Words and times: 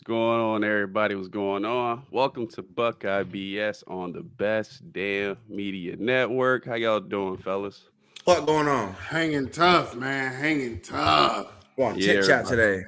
What's 0.00 0.08
going 0.08 0.40
on, 0.40 0.64
everybody? 0.64 1.14
What's 1.14 1.28
going 1.28 1.66
on? 1.66 2.04
Welcome 2.10 2.46
to 2.52 2.62
Buckeye 2.62 3.22
BS 3.22 3.82
on 3.86 4.12
the 4.12 4.22
best 4.22 4.90
damn 4.94 5.36
media 5.46 5.94
network. 5.98 6.64
How 6.64 6.76
y'all 6.76 7.00
doing, 7.00 7.36
fellas? 7.36 7.84
What 8.24 8.46
going 8.46 8.66
on? 8.66 8.94
Hanging 8.94 9.50
tough, 9.50 9.94
man. 9.94 10.32
Hanging 10.32 10.80
tough. 10.80 11.48
Well, 11.76 11.98
Yeah, 11.98 12.14
chit 12.14 12.24
chat 12.24 12.46
today. 12.46 12.84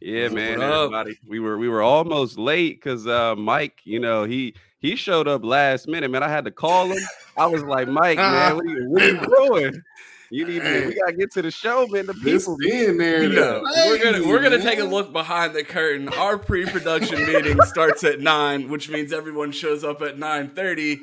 Yeah, 0.00 0.28
man. 0.28 0.62
Everybody, 0.62 1.18
we 1.26 1.40
were 1.40 1.58
we 1.58 1.68
were 1.68 1.82
almost 1.82 2.38
late 2.38 2.76
because 2.76 3.08
uh 3.08 3.34
Mike, 3.34 3.80
you 3.82 3.98
know, 3.98 4.22
he 4.22 4.54
he 4.78 4.94
showed 4.94 5.26
up 5.26 5.44
last 5.44 5.88
minute, 5.88 6.12
man. 6.12 6.22
I 6.22 6.28
had 6.28 6.44
to 6.44 6.52
call 6.52 6.86
him. 6.86 7.02
I 7.36 7.46
was 7.46 7.64
like, 7.64 7.88
Mike, 7.88 8.18
man, 8.18 8.54
what 8.54 8.64
are 8.64 8.68
you, 8.68 8.90
what 8.90 9.02
are 9.02 9.08
you 9.08 9.48
doing? 9.48 9.82
You 10.30 10.46
need 10.46 10.62
to, 10.62 10.86
we 10.86 10.94
gotta 10.94 11.12
get 11.12 11.32
to 11.32 11.42
the 11.42 11.50
show, 11.50 11.86
man. 11.88 12.06
The 12.06 12.12
This 12.14 12.44
people 12.44 12.56
being 12.58 12.96
there. 12.98 13.22
Yeah, 13.24 13.60
we're 13.86 14.02
gonna 14.02 14.26
we're 14.26 14.42
gonna 14.42 14.58
man. 14.58 14.66
take 14.66 14.78
a 14.78 14.84
look 14.84 15.12
behind 15.12 15.54
the 15.54 15.62
curtain. 15.64 16.08
Our 16.08 16.38
pre-production 16.38 17.18
meeting 17.32 17.58
starts 17.66 18.02
at 18.04 18.20
nine, 18.20 18.68
which 18.68 18.88
means 18.88 19.12
everyone 19.12 19.52
shows 19.52 19.84
up 19.84 20.00
at 20.02 20.18
nine 20.18 20.50
thirty. 20.50 21.00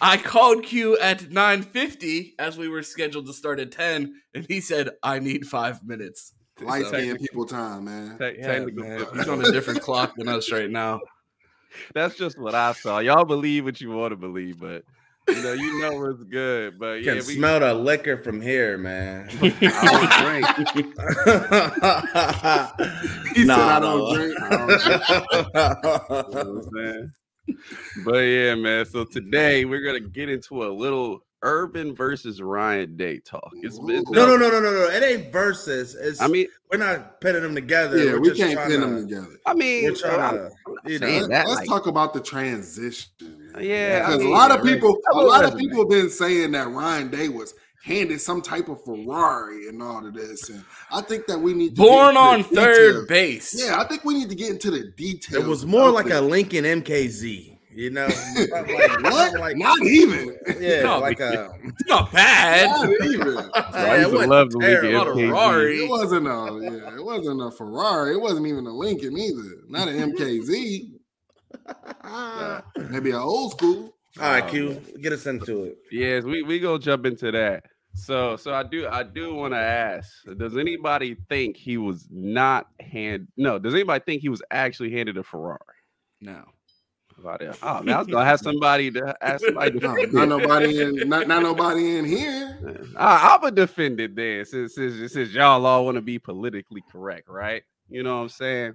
I 0.00 0.16
called 0.16 0.62
Q 0.64 0.98
at 0.98 1.30
nine 1.30 1.62
fifty 1.62 2.34
as 2.38 2.56
we 2.58 2.68
were 2.68 2.82
scheduled 2.82 3.26
to 3.26 3.32
start 3.32 3.58
at 3.58 3.72
ten, 3.72 4.14
and 4.34 4.44
he 4.48 4.60
said, 4.60 4.90
"I 5.02 5.18
need 5.18 5.46
five 5.46 5.82
minutes." 5.84 6.34
Light 6.60 6.84
So- 6.86 6.92
skinned 6.92 7.20
people 7.20 7.46
time, 7.46 7.84
man. 7.84 8.18
Te- 8.18 8.36
Yeah, 8.38 8.66
man, 8.66 9.06
he's 9.14 9.28
on 9.28 9.44
a 9.44 9.50
different 9.52 9.80
clock 9.80 10.14
than 10.16 10.28
us 10.28 10.50
right 10.52 10.70
now. 10.70 11.00
That's 11.94 12.16
just 12.16 12.38
what 12.38 12.54
I 12.54 12.72
saw. 12.72 12.98
Y'all 12.98 13.24
believe 13.24 13.64
what 13.64 13.80
you 13.80 13.90
want 13.90 14.10
to 14.12 14.16
believe, 14.16 14.58
but 14.58 14.82
you 15.28 15.42
know, 15.42 15.52
you 15.52 15.80
know 15.80 16.04
it's 16.06 16.22
good. 16.24 16.78
But 16.78 17.02
Can 17.02 17.04
yeah, 17.04 17.14
we 17.14 17.20
smell 17.20 17.60
the 17.60 17.74
liquor 17.74 18.16
from 18.16 18.40
here, 18.40 18.78
man. 18.78 19.28
I 19.42 19.84
don't 19.84 20.10
drink. 20.12 20.46
He 23.34 23.46
said, 23.46 23.46
Nah, 23.46 23.76
I 23.76 23.80
don't 23.80 23.98
no. 23.98 24.14
drink. 24.14 24.42
I 24.42 24.48
don't 24.50 24.78
drink. 24.80 25.02
You 26.28 26.34
know 26.34 26.52
what 26.52 26.64
I'm 26.64 26.70
saying? 26.74 27.12
But 28.04 28.18
yeah, 28.18 28.54
man. 28.54 28.86
So 28.86 29.04
today 29.04 29.64
we're 29.64 29.82
gonna 29.82 30.00
get 30.00 30.28
into 30.28 30.64
a 30.64 30.68
little 30.68 31.20
Urban 31.42 31.94
versus 31.94 32.42
Ryan 32.42 32.96
Day 32.96 33.18
talk. 33.20 33.52
It's, 33.62 33.76
it's 33.76 34.10
no, 34.10 34.26
no, 34.26 34.36
no, 34.36 34.50
no, 34.50 34.60
no, 34.60 34.72
no. 34.72 34.88
It 34.90 35.02
ain't 35.02 35.32
versus. 35.32 35.94
It's 35.94 36.20
I 36.20 36.26
mean, 36.26 36.48
we're 36.70 36.78
not 36.78 37.20
pitting 37.20 37.42
them 37.42 37.54
together. 37.54 37.96
Yeah, 37.96 38.12
we're 38.12 38.20
we 38.20 38.28
just 38.30 38.40
can't 38.40 38.58
pin 38.68 38.80
to- 38.80 38.86
them 38.86 39.08
together. 39.08 39.38
I 39.46 39.54
mean, 39.54 39.84
We're 39.84 39.94
trying 39.94 40.20
I'm- 40.20 40.34
to, 40.84 40.90
you 40.90 40.98
saying 40.98 41.22
know. 41.22 41.28
that, 41.28 41.46
Let's 41.46 41.60
like- 41.60 41.68
talk 41.68 41.86
about 41.86 42.12
the 42.14 42.20
transition. 42.20 43.10
man. 43.20 43.62
Yeah, 43.64 44.02
I 44.04 44.06
because 44.10 44.18
mean, 44.24 44.28
a 44.28 44.30
lot 44.36 44.50
of 44.50 44.64
people, 44.64 44.98
a 45.12 45.16
lot 45.16 45.44
of 45.44 45.56
people 45.56 45.78
have 45.80 45.88
been 45.88 46.10
saying 46.10 46.50
that 46.52 46.68
Ryan 46.70 47.08
Day 47.08 47.28
was 47.28 47.54
handed 47.84 48.20
some 48.20 48.42
type 48.42 48.68
of 48.68 48.84
Ferrari 48.84 49.68
and 49.68 49.80
all 49.82 50.04
of 50.04 50.12
this, 50.12 50.50
and 50.50 50.62
I 50.90 51.00
think 51.00 51.26
that 51.26 51.38
we 51.38 51.54
need 51.54 51.76
to 51.76 51.82
Born 51.82 52.14
get 52.14 52.20
on 52.20 52.44
third 52.44 52.74
details. 53.06 53.06
base. 53.06 53.64
Yeah, 53.64 53.80
I 53.80 53.84
think 53.86 54.04
we 54.04 54.14
need 54.14 54.28
to 54.28 54.34
get 54.34 54.50
into 54.50 54.70
the 54.70 54.92
details. 54.96 55.44
It 55.44 55.46
was 55.48 55.64
more 55.64 55.90
like 55.90 56.06
it. 56.06 56.12
a 56.12 56.20
Lincoln 56.20 56.64
MKZ, 56.64 57.57
you 57.78 57.90
know? 57.90 58.06
like, 58.50 59.02
what? 59.04 59.34
like- 59.38 59.56
Not 59.56 59.80
even. 59.86 60.36
yeah, 60.58 60.82
No, 60.82 60.98
like 60.98 61.20
a. 61.20 61.44
Uh, 61.46 61.52
it's 61.64 61.86
not 61.88 62.12
bad. 62.12 62.66
Not 62.70 62.90
even. 63.06 63.38
I 63.54 63.96
it 63.96 63.98
used 64.00 64.10
to 64.10 64.16
wasn't 64.16 64.30
love 64.30 64.50
the 64.50 64.58
terrible. 64.60 64.88
Lincoln 64.88 64.92
Not 64.94 65.06
a 65.06 65.10
MKZ. 65.10 65.28
Ferrari. 65.30 65.76
It 65.84 65.88
wasn't 65.88 66.26
a 66.26 66.60
yeah, 66.62 66.96
it 66.96 67.04
wasn't 67.04 67.42
a 67.42 67.50
Ferrari. 67.52 68.14
It 68.14 68.20
wasn't 68.20 68.46
even 68.48 68.66
a 68.66 68.72
Lincoln 68.72 69.16
either. 69.16 69.56
Not 69.68 69.88
an 69.88 70.12
MKZ. 70.12 70.92
Maybe 72.90 73.10
an 73.10 73.16
old 73.16 73.52
school. 73.52 73.94
All 74.20 74.32
right, 74.32 74.48
Q, 74.48 74.80
get 75.00 75.12
us 75.12 75.26
into 75.26 75.64
it. 75.64 75.76
Yes, 75.92 76.24
we 76.24 76.42
we 76.42 76.58
gonna 76.58 76.78
jump 76.80 77.06
into 77.06 77.30
that. 77.30 77.62
So 77.94 78.36
so 78.36 78.52
I 78.52 78.62
do 78.64 78.88
I 78.88 79.02
do 79.04 79.34
want 79.34 79.54
to 79.54 79.58
ask: 79.58 80.10
Does 80.36 80.56
anybody 80.56 81.16
think 81.28 81.56
he 81.56 81.76
was 81.78 82.08
not 82.10 82.66
hand? 82.80 83.28
No, 83.36 83.58
does 83.58 83.74
anybody 83.74 84.02
think 84.04 84.22
he 84.22 84.28
was 84.28 84.42
actually 84.50 84.90
handed 84.92 85.16
a 85.18 85.22
Ferrari? 85.22 85.58
No. 86.20 86.42
About 87.18 87.42
it. 87.42 87.54
Oh 87.62 87.82
man, 87.82 87.96
I 87.96 87.98
was 87.98 88.06
gonna 88.06 88.24
have 88.24 88.40
somebody 88.42 88.90
to 88.92 89.16
ask 89.20 89.44
somebody 89.44 89.72
to 89.72 89.86
No, 89.86 89.94
not 90.12 90.28
nobody 90.28 90.80
in 90.80 91.08
not, 91.08 91.26
not 91.26 91.42
nobody 91.42 91.96
in 91.96 92.04
here. 92.04 92.58
I, 92.96 93.34
I'm 93.34 93.44
a 93.44 93.50
defend 93.50 94.00
it 94.00 94.14
then, 94.14 94.44
since, 94.44 94.74
since 94.74 95.12
since 95.12 95.30
y'all 95.30 95.64
all 95.66 95.84
want 95.84 95.96
to 95.96 96.00
be 96.02 96.18
politically 96.18 96.82
correct, 96.90 97.28
right? 97.28 97.62
You 97.88 98.02
know 98.02 98.16
what 98.16 98.22
I'm 98.22 98.28
saying, 98.28 98.74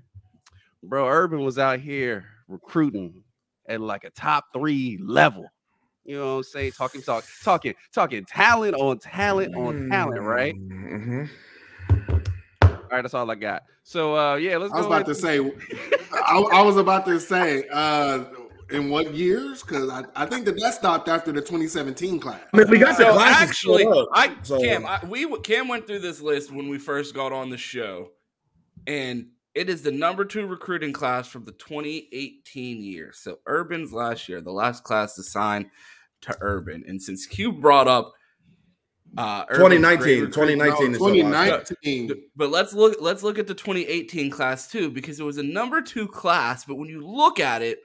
bro? 0.83 1.07
Urban 1.07 1.43
was 1.43 1.57
out 1.57 1.79
here 1.79 2.25
recruiting 2.47 3.23
at 3.67 3.79
like 3.81 4.03
a 4.03 4.09
top 4.09 4.45
three 4.53 4.99
level. 5.01 5.49
You 6.03 6.17
know 6.17 6.25
what 6.33 6.37
I'm 6.39 6.43
saying? 6.43 6.71
Talking, 6.73 7.01
talk, 7.01 7.23
talking, 7.43 7.73
talking 7.93 8.25
talent 8.25 8.75
on 8.75 8.99
talent 8.99 9.55
on 9.55 9.87
talent, 9.89 10.21
right? 10.21 10.53
Mhm. 10.55 11.29
All 12.93 12.97
right, 12.97 13.01
that's 13.01 13.15
all 13.15 13.31
I 13.31 13.33
got. 13.33 13.63
So 13.81 14.15
uh 14.15 14.35
yeah, 14.35 14.55
let's 14.57 14.71
I 14.71 14.77
was 14.77 14.85
go 14.85 14.93
about 14.93 15.07
to 15.07 15.15
say, 15.15 15.39
I, 16.13 16.37
I 16.53 16.61
was 16.61 16.77
about 16.77 17.07
to 17.07 17.19
say, 17.19 17.63
uh, 17.71 18.25
in 18.69 18.91
what 18.91 19.15
years? 19.15 19.63
Because 19.63 19.89
I, 19.89 20.03
I 20.15 20.27
think 20.27 20.45
that 20.45 20.59
that 20.59 20.75
stopped 20.75 21.09
after 21.09 21.31
the 21.31 21.41
2017 21.41 22.19
class. 22.19 22.39
I 22.53 22.57
mean, 22.57 22.69
we 22.69 22.77
got 22.77 22.95
the 22.95 23.05
So 23.05 23.13
classes 23.13 23.49
actually, 23.49 23.87
up, 23.87 24.07
I 24.13 24.35
so- 24.43 24.61
Cam, 24.61 24.85
I, 24.85 24.99
we 25.07 25.25
Cam 25.39 25.67
went 25.69 25.87
through 25.87 25.99
this 26.01 26.21
list 26.21 26.51
when 26.51 26.69
we 26.69 26.77
first 26.77 27.15
got 27.15 27.33
on 27.33 27.49
the 27.49 27.57
show, 27.57 28.11
and 28.85 29.25
it 29.55 29.69
is 29.71 29.81
the 29.81 29.91
number 29.91 30.23
two 30.23 30.45
recruiting 30.45 30.93
class 30.93 31.27
from 31.27 31.45
the 31.45 31.51
2018 31.53 32.83
year. 32.83 33.09
So 33.11 33.39
Urban's 33.47 33.91
last 33.91 34.29
year, 34.29 34.39
the 34.39 34.51
last 34.51 34.83
class 34.83 35.15
to 35.15 35.23
sign 35.23 35.71
to 36.21 36.37
Urban, 36.41 36.83
and 36.87 37.01
since 37.01 37.25
Q 37.25 37.53
brought 37.53 37.87
up 37.87 38.13
uh, 39.17 39.45
Urban's 39.49 39.75
2019, 39.75 40.19
great 40.19 40.33
2019 40.33 40.91
is 40.91 40.97
2019. 40.97 42.11
but 42.35 42.49
let's 42.49 42.73
look 42.73 42.95
let's 42.99 43.23
look 43.23 43.37
at 43.37 43.47
the 43.47 43.53
2018 43.53 44.31
class 44.31 44.67
too 44.67 44.89
because 44.89 45.19
it 45.19 45.23
was 45.23 45.37
a 45.37 45.43
number 45.43 45.81
two 45.81 46.07
class 46.07 46.65
but 46.65 46.75
when 46.75 46.89
you 46.89 47.05
look 47.05 47.39
at 47.39 47.61
it 47.61 47.79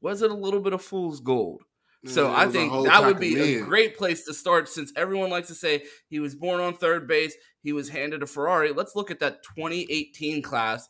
was 0.00 0.22
it 0.22 0.30
a 0.30 0.34
little 0.34 0.60
bit 0.60 0.72
of 0.72 0.82
fool's 0.82 1.20
gold? 1.20 1.62
So 2.06 2.28
Yeah, 2.30 2.36
i 2.36 2.46
think 2.46 2.72
that 2.72 3.04
would 3.04 3.18
be 3.18 3.56
of 3.56 3.62
a 3.62 3.66
great 3.66 3.96
place 3.96 4.24
to 4.26 4.34
start 4.34 4.68
since 4.68 4.92
everyone 4.96 5.30
likes 5.30 5.48
to 5.48 5.54
say 5.54 5.84
he 6.08 6.20
was 6.20 6.34
born 6.34 6.60
on 6.60 6.74
third 6.74 7.08
base 7.08 7.34
he 7.62 7.72
was 7.72 7.88
handed 7.88 8.22
a 8.22 8.26
ferrari. 8.26 8.72
Let's 8.72 8.94
look 8.94 9.10
at 9.10 9.18
that 9.20 9.42
2018 9.42 10.40
class. 10.40 10.88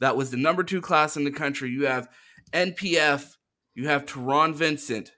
That 0.00 0.16
was 0.16 0.30
the 0.30 0.36
number 0.36 0.64
two 0.64 0.80
class 0.80 1.16
in 1.16 1.24
the 1.24 1.30
country. 1.30 1.70
You 1.70 1.86
have 1.86 2.08
npf 2.52 3.36
you 3.74 3.88
have 3.88 4.06
Taron 4.06 4.54
Vincent, 4.54 5.12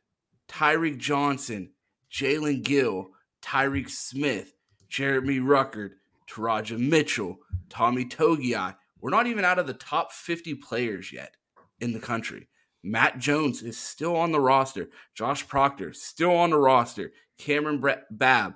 Tyreke 0.48 0.98
Johnson, 0.98 1.72
Jaelen 2.10 2.62
Gill, 2.62 3.10
Tyreke 3.46 3.90
Smith, 3.90 4.52
Jeremy 4.88 5.38
Ruckert, 5.38 5.92
Teradja 6.28 6.78
Mitchell, 6.78 7.38
Tommy 7.68 8.04
Togiai. 8.04 8.74
We're 9.00 9.10
not 9.10 9.26
even 9.26 9.44
out 9.44 9.58
of 9.58 9.66
the 9.66 9.74
top 9.74 10.12
50 10.12 10.54
players 10.56 11.12
yet 11.12 11.34
in 11.80 11.92
the 11.92 12.00
country. 12.00 12.48
Matt 12.82 13.18
Jones 13.18 13.62
is 13.62 13.76
still 13.78 14.16
on 14.16 14.32
the 14.32 14.40
roster. 14.40 14.88
Josh 15.14 15.46
Proctor 15.46 15.92
still 15.92 16.34
on 16.34 16.50
the 16.50 16.58
roster. 16.58 17.12
Cameron 17.38 17.80
Bre- 17.80 18.02
Babb 18.10 18.54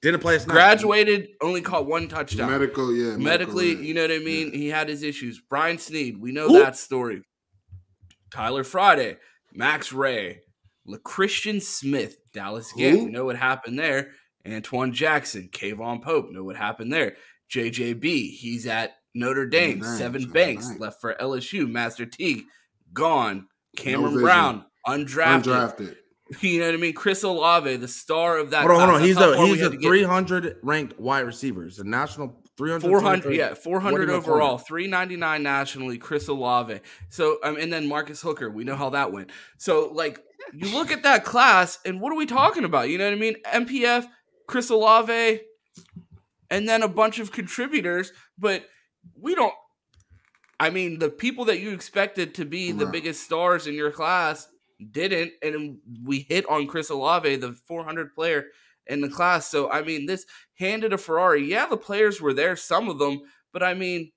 Didn't 0.00 0.20
play 0.20 0.38
graduated, 0.38 1.28
only 1.40 1.60
caught 1.60 1.86
one 1.86 2.08
touchdown. 2.08 2.50
Medical, 2.50 2.94
yeah. 2.94 3.16
Medically, 3.16 3.66
medical, 3.66 3.84
you 3.84 3.94
know 3.94 4.02
what 4.02 4.10
I 4.12 4.18
mean? 4.18 4.52
He 4.52 4.68
had 4.68 4.88
his 4.88 5.02
issues. 5.02 5.40
Brian 5.40 5.78
Snead, 5.78 6.20
we 6.20 6.32
know 6.32 6.48
Who? 6.48 6.60
that 6.60 6.76
story. 6.76 7.22
Tyler 8.30 8.64
Friday, 8.64 9.16
Max 9.52 9.92
Wray, 9.92 10.40
LaChristian 10.88 11.62
Smith, 11.62 12.18
Dallas 12.32 12.72
Gant, 12.72 12.98
Who? 12.98 13.04
we 13.06 13.10
know 13.10 13.24
what 13.24 13.36
happened 13.36 13.78
there. 13.78 14.12
Antwuan 14.44 14.92
Jackson, 14.92 15.48
Kayvon 15.52 16.02
Pope, 16.02 16.30
know 16.30 16.42
what 16.42 16.56
happened 16.56 16.92
there. 16.92 17.16
JJB, 17.50 18.30
he's 18.30 18.66
at 18.66 18.94
Notre 19.14 19.46
Dame. 19.46 19.80
Dame, 19.80 19.82
Sevyn 19.82 20.32
Banks 20.32 20.78
left 20.78 21.00
for 21.00 21.14
LSU. 21.14 21.70
Master 21.70 22.06
Teague, 22.06 22.42
gone. 22.92 23.46
Cameron 23.76 24.12
vision. 24.12 24.22
Brown, 24.22 24.64
undrafted. 24.86 25.42
Undrafted. 25.44 25.96
You 26.40 26.60
know 26.60 26.66
what 26.66 26.74
I 26.74 26.78
mean? 26.78 26.94
Chris 26.94 27.24
Olave, 27.24 27.76
the 27.76 27.88
star 27.88 28.38
of 28.38 28.50
that. 28.50 28.62
Hold 28.64 28.80
on, 28.80 28.88
hold 28.88 29.02
on. 29.02 29.06
He's 29.06 29.18
a 29.18 29.36
he's 29.44 29.60
a 29.60 29.68
to 29.68 29.76
get. 29.76 29.86
300 29.86 30.56
ranked 30.62 30.98
wide 30.98 31.26
receiver. 31.26 31.64
He's 31.64 31.78
a 31.78 31.84
national 31.84 32.42
300. 32.56 32.88
400 32.88 33.34
yeah 33.34 33.54
400 33.54 33.92
What 33.92 34.02
in 34.02 34.08
the 34.08 34.14
overall 34.14 34.58
399 34.58 35.42
nationally 35.42 35.96
chris 35.96 36.28
olave 36.28 36.80
so 37.08 37.38
um, 37.42 37.56
and 37.56 37.72
then 37.72 37.88
marcus 37.88 38.20
hooker 38.20 38.50
we 38.50 38.62
know 38.62 38.76
how 38.76 38.90
that 38.90 39.10
went 39.10 39.30
so 39.56 39.90
like 39.92 40.20
you 40.52 40.72
look 40.72 40.90
at 40.90 41.02
that 41.02 41.24
class 41.24 41.78
and 41.84 42.00
what 42.00 42.12
are 42.12 42.16
we 42.16 42.26
talking 42.26 42.64
about 42.64 42.88
you 42.88 42.98
know 42.98 43.04
what 43.04 43.12
i 43.14 43.16
mean 43.16 43.36
mpf 43.54 44.06
chris 44.46 44.70
olave 44.70 45.40
and 46.50 46.68
then 46.68 46.82
a 46.82 46.88
bunch 46.88 47.18
of 47.18 47.32
contributors 47.32 48.12
but 48.38 48.64
we 49.20 49.34
don't 49.34 49.54
i 50.60 50.70
mean 50.70 50.98
the 50.98 51.08
people 51.10 51.44
that 51.44 51.60
you 51.60 51.70
expected 51.72 52.34
to 52.34 52.44
be 52.44 52.72
the 52.72 52.84
Right. 52.84 52.92
biggest 52.92 53.22
stars 53.24 53.66
in 53.66 53.74
your 53.74 53.90
class 53.90 54.48
didn't 54.90 55.32
and 55.42 55.78
we 56.04 56.20
hit 56.20 56.46
on 56.48 56.66
chris 56.66 56.90
olave 56.90 57.36
the 57.36 57.52
400 57.52 58.14
player 58.14 58.46
in 58.88 59.00
the 59.00 59.08
class 59.08 59.48
so 59.48 59.70
i 59.70 59.82
mean 59.82 60.06
this 60.06 60.26
handed 60.54 60.92
a 60.92 60.98
Ferrari. 60.98 61.44
Yeah, 61.44 61.66
the 61.66 61.76
players 61.76 62.20
were 62.20 62.32
there, 62.32 62.54
some 62.54 62.88
of 62.88 63.00
them, 63.00 63.22
but 63.52 63.64
I 63.64 63.74
mean, 63.74 64.12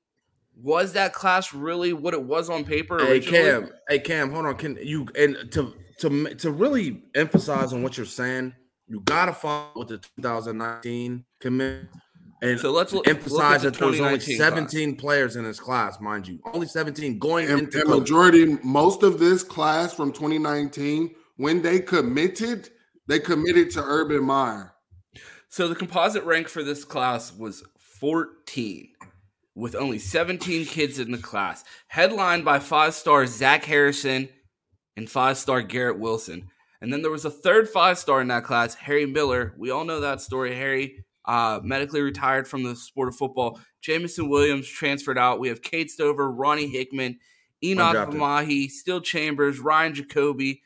was 0.55 0.93
that 0.93 1.11
class 1.11 1.53
really 1.55 1.91
what 1.91 2.13
it 2.13 2.21
was 2.21 2.51
on 2.51 2.65
paper 2.65 2.99
Hey? 2.99 3.19
Cam, 3.19 3.69
hey 3.89 3.97
Cam, 3.97 4.31
hold 4.31 4.45
on. 4.45 4.55
Can 4.55 4.77
you 4.79 5.07
and 5.17 5.51
to 5.53 5.73
to 5.99 6.35
to 6.35 6.51
really 6.51 7.03
emphasize 7.15 7.73
on 7.73 7.83
what 7.83 7.97
you're 7.97 8.05
saying, 8.05 8.53
you 8.87 9.01
gotta 9.01 9.33
follow 9.33 9.71
with 9.75 9.87
the 9.89 9.97
2019 10.17 11.25
commit 11.39 11.85
And 12.41 12.59
So 12.59 12.71
let's 12.71 12.93
look, 12.93 13.07
emphasize 13.07 13.31
look 13.31 13.41
at 13.41 13.61
that 13.61 13.73
the 13.73 13.79
there 13.79 13.87
was 13.87 13.99
only 13.99 14.19
2019 14.19 14.37
class. 14.37 14.71
17 14.71 14.95
players 14.97 15.35
in 15.35 15.45
his 15.45 15.59
class, 15.59 15.99
mind 15.99 16.27
you. 16.27 16.39
Only 16.53 16.67
17 16.67 17.17
going 17.17 17.49
And, 17.49 17.61
into 17.61 17.81
and 17.81 17.89
majority, 17.89 18.45
most 18.63 19.03
of 19.03 19.19
this 19.19 19.43
class 19.43 19.93
from 19.93 20.11
2019, 20.11 21.15
when 21.37 21.61
they 21.61 21.79
committed, 21.79 22.69
they 23.07 23.19
committed 23.19 23.71
to 23.71 23.83
Urban 23.83 24.23
Meyer. 24.23 24.73
So 25.49 25.67
the 25.67 25.75
composite 25.75 26.23
rank 26.25 26.49
for 26.49 26.63
this 26.63 26.83
class 26.83 27.33
was 27.33 27.63
14, 27.79 28.89
with 29.55 29.73
only 29.73 29.97
17 29.97 30.65
kids 30.65 30.99
in 30.99 31.11
the 31.11 31.17
class, 31.17 31.63
headlined 31.87 32.43
by 32.43 32.59
five 32.59 32.93
star 32.93 33.25
Zach 33.25 33.63
Harrison 33.63 34.27
and 34.97 35.09
five 35.09 35.37
star 35.37 35.61
Garrett 35.61 35.99
Wilson. 35.99 36.49
And 36.81 36.91
then 36.91 37.01
there 37.01 37.11
was 37.11 37.25
a 37.25 37.31
third 37.31 37.69
five 37.69 37.97
star 37.97 38.21
in 38.21 38.27
that 38.27 38.43
class, 38.43 38.75
Harry 38.75 39.05
Miller. 39.05 39.53
We 39.57 39.71
all 39.71 39.85
know 39.85 40.01
that 40.01 40.21
story. 40.21 40.55
Harry 40.55 41.03
uh, 41.25 41.59
medically 41.63 42.01
retired 42.01 42.47
from 42.47 42.63
the 42.63 42.75
sport 42.75 43.07
of 43.07 43.15
football. 43.15 43.59
Jameson 43.81 44.29
Williams 44.29 44.67
transferred 44.67 45.17
out. 45.17 45.39
We 45.39 45.49
have 45.49 45.61
Cade 45.61 45.89
Stover, 45.89 46.31
Ronnie 46.31 46.67
Hickman, 46.67 47.19
Enoch 47.63 47.95
Undrafted. 47.95 48.15
Mahi, 48.15 48.67
Steele 48.67 49.01
Chambers, 49.01 49.59
Ryan 49.59 49.95
Jacoby. 49.95 50.61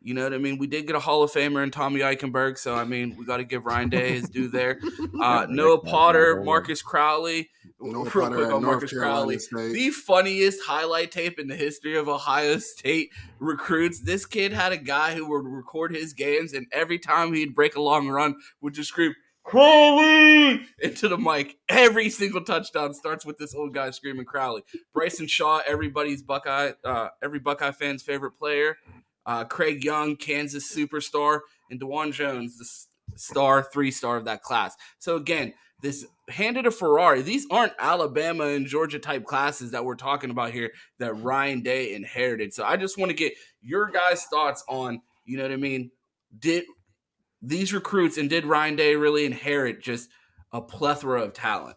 You 0.00 0.14
know 0.14 0.22
what 0.22 0.32
I 0.32 0.38
mean? 0.38 0.58
We 0.58 0.68
did 0.68 0.86
get 0.86 0.94
a 0.94 1.00
Hall 1.00 1.22
of 1.22 1.32
Famer 1.32 1.62
in 1.62 1.70
Tommy 1.70 2.00
Eichenberg, 2.00 2.56
so 2.56 2.74
I 2.74 2.84
mean, 2.84 3.16
we 3.16 3.24
got 3.24 3.38
to 3.38 3.44
give 3.44 3.66
Ryan 3.66 3.88
Day 3.88 4.12
his 4.12 4.28
due 4.28 4.48
there. 4.48 4.78
Uh, 5.20 5.46
Noah 5.48 5.80
Potter, 5.80 6.42
Marcus 6.44 6.80
Crowley. 6.80 7.50
Noah 7.80 8.04
Real 8.14 8.24
Potter 8.24 8.36
quick 8.36 8.52
on 8.52 8.62
Marcus 8.62 8.92
Crowley. 8.92 9.38
State. 9.38 9.72
The 9.72 9.90
funniest 9.90 10.62
highlight 10.64 11.10
tape 11.10 11.40
in 11.40 11.48
the 11.48 11.56
history 11.56 11.96
of 11.96 12.08
Ohio 12.08 12.58
State 12.58 13.10
recruits. 13.40 14.00
This 14.00 14.26
kid 14.26 14.52
had 14.52 14.70
a 14.70 14.76
guy 14.76 15.14
who 15.14 15.28
would 15.28 15.44
record 15.44 15.94
his 15.94 16.12
games, 16.12 16.52
and 16.52 16.66
every 16.72 17.00
time 17.00 17.34
he'd 17.34 17.54
break 17.54 17.74
a 17.74 17.80
long 17.80 18.08
run, 18.08 18.36
would 18.60 18.74
just 18.74 18.90
scream, 18.90 19.14
Crowley 19.48 20.60
into 20.78 21.08
the 21.08 21.16
mic. 21.16 21.56
Every 21.70 22.10
single 22.10 22.42
touchdown 22.42 22.92
starts 22.92 23.24
with 23.24 23.38
this 23.38 23.54
old 23.54 23.72
guy 23.72 23.90
screaming 23.90 24.26
Crowley. 24.26 24.62
Bryson 24.92 25.26
Shaw, 25.26 25.60
everybody's 25.66 26.22
Buckeye, 26.22 26.72
uh, 26.84 27.08
every 27.22 27.38
Buckeye 27.38 27.72
fan's 27.72 28.02
favorite 28.02 28.32
player. 28.32 28.76
Uh, 29.28 29.44
Craig 29.44 29.84
Young, 29.84 30.16
Kansas 30.16 30.74
superstar, 30.74 31.40
and 31.70 31.78
Dawand 31.78 32.14
Jones, 32.14 32.56
the 32.56 32.64
star, 33.18 33.62
three 33.62 33.90
star 33.90 34.16
of 34.16 34.24
that 34.24 34.42
class. 34.42 34.74
So 34.98 35.16
again, 35.16 35.52
this 35.82 36.06
handed 36.28 36.66
a 36.66 36.70
Ferrari. 36.70 37.20
These 37.20 37.46
aren't 37.50 37.74
Alabama 37.78 38.46
and 38.46 38.66
Georgia 38.66 38.98
type 38.98 39.24
classes 39.24 39.70
that 39.72 39.84
we're 39.84 39.96
talking 39.96 40.30
about 40.30 40.50
here 40.50 40.72
that 40.98 41.12
Ryan 41.14 41.60
Day 41.60 41.94
inherited. 41.94 42.54
So 42.54 42.64
I 42.64 42.76
just 42.76 42.98
want 42.98 43.10
to 43.10 43.16
get 43.16 43.34
your 43.60 43.90
guys' 43.90 44.24
thoughts 44.24 44.64
on, 44.66 45.02
you 45.26 45.36
know 45.36 45.44
what 45.44 45.52
I 45.52 45.56
mean? 45.56 45.90
Did 46.38 46.64
these 47.42 47.72
recruits 47.74 48.16
and 48.16 48.30
did 48.30 48.46
Ryan 48.46 48.76
Day 48.76 48.96
really 48.96 49.26
inherit 49.26 49.82
just 49.82 50.08
a 50.52 50.60
plethora 50.60 51.22
of 51.22 51.34
talent? 51.34 51.76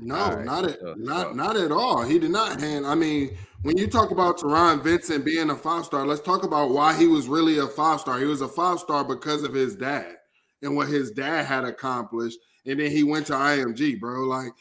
No, 0.00 0.14
right, 0.14 0.44
not 0.44 0.64
at 0.64 0.80
so- 0.80 0.94
not 0.96 1.28
so- 1.28 1.32
not 1.34 1.56
at 1.56 1.72
all. 1.72 2.02
He 2.02 2.18
did 2.18 2.30
not 2.30 2.60
hand. 2.60 2.86
I 2.86 2.94
mean, 2.94 3.36
when 3.62 3.76
you 3.76 3.86
talk 3.88 4.10
about 4.10 4.38
Taron 4.38 4.82
Vincent 4.82 5.24
being 5.24 5.50
a 5.50 5.56
five 5.56 5.84
star, 5.84 6.06
let's 6.06 6.20
talk 6.20 6.44
about 6.44 6.70
why 6.70 6.96
he 6.96 7.06
was 7.06 7.28
really 7.28 7.58
a 7.58 7.66
five 7.66 8.00
star. 8.00 8.18
He 8.18 8.24
was 8.26 8.40
a 8.40 8.48
five 8.48 8.78
star 8.78 9.04
because 9.04 9.42
of 9.42 9.52
his 9.54 9.74
dad 9.74 10.16
and 10.62 10.76
what 10.76 10.88
his 10.88 11.10
dad 11.10 11.46
had 11.46 11.64
accomplished, 11.64 12.38
and 12.66 12.78
then 12.80 12.90
he 12.90 13.02
went 13.02 13.26
to 13.26 13.32
IMG, 13.34 13.98
bro. 13.98 14.22
Like, 14.24 14.52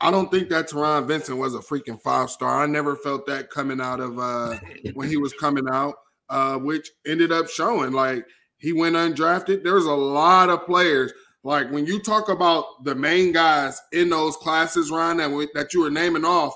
I 0.00 0.10
don't 0.10 0.30
think 0.30 0.48
that 0.50 0.68
Taron 0.70 1.06
Vincent 1.06 1.38
was 1.38 1.54
a 1.54 1.58
freaking 1.58 2.00
five 2.00 2.30
star. 2.30 2.62
I 2.62 2.66
never 2.66 2.96
felt 2.96 3.26
that 3.26 3.50
coming 3.50 3.80
out 3.80 4.00
of 4.00 4.18
uh 4.18 4.58
when 4.94 5.08
he 5.08 5.16
was 5.16 5.32
coming 5.32 5.68
out, 5.70 5.94
uh, 6.28 6.56
which 6.58 6.90
ended 7.06 7.32
up 7.32 7.48
showing 7.48 7.92
like 7.92 8.24
he 8.58 8.72
went 8.72 8.96
undrafted. 8.96 9.62
There's 9.62 9.84
a 9.86 9.92
lot 9.92 10.50
of 10.50 10.66
players. 10.66 11.12
Like 11.48 11.70
when 11.70 11.86
you 11.86 11.98
talk 11.98 12.28
about 12.28 12.84
the 12.84 12.94
main 12.94 13.32
guys 13.32 13.80
in 13.92 14.10
those 14.10 14.36
classes, 14.36 14.90
Ryan, 14.90 15.16
that, 15.16 15.30
we, 15.30 15.48
that 15.54 15.72
you 15.72 15.80
were 15.80 15.88
naming 15.88 16.26
off, 16.26 16.52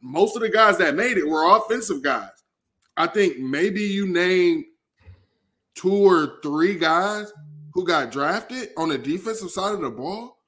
most 0.00 0.36
of 0.36 0.42
the 0.42 0.50
guys 0.50 0.78
that 0.78 0.94
made 0.94 1.16
it 1.16 1.26
were 1.26 1.56
offensive 1.56 2.00
guys. 2.00 2.30
I 2.96 3.08
think 3.08 3.40
maybe 3.40 3.80
you 3.80 4.06
name 4.06 4.66
two 5.74 5.92
or 5.92 6.38
three 6.44 6.76
guys 6.76 7.32
who 7.72 7.84
got 7.84 8.12
drafted 8.12 8.68
on 8.76 8.90
the 8.90 8.98
defensive 8.98 9.50
side 9.50 9.74
of 9.74 9.80
the 9.80 9.90
ball. 9.90 10.38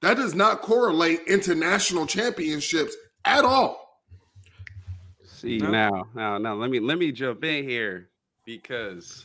That 0.00 0.16
does 0.16 0.36
not 0.36 0.62
correlate 0.62 1.22
into 1.26 1.56
national 1.56 2.06
championships 2.06 2.94
at 3.24 3.44
all. 3.44 3.98
See 5.24 5.58
No. 5.58 5.72
now, 5.72 6.06
now, 6.14 6.38
now. 6.38 6.54
Let 6.54 6.70
me 6.70 6.78
let 6.78 6.98
me 6.98 7.10
jump 7.10 7.42
in 7.42 7.64
here 7.64 8.10
because 8.44 9.24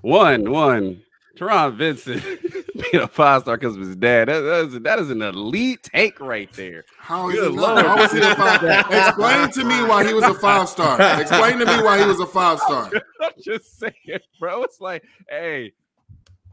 one, 0.00 0.50
one, 0.50 1.02
Taron 1.36 1.76
Vincent 1.76 2.22
being 2.92 3.04
a 3.04 3.08
five 3.08 3.42
star 3.42 3.56
because 3.56 3.76
of 3.76 3.82
his 3.82 3.96
dad. 3.96 4.28
That, 4.28 4.40
that, 4.40 4.64
is, 4.66 4.80
that 4.80 4.98
is 4.98 5.10
an 5.10 5.22
elite 5.22 5.82
take 5.82 6.20
right 6.20 6.52
there. 6.52 6.84
How 6.98 7.28
is 7.28 7.36
Good 7.36 7.52
it? 7.52 7.54
Lord. 7.54 7.84
How 7.84 8.08
he 8.08 8.18
a 8.20 8.34
five? 8.34 8.62
Explain 8.90 9.50
to 9.52 9.64
me 9.64 9.88
why 9.88 10.06
he 10.06 10.14
was 10.14 10.24
a 10.24 10.34
five 10.34 10.68
star. 10.68 11.20
Explain 11.20 11.58
to 11.58 11.66
me 11.66 11.82
why 11.82 11.98
he 11.98 12.06
was 12.06 12.20
a 12.20 12.26
five 12.26 12.58
star. 12.60 12.90
I'm 13.20 13.32
just 13.42 13.78
saying, 13.78 14.20
bro. 14.38 14.62
It's 14.62 14.80
like, 14.80 15.02
hey, 15.28 15.72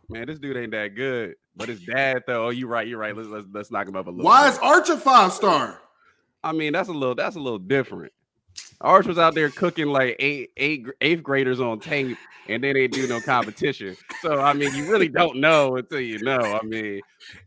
man, 0.09 0.27
this 0.27 0.39
dude 0.39 0.57
ain't 0.57 0.71
that 0.71 0.95
good. 0.95 1.35
But 1.55 1.69
his 1.69 1.81
dad, 1.81 2.23
though. 2.25 2.47
Oh, 2.47 2.49
you 2.49 2.67
right. 2.67 2.87
You're 2.87 2.97
right. 2.97 3.15
Let's 3.15 3.29
let's, 3.29 3.47
let's 3.51 3.71
knock 3.71 3.87
him 3.87 3.95
up 3.95 4.07
a 4.07 4.09
little. 4.09 4.25
Why 4.25 4.47
bit. 4.47 4.53
is 4.53 4.59
Arch 4.59 4.89
a 4.89 4.97
five 4.97 5.31
star? 5.33 5.79
I 6.43 6.51
mean, 6.51 6.73
that's 6.73 6.89
a 6.89 6.93
little 6.93 7.15
that's 7.15 7.35
a 7.35 7.39
little 7.39 7.59
different. 7.59 8.11
Arch 8.83 9.07
was 9.07 9.17
out 9.17 9.33
there 9.33 9.49
cooking 9.49 9.87
like 9.87 10.17
eight, 10.19 10.51
eight, 10.57 10.85
eighth 11.01 11.23
graders 11.23 11.59
on 11.59 11.79
tape, 11.79 12.17
and 12.49 12.63
then 12.63 12.73
they 12.73 12.87
do 12.87 13.07
no 13.07 13.21
competition. 13.21 13.95
So 14.21 14.41
I 14.41 14.53
mean, 14.53 14.75
you 14.75 14.91
really 14.91 15.07
don't 15.07 15.37
know 15.37 15.77
until 15.77 16.01
you 16.01 16.19
know. 16.19 16.39
I 16.39 16.61
mean, 16.63 17.01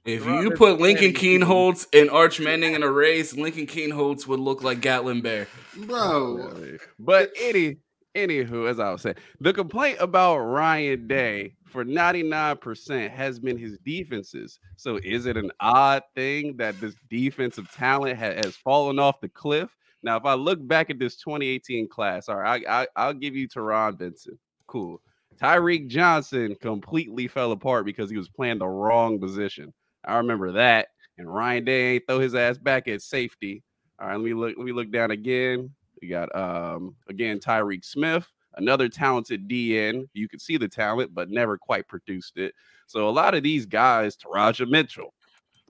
If 0.04 0.24
you 0.24 0.50
put 0.52 0.80
Lincoln 0.80 1.12
Kennedy. 1.12 1.44
Kienholz 1.44 1.86
and 1.92 2.10
Arch 2.10 2.40
Manning 2.40 2.74
in 2.74 2.82
a 2.82 2.90
race, 2.90 3.36
Lincoln 3.36 3.66
Kienholz 3.66 4.26
would 4.26 4.40
look 4.40 4.62
like 4.62 4.80
Gatlin 4.80 5.20
Bear. 5.20 5.46
Bro, 5.86 6.50
oh, 6.54 6.76
but 6.98 7.30
any 7.38 7.76
anywho, 8.14 8.68
as 8.68 8.80
I 8.80 8.90
was 8.90 9.02
saying, 9.02 9.16
the 9.40 9.52
complaint 9.52 9.98
about 10.00 10.38
Ryan 10.38 11.06
Day 11.06 11.52
for 11.66 11.84
99% 11.84 13.10
has 13.10 13.38
been 13.38 13.58
his 13.58 13.76
defenses. 13.84 14.58
So 14.76 14.98
is 15.04 15.26
it 15.26 15.36
an 15.36 15.50
odd 15.60 16.02
thing 16.14 16.56
that 16.56 16.80
this 16.80 16.94
defensive 17.10 17.70
talent 17.72 18.18
ha- 18.18 18.34
has 18.34 18.56
fallen 18.56 18.98
off 18.98 19.20
the 19.20 19.28
cliff? 19.28 19.68
Now, 20.02 20.16
if 20.16 20.24
I 20.24 20.34
look 20.34 20.66
back 20.66 20.90
at 20.90 20.98
this 20.98 21.16
2018 21.16 21.88
class, 21.88 22.28
all 22.28 22.36
right, 22.36 22.64
I, 22.68 22.82
I, 22.82 22.86
I'll 22.96 23.14
give 23.14 23.34
you 23.34 23.48
Taron 23.48 23.98
Vincent. 23.98 24.38
Cool. 24.66 25.00
Tyreke 25.40 25.88
Johnson 25.88 26.56
completely 26.60 27.28
fell 27.28 27.52
apart 27.52 27.84
because 27.84 28.10
he 28.10 28.16
was 28.16 28.28
playing 28.28 28.58
the 28.58 28.68
wrong 28.68 29.20
position. 29.20 29.72
I 30.04 30.16
remember 30.16 30.52
that. 30.52 30.88
And 31.18 31.32
Ryan 31.32 31.64
Day 31.64 31.98
throw 32.00 32.20
his 32.20 32.34
ass 32.34 32.58
back 32.58 32.88
at 32.88 33.02
safety. 33.02 33.62
All 33.98 34.08
right, 34.08 34.14
let 34.14 34.24
me 34.24 34.34
look. 34.34 34.54
Let 34.56 34.66
me 34.66 34.72
look 34.72 34.90
down 34.90 35.10
again. 35.10 35.70
We 36.02 36.08
got 36.08 36.34
um 36.36 36.94
again 37.08 37.38
Tyreke 37.38 37.84
Smith, 37.84 38.26
another 38.56 38.88
talented 38.88 39.48
DN. 39.48 40.06
You 40.12 40.28
could 40.28 40.42
see 40.42 40.58
the 40.58 40.68
talent, 40.68 41.14
but 41.14 41.30
never 41.30 41.56
quite 41.56 41.88
produced 41.88 42.36
it. 42.36 42.54
So 42.86 43.08
a 43.08 43.10
lot 43.10 43.34
of 43.34 43.42
these 43.42 43.64
guys, 43.64 44.16
Teradja 44.16 44.68
Mitchell, 44.68 45.14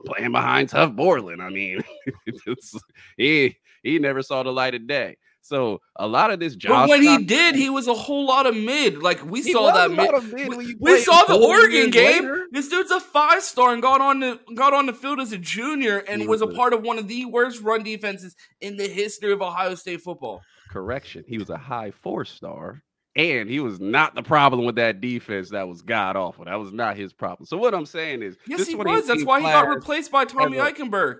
playing 0.04 0.32
behind 0.32 0.68
Tuf 0.68 0.94
Borland. 0.96 1.40
I 1.40 1.50
mean, 1.50 1.82
it's, 2.26 2.74
he 3.16 3.56
he 3.86 3.98
never 3.98 4.22
saw 4.22 4.42
the 4.42 4.52
light 4.52 4.74
of 4.74 4.86
day. 4.86 5.16
So 5.42 5.80
a 5.94 6.08
lot 6.08 6.32
of 6.32 6.40
this 6.40 6.56
Josh 6.56 6.70
But 6.72 6.88
when 6.88 7.02
he 7.02 7.24
did, 7.24 7.54
he 7.54 7.70
was 7.70 7.86
a 7.86 7.94
whole 7.94 8.26
lot 8.26 8.46
of 8.46 8.56
mid. 8.56 9.00
Like 9.00 9.24
we 9.24 9.42
He 9.42 9.52
saw 9.52 9.70
that 9.70 9.90
mid. 9.92 10.10
mid 10.32 10.66
you 10.68 10.76
We 10.80 10.98
saw 10.98 11.22
the 11.24 11.36
Oregon 11.36 11.90
game. 11.90 12.24
later. 12.24 12.46
This 12.50 12.68
dude's 12.68 12.90
a 12.90 12.98
five 12.98 13.44
star 13.44 13.72
and 13.72 13.80
got 13.80 14.00
on 14.00 14.18
the 14.18 14.40
got 14.56 14.74
on 14.74 14.86
the 14.86 14.92
field 14.92 15.20
as 15.20 15.32
a 15.32 15.38
junior 15.38 15.98
and 15.98 16.20
He 16.20 16.26
was 16.26 16.42
a 16.42 16.46
was 16.46 16.54
a- 16.54 16.56
part 16.58 16.72
of 16.72 16.82
one 16.82 16.98
of 16.98 17.06
the 17.06 17.26
worst 17.26 17.62
run 17.62 17.84
defenses 17.84 18.34
in 18.60 18.76
the 18.76 18.88
history 18.88 19.30
of 19.32 19.40
Ohio 19.40 19.76
State 19.76 20.00
football. 20.00 20.42
correction. 20.70 21.22
He 21.28 21.38
was 21.38 21.48
a 21.48 21.56
high 21.56 21.92
four 21.92 22.24
star, 22.24 22.82
and 23.14 23.48
he 23.48 23.60
was 23.60 23.78
not 23.78 24.16
the 24.16 24.24
problem 24.24 24.64
with 24.64 24.74
that 24.76 25.00
defense 25.00 25.50
that 25.50 25.68
was 25.68 25.80
god 25.82 26.16
awful. 26.16 26.46
That 26.46 26.58
was 26.58 26.72
not 26.72 26.96
his 26.96 27.12
problem. 27.12 27.46
So 27.46 27.56
what 27.56 27.72
I'm 27.72 27.86
saying 27.86 28.22
is, 28.24 28.36
Yes, 28.48 28.58
this 28.58 28.68
he 28.68 28.74
was. 28.74 29.06
That's 29.06 29.24
why 29.24 29.38
he 29.40 29.46
got 29.46 29.68
replaced 29.68 30.10
by 30.10 30.24
Tommy 30.24 30.56
Eichenberg. 30.58 31.18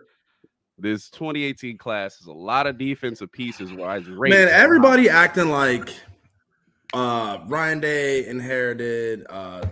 This 0.78 1.08
2018 1.10 1.78
class 1.78 2.20
is 2.20 2.26
a 2.26 2.32
lot 2.32 2.66
of 2.66 2.76
defensive 2.76 3.32
pieces. 3.32 3.72
Where 3.72 3.88
I 3.88 3.96
rate 3.96 4.30
Man, 4.30 4.48
everybody 4.48 5.08
acting 5.08 5.48
like 5.48 5.88
uh 6.92 7.38
Ryan 7.46 7.80
Day 7.80 8.26
inherited 8.26 9.24
uh 9.30 9.64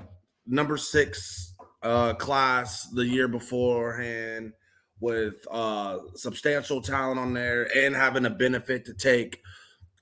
number 0.46 0.78
six 0.78 1.52
uh 1.82 2.14
class 2.14 2.87
the 2.87 3.04
year 3.04 3.28
beforehand 3.28 4.54
with 5.00 5.46
uh 5.50 5.99
substantial 6.14 6.80
talent 6.80 7.20
on 7.20 7.34
there 7.34 7.68
and 7.76 7.94
having 7.94 8.25
a 8.25 8.30
benefit 8.30 8.87
to 8.87 8.94
take 8.94 9.42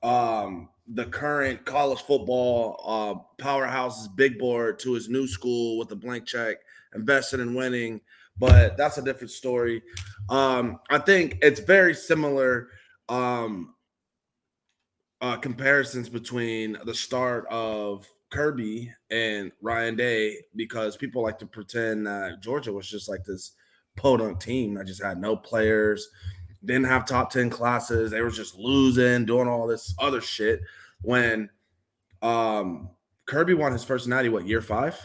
um 0.04 0.68
the 0.94 1.06
current 1.06 1.64
college 1.64 2.00
football 2.02 2.80
uh 2.87 3.42
powerhouse's 3.44 4.06
big 4.06 4.38
board 4.38 4.78
to 4.78 4.92
his 4.92 5.09
new 5.09 5.26
school 5.26 5.78
with 5.78 5.90
a 5.90 5.97
blank 5.97 6.26
check, 6.26 6.59
invested 6.94 7.40
in 7.40 7.54
winning. 7.54 8.00
But 8.38 8.76
that's 8.76 8.98
a 8.98 9.02
different 9.02 9.30
story. 9.30 9.82
Um, 10.28 10.80
I 10.90 10.98
think 10.98 11.38
it's 11.42 11.60
very 11.60 11.94
similar 11.94 12.68
um 13.08 13.74
uh 15.20 15.36
comparisons 15.36 16.08
between 16.08 16.78
the 16.84 16.94
start 16.94 17.46
of 17.50 18.08
Kirby 18.30 18.90
and 19.10 19.52
Ryan 19.60 19.96
Day 19.96 20.36
because 20.56 20.96
people 20.96 21.22
like 21.22 21.38
to 21.40 21.46
pretend 21.46 22.06
that 22.06 22.40
Georgia 22.40 22.72
was 22.72 22.88
just 22.88 23.08
like 23.08 23.24
this 23.24 23.52
podunk 23.96 24.40
team 24.40 24.74
that 24.74 24.86
just 24.86 25.02
had 25.02 25.20
no 25.20 25.36
players, 25.36 26.08
didn't 26.64 26.84
have 26.84 27.04
top 27.04 27.30
10 27.30 27.50
classes. 27.50 28.10
They 28.10 28.22
were 28.22 28.30
just 28.30 28.56
losing, 28.56 29.26
doing 29.26 29.48
all 29.48 29.66
this 29.66 29.94
other 29.98 30.20
shit. 30.20 30.62
When 31.02 31.50
um 32.22 32.90
Kirby 33.26 33.54
won 33.54 33.72
his 33.72 33.84
first 33.84 34.08
natty, 34.08 34.28
what 34.28 34.46
year 34.46 34.62
five? 34.62 34.98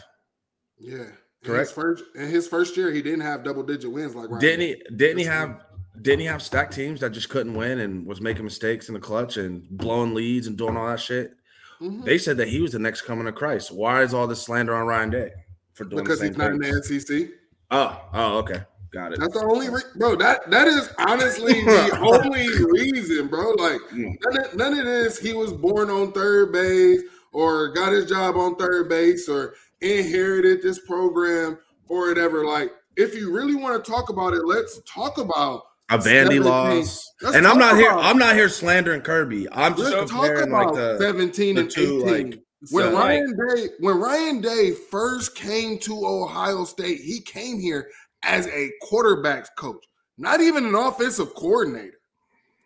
Yeah. 0.78 1.10
In 1.44 1.50
Correct. 1.50 1.68
his 1.68 1.72
first 1.72 2.04
in 2.16 2.28
his 2.28 2.48
first 2.48 2.76
year, 2.76 2.90
he 2.90 3.00
didn't 3.00 3.20
have 3.20 3.44
double 3.44 3.62
digit 3.62 3.90
wins 3.90 4.14
like 4.14 4.28
Ryan. 4.28 4.40
Didn't 4.40 4.60
he? 4.60 4.82
Didn't 4.96 5.18
he 5.18 5.24
have? 5.24 5.60
Didn't 6.02 6.20
he 6.20 6.26
have 6.26 6.42
stacked 6.42 6.74
teams 6.74 7.00
that 7.00 7.10
just 7.10 7.28
couldn't 7.28 7.54
win 7.54 7.80
and 7.80 8.06
was 8.06 8.20
making 8.20 8.44
mistakes 8.44 8.88
in 8.88 8.94
the 8.94 9.00
clutch 9.00 9.36
and 9.36 9.64
blowing 9.70 10.14
leads 10.14 10.46
and 10.46 10.56
doing 10.56 10.76
all 10.76 10.86
that 10.88 11.00
shit? 11.00 11.32
Mhm. 11.80 12.04
They 12.04 12.18
said 12.18 12.36
that 12.38 12.48
he 12.48 12.60
was 12.60 12.72
the 12.72 12.78
next 12.80 13.02
coming 13.02 13.26
of 13.28 13.34
Christ. 13.36 13.70
Why 13.72 14.02
is 14.02 14.14
all 14.14 14.26
this 14.26 14.42
slander 14.42 14.74
on 14.74 14.86
Ryan 14.86 15.10
Day 15.10 15.30
for 15.74 15.84
doing 15.84 16.02
because 16.04 16.20
he's 16.20 16.36
not 16.36 16.50
in 16.52 16.58
the 16.58 16.82
things? 16.82 17.06
SEC. 17.06 17.30
Oh, 17.70 18.00
oh, 18.14 18.38
okay, 18.38 18.62
got 18.92 19.12
it. 19.12 19.20
That's 19.20 19.34
the 19.34 19.44
only 19.44 19.68
re- 19.68 19.82
bro. 19.96 20.16
That 20.16 20.50
that 20.50 20.66
is 20.66 20.88
honestly 20.98 21.52
the 21.64 21.98
only 22.00 22.48
reason, 22.64 23.28
bro. 23.28 23.50
Like 23.52 23.80
Mm. 23.92 24.16
none 24.24 24.44
of, 24.44 24.54
none 24.56 24.78
of 24.78 24.84
this. 24.86 25.18
He 25.20 25.32
was 25.34 25.52
born 25.52 25.88
on 25.90 26.10
third 26.12 26.52
base, 26.52 27.02
or 27.32 27.68
got 27.72 27.92
his 27.92 28.06
job 28.06 28.36
on 28.36 28.56
third 28.56 28.88
base, 28.88 29.28
or 29.28 29.54
inherited 29.80 30.62
this 30.62 30.78
program, 30.80 31.58
or 31.88 32.08
whatever. 32.08 32.44
Like, 32.44 32.72
if 32.96 33.14
you 33.14 33.32
really 33.32 33.54
want 33.54 33.82
to 33.82 33.90
talk 33.90 34.08
about 34.08 34.34
it, 34.34 34.44
let's 34.44 34.80
talk 34.86 35.18
about. 35.18 35.62
A 35.90 35.96
Vandy 35.96 36.44
loss, 36.44 37.10
and 37.34 37.46
I'm 37.46 37.56
not 37.58 37.76
here. 37.76 37.90
I'm 37.90 38.18
not 38.18 38.34
here 38.34 38.50
slandering 38.50 39.00
Kirby. 39.00 39.48
I'm 39.50 39.74
just 39.74 39.90
Let's 39.90 40.10
talk 40.10 40.36
about 40.36 40.66
like 40.66 40.74
the, 40.74 40.98
seventeen 40.98 41.54
the 41.54 41.62
and 41.62 41.70
two, 41.70 42.04
eighteen. 42.06 42.30
like, 42.30 42.42
when 42.70 42.84
so, 42.84 42.92
Ryan 42.92 43.34
Day 43.36 43.68
when 43.78 43.96
Ryan 43.98 44.40
Day 44.42 44.72
first 44.72 45.34
came 45.34 45.78
to 45.78 46.06
Ohio 46.06 46.64
State, 46.64 47.00
he 47.00 47.20
came 47.20 47.58
here 47.58 47.88
as 48.22 48.48
a 48.48 48.70
quarterbacks 48.82 49.46
coach, 49.56 49.82
not 50.18 50.42
even 50.42 50.66
an 50.66 50.74
offensive 50.74 51.34
coordinator. 51.34 51.97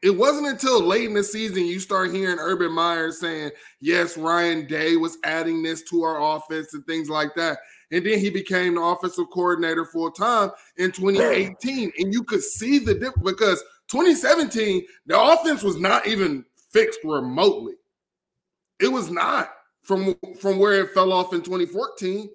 It 0.03 0.11
wasn't 0.11 0.49
until 0.49 0.81
late 0.81 1.05
in 1.05 1.15
the 1.15 1.23
season 1.23 1.65
you 1.65 1.79
start 1.79 2.13
hearing 2.13 2.39
Urban 2.41 2.73
Meyer 2.73 3.13
saying, 3.13 3.53
"Yes, 3.81 4.17
Ryan 4.17 4.67
Day 4.67 4.97
was 4.97 5.17
adding 5.23 5.63
this 5.63 5.83
to 5.91 6.03
our 6.03 6.37
offense 6.37 6.75
and 6.75 6.85
things 6.87 7.09
like 7.09 7.35
that." 7.37 7.59
And 7.93 8.05
then 8.05 8.19
he 8.19 8.31
became 8.31 8.75
the 8.75 8.83
offensive 8.83 9.31
coordinator 9.31 9.85
full 9.85 10.11
time 10.11 10.51
in 10.77 10.91
2018, 10.91 11.93
and 11.99 12.13
you 12.13 12.25
could 12.25 12.43
see 12.43 12.79
the 12.79 12.95
difference 12.95 13.23
because 13.23 13.63
2017 13.89 14.85
the 15.07 15.21
offense 15.21 15.63
was 15.63 15.79
not 15.79 16.07
even 16.07 16.45
fixed 16.73 17.01
remotely. 17.05 17.75
It 18.81 18.89
was 18.89 19.11
not 19.11 19.55
from 19.83 20.17
from 20.41 20.59
where 20.59 20.81
it 20.81 20.91
fell 20.91 21.13
off 21.13 21.33
in 21.33 21.43
2014. 21.43 22.29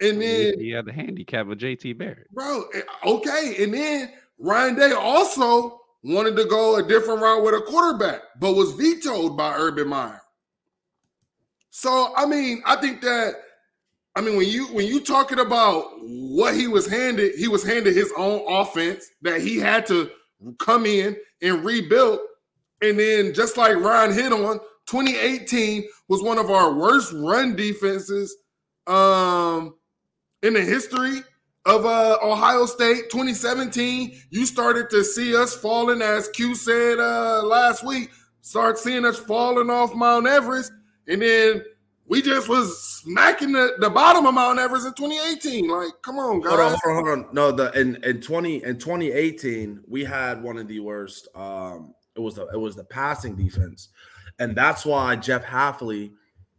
And 0.00 0.20
then, 0.20 0.58
he 0.58 0.70
had 0.70 0.86
the 0.86 0.92
handicap 0.92 1.48
of 1.48 1.58
JT 1.58 1.96
Barrett. 1.96 2.28
bro, 2.32 2.64
eh, 2.74 2.82
okay. 3.06 3.62
And 3.62 3.72
then 3.72 4.10
Ryan 4.38 4.74
Day 4.74 4.92
also 4.92 5.82
wanted 6.04 6.36
to 6.36 6.44
go 6.44 6.76
a 6.76 6.82
different 6.82 7.22
route 7.22 7.42
with 7.42 7.54
a 7.54 7.60
quarterback, 7.62 8.20
but 8.38 8.52
was 8.54 8.72
vetoed 8.72 9.36
by 9.36 9.54
Urban 9.56 9.88
Meyer. 9.88 10.20
So 11.70 12.12
I 12.16 12.26
mean, 12.26 12.62
I 12.66 12.76
think 12.76 13.00
that 13.00 13.34
I 14.14 14.20
mean 14.20 14.36
when 14.36 14.48
you 14.48 14.66
when 14.66 14.86
you 14.86 15.00
talking 15.00 15.40
about 15.40 15.86
what 16.02 16.54
he 16.54 16.68
was 16.68 16.86
handed, 16.86 17.34
he 17.36 17.48
was 17.48 17.64
handed 17.64 17.94
his 17.96 18.12
own 18.16 18.44
offense 18.46 19.06
that 19.22 19.40
he 19.40 19.56
had 19.56 19.86
to 19.86 20.10
come 20.58 20.86
in 20.86 21.16
and 21.42 21.64
rebuild. 21.64 22.20
And 22.82 22.98
then 22.98 23.32
just 23.32 23.56
like 23.56 23.76
Ryan 23.76 24.12
hit 24.12 24.32
on, 24.32 24.60
2018 24.86 25.84
was 26.08 26.22
one 26.22 26.38
of 26.38 26.50
our 26.50 26.74
worst 26.74 27.12
run 27.14 27.56
defenses 27.56 28.36
um 28.86 29.74
in 30.42 30.52
the 30.52 30.60
history 30.60 31.22
of 31.66 31.86
uh 31.86 32.18
Ohio 32.22 32.66
State 32.66 33.10
2017 33.10 34.20
you 34.30 34.44
started 34.46 34.90
to 34.90 35.02
see 35.02 35.34
us 35.34 35.54
falling 35.56 36.02
as 36.02 36.28
Q 36.28 36.54
said 36.54 36.98
uh 36.98 37.42
last 37.42 37.84
week 37.84 38.10
start 38.42 38.78
seeing 38.78 39.04
us 39.04 39.18
falling 39.18 39.70
off 39.70 39.94
Mount 39.94 40.26
Everest 40.26 40.72
and 41.08 41.22
then 41.22 41.62
we 42.06 42.20
just 42.20 42.50
was 42.50 42.82
smacking 42.82 43.52
the, 43.52 43.76
the 43.78 43.88
bottom 43.88 44.26
of 44.26 44.34
Mount 44.34 44.58
Everest 44.58 44.86
in 44.86 44.92
2018 44.92 45.68
like 45.68 45.92
come 46.02 46.18
on 46.18 46.40
guys 46.40 46.50
Hold 46.50 46.60
on, 46.60 46.70
hold 46.70 46.82
on, 46.84 46.94
hold 46.94 47.08
on. 47.26 47.34
No, 47.34 47.50
the 47.50 47.72
in 47.80 47.96
in 48.04 48.20
twenty 48.20 48.62
in 48.62 48.78
twenty 48.78 49.10
eighteen, 49.10 49.82
we 49.88 50.04
had 50.04 50.42
one 50.42 50.58
of 50.58 50.68
the 50.68 50.80
worst. 50.80 51.28
Um, 51.34 51.94
it 52.14 52.20
was 52.20 52.34
the 52.34 52.46
it 52.48 52.58
was 52.58 52.76
the 52.76 52.84
passing 52.84 53.34
defense, 53.36 53.88
and 54.38 54.54
that's 54.54 54.84
why 54.84 55.16
Jeff 55.16 55.44
Hafley 55.44 56.12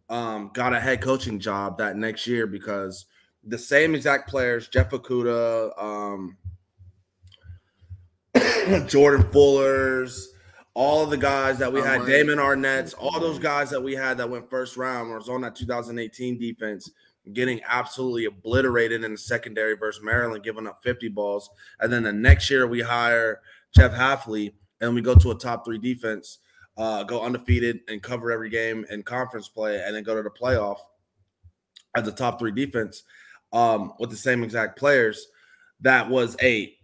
um 0.09 0.49
got 0.53 0.73
a 0.73 0.79
head 0.79 1.01
coaching 1.01 1.39
job 1.39 1.77
that 1.77 1.95
next 1.95 2.25
year 2.25 2.47
because 2.47 3.05
the 3.45 3.57
same 3.57 3.95
exact 3.95 4.29
players, 4.29 4.67
Jeff 4.67 4.89
Okudah, 4.91 5.81
um, 5.81 6.37
Jordan 8.87 9.29
Fuller's, 9.31 10.33
all 10.73 11.03
of 11.03 11.09
the 11.09 11.17
guys 11.17 11.57
that 11.59 11.71
we 11.71 11.79
had. 11.79 12.05
Damon 12.05 12.37
Arnette's, 12.37 12.93
all 12.93 13.19
those 13.19 13.39
guys 13.39 13.69
that 13.69 13.81
we 13.81 13.93
had 13.93 14.17
that 14.17 14.29
went 14.29 14.49
first 14.49 14.77
round 14.77 15.09
was 15.11 15.29
on 15.29 15.41
that 15.41 15.55
2018 15.55 16.37
defense, 16.37 16.91
getting 17.33 17.61
absolutely 17.67 18.25
obliterated 18.25 19.03
in 19.03 19.11
the 19.11 19.17
secondary 19.17 19.75
versus 19.75 20.03
Maryland, 20.03 20.43
giving 20.43 20.67
up 20.67 20.81
50 20.83 21.09
balls. 21.09 21.49
And 21.79 21.93
then 21.93 22.03
the 22.03 22.13
next 22.13 22.49
year 22.49 22.67
we 22.67 22.81
hire 22.81 23.41
Jeff 23.75 23.93
Hafley 23.93 24.53
and 24.81 24.93
we 24.93 25.01
go 25.01 25.15
to 25.15 25.31
a 25.31 25.35
top 25.35 25.63
three 25.65 25.77
defense, 25.77 26.39
uh, 26.77 27.03
go 27.03 27.23
undefeated 27.23 27.79
and 27.87 28.03
cover 28.03 28.31
every 28.31 28.49
game 28.49 28.85
in 28.89 29.03
conference 29.03 29.47
play, 29.47 29.81
and 29.81 29.95
then 29.95 30.03
go 30.03 30.15
to 30.15 30.23
the 30.23 30.29
playoff 30.29 30.79
as 31.95 32.05
a 32.07 32.11
top 32.11 32.37
three 32.37 32.51
defense 32.51 33.03
um, 33.55 33.93
with 33.99 34.09
the 34.09 34.15
same 34.15 34.43
exact 34.43 34.77
players. 34.77 35.27
That 35.81 36.07
was 36.09 36.35
a 36.41 36.75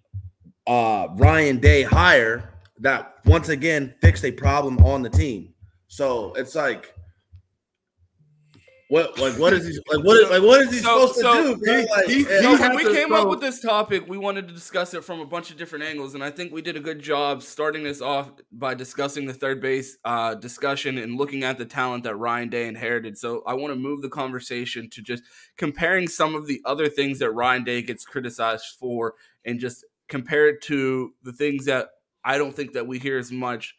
uh, 0.65 1.07
Ryan 1.15 1.59
Day 1.59 1.83
hire 1.83 2.49
that 2.79 3.15
once 3.25 3.49
again 3.49 3.93
fixed 4.01 4.25
a 4.25 4.31
problem 4.31 4.79
on 4.79 5.01
the 5.01 5.09
team. 5.09 5.53
So 5.87 6.33
it's 6.33 6.55
like, 6.55 6.95
what, 8.91 9.17
like, 9.17 9.33
what 9.39 9.53
is 9.53 9.65
he 9.65 9.79
like? 9.89 10.05
What, 10.05 10.29
like, 10.29 10.41
what 10.43 10.59
is 10.63 10.71
he 10.71 10.79
So- 10.79 11.07
supposed 11.07 11.19
so 11.21 11.55
to 11.55 11.65
do? 11.65 11.71
he- 11.71 11.87
Like, 11.89 12.05
he- 12.07 12.23
he 12.25 12.47
when 12.57 12.75
we 12.75 12.83
came 12.93 13.09
go- 13.09 13.21
up 13.21 13.29
with 13.29 13.39
this 13.39 13.61
topic, 13.61 14.05
we 14.09 14.17
wanted 14.17 14.49
to 14.49 14.53
discuss 14.53 14.93
it 14.93 15.05
from 15.05 15.21
a 15.21 15.25
bunch 15.25 15.49
of 15.49 15.55
different 15.57 15.85
angles, 15.85 16.13
and 16.13 16.21
I 16.21 16.29
think 16.29 16.51
we 16.51 16.61
did 16.61 16.75
a 16.75 16.81
good 16.81 16.99
job 16.99 17.41
starting 17.41 17.83
this 17.83 18.01
off 18.01 18.31
by 18.51 18.73
discussing 18.73 19.25
the 19.25 19.33
third 19.33 19.61
base 19.61 19.97
uh, 20.03 20.35
discussion 20.35 20.97
and 20.97 21.15
looking 21.17 21.45
at 21.45 21.57
the 21.57 21.63
talent 21.65 22.03
that 22.03 22.15
Ryan 22.17 22.49
Day 22.49 22.67
inherited. 22.67 23.17
So 23.17 23.43
I 23.47 23.53
want 23.53 23.71
to 23.73 23.79
move 23.79 24.01
the 24.01 24.09
conversation 24.09 24.89
to 24.89 25.01
just 25.01 25.23
comparing 25.57 26.09
some 26.09 26.35
of 26.35 26.45
the 26.45 26.61
other 26.65 26.89
things 26.89 27.19
that 27.19 27.31
Ryan 27.31 27.63
Day 27.63 27.81
gets 27.81 28.03
criticized 28.03 28.65
for, 28.77 29.13
and 29.45 29.57
just 29.57 29.85
compare 30.09 30.49
it 30.49 30.61
to 30.63 31.13
the 31.23 31.31
things 31.31 31.63
that 31.65 31.87
I 32.25 32.37
don't 32.37 32.53
think 32.53 32.73
that 32.73 32.85
we 32.87 32.99
hear 32.99 33.17
as 33.17 33.31
much 33.31 33.73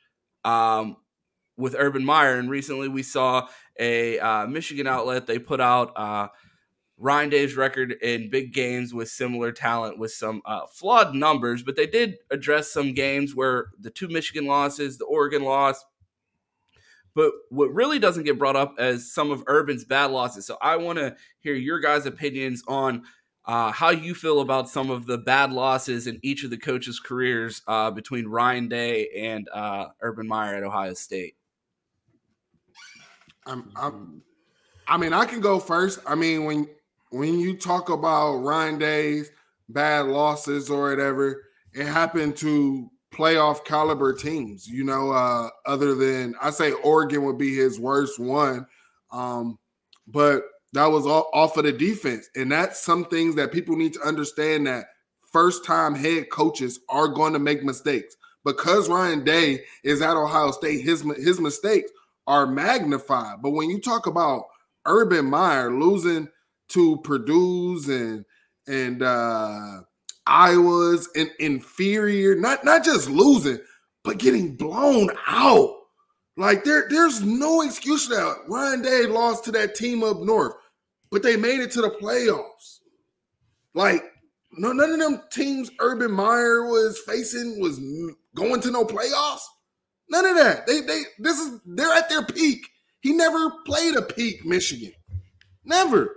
um, 0.44 0.96
with 1.58 1.76
Urban 1.78 2.02
Meyer. 2.04 2.38
And 2.38 2.48
recently 2.50 2.88
we 2.88 3.02
saw 3.02 3.46
a 3.78 4.18
uh, 4.18 4.46
Michigan 4.46 4.86
outlet 4.86 5.26
they 5.26 5.38
put 5.38 5.60
out. 5.60 5.92
Uh, 5.96 6.28
Ryan 6.98 7.30
Day's 7.30 7.56
record 7.56 7.92
in 8.00 8.30
big 8.30 8.52
games 8.52 8.94
with 8.94 9.08
similar 9.08 9.50
talent 9.50 9.98
with 9.98 10.12
some 10.12 10.40
uh, 10.44 10.66
flawed 10.70 11.14
numbers, 11.14 11.62
but 11.64 11.74
they 11.74 11.86
did 11.86 12.16
address 12.30 12.72
some 12.72 12.94
games 12.94 13.34
where 13.34 13.66
the 13.80 13.90
two 13.90 14.06
Michigan 14.08 14.46
losses, 14.46 14.98
the 14.98 15.04
Oregon 15.04 15.42
loss. 15.42 15.84
But 17.14 17.32
what 17.50 17.74
really 17.74 17.98
doesn't 17.98 18.22
get 18.22 18.38
brought 18.38 18.56
up 18.56 18.76
as 18.78 19.12
some 19.12 19.32
of 19.32 19.42
Urban's 19.48 19.84
bad 19.84 20.12
losses. 20.12 20.46
So 20.46 20.56
I 20.62 20.76
want 20.76 20.98
to 20.98 21.16
hear 21.40 21.54
your 21.54 21.80
guys' 21.80 22.06
opinions 22.06 22.62
on 22.68 23.02
uh, 23.44 23.72
how 23.72 23.90
you 23.90 24.14
feel 24.14 24.40
about 24.40 24.68
some 24.68 24.88
of 24.88 25.06
the 25.06 25.18
bad 25.18 25.52
losses 25.52 26.06
in 26.06 26.20
each 26.22 26.44
of 26.44 26.50
the 26.50 26.56
coaches' 26.56 27.00
careers 27.00 27.62
uh, 27.66 27.90
between 27.90 28.28
Ryan 28.28 28.68
Day 28.68 29.08
and 29.16 29.48
uh, 29.52 29.86
Urban 30.00 30.28
Meyer 30.28 30.54
at 30.54 30.62
Ohio 30.62 30.94
State. 30.94 31.34
I'm, 33.46 33.70
I'm, 33.76 34.22
I 34.86 34.96
mean, 34.96 35.12
I 35.12 35.24
can 35.24 35.40
go 35.40 35.58
first. 35.58 36.00
I 36.06 36.14
mean, 36.14 36.44
when 36.44 36.68
when 37.10 37.38
you 37.38 37.56
talk 37.56 37.90
about 37.90 38.38
Ryan 38.38 38.78
Day's 38.78 39.30
bad 39.68 40.06
losses 40.06 40.70
or 40.70 40.90
whatever, 40.90 41.42
it 41.72 41.86
happened 41.86 42.36
to 42.38 42.90
playoff 43.12 43.64
caliber 43.64 44.12
teams. 44.12 44.66
You 44.66 44.84
know, 44.84 45.10
uh, 45.10 45.48
other 45.66 45.94
than 45.94 46.34
I 46.40 46.50
say 46.50 46.72
Oregon 46.72 47.24
would 47.24 47.38
be 47.38 47.54
his 47.54 47.78
worst 47.78 48.18
one, 48.18 48.66
um, 49.10 49.58
but 50.06 50.44
that 50.72 50.86
was 50.86 51.06
all, 51.06 51.28
off 51.34 51.56
of 51.56 51.64
the 51.64 51.72
defense, 51.72 52.28
and 52.34 52.50
that's 52.50 52.82
some 52.82 53.04
things 53.04 53.34
that 53.36 53.52
people 53.52 53.76
need 53.76 53.92
to 53.94 54.02
understand 54.02 54.66
that 54.66 54.86
first 55.32 55.64
time 55.64 55.94
head 55.94 56.30
coaches 56.30 56.80
are 56.88 57.08
going 57.08 57.32
to 57.32 57.38
make 57.38 57.62
mistakes 57.62 58.16
because 58.44 58.88
Ryan 58.88 59.24
Day 59.24 59.64
is 59.82 60.02
at 60.02 60.16
Ohio 60.16 60.50
State. 60.50 60.82
His 60.82 61.02
his 61.16 61.40
mistakes 61.40 61.90
are 62.26 62.46
magnified. 62.46 63.42
But 63.42 63.50
when 63.50 63.70
you 63.70 63.80
talk 63.80 64.06
about 64.06 64.44
Urban 64.86 65.26
Meyer 65.26 65.72
losing 65.72 66.28
to 66.70 66.96
Purdue's 66.98 67.88
and 67.88 68.24
and 68.66 69.02
uh 69.02 69.82
Iowa's 70.26 71.08
and 71.16 71.30
inferior, 71.38 72.34
not 72.34 72.64
not 72.64 72.84
just 72.84 73.10
losing, 73.10 73.58
but 74.04 74.18
getting 74.18 74.56
blown 74.56 75.10
out. 75.26 75.76
Like 76.36 76.64
there, 76.64 76.86
there's 76.88 77.22
no 77.22 77.60
excuse 77.62 78.06
for 78.06 78.14
that. 78.14 78.36
Ryan 78.48 78.82
Day 78.82 79.06
lost 79.06 79.44
to 79.44 79.52
that 79.52 79.74
team 79.74 80.02
up 80.02 80.20
north, 80.20 80.54
but 81.10 81.22
they 81.22 81.36
made 81.36 81.60
it 81.60 81.70
to 81.72 81.82
the 81.82 81.90
playoffs. 81.90 82.80
Like 83.74 84.02
no, 84.52 84.72
none 84.72 84.92
of 84.92 84.98
them 84.98 85.22
teams 85.30 85.70
Urban 85.80 86.12
Meyer 86.12 86.66
was 86.66 86.98
facing 87.06 87.60
was 87.60 87.80
going 88.34 88.60
to 88.60 88.70
no 88.70 88.84
playoffs. 88.84 89.42
None 90.12 90.26
of 90.26 90.36
that. 90.36 90.66
They 90.66 90.82
they 90.82 91.00
this 91.18 91.38
is 91.38 91.58
they're 91.64 91.90
at 91.90 92.10
their 92.10 92.22
peak. 92.22 92.68
He 93.00 93.14
never 93.14 93.50
played 93.64 93.96
a 93.96 94.02
peak 94.02 94.44
Michigan. 94.44 94.92
Never. 95.64 96.14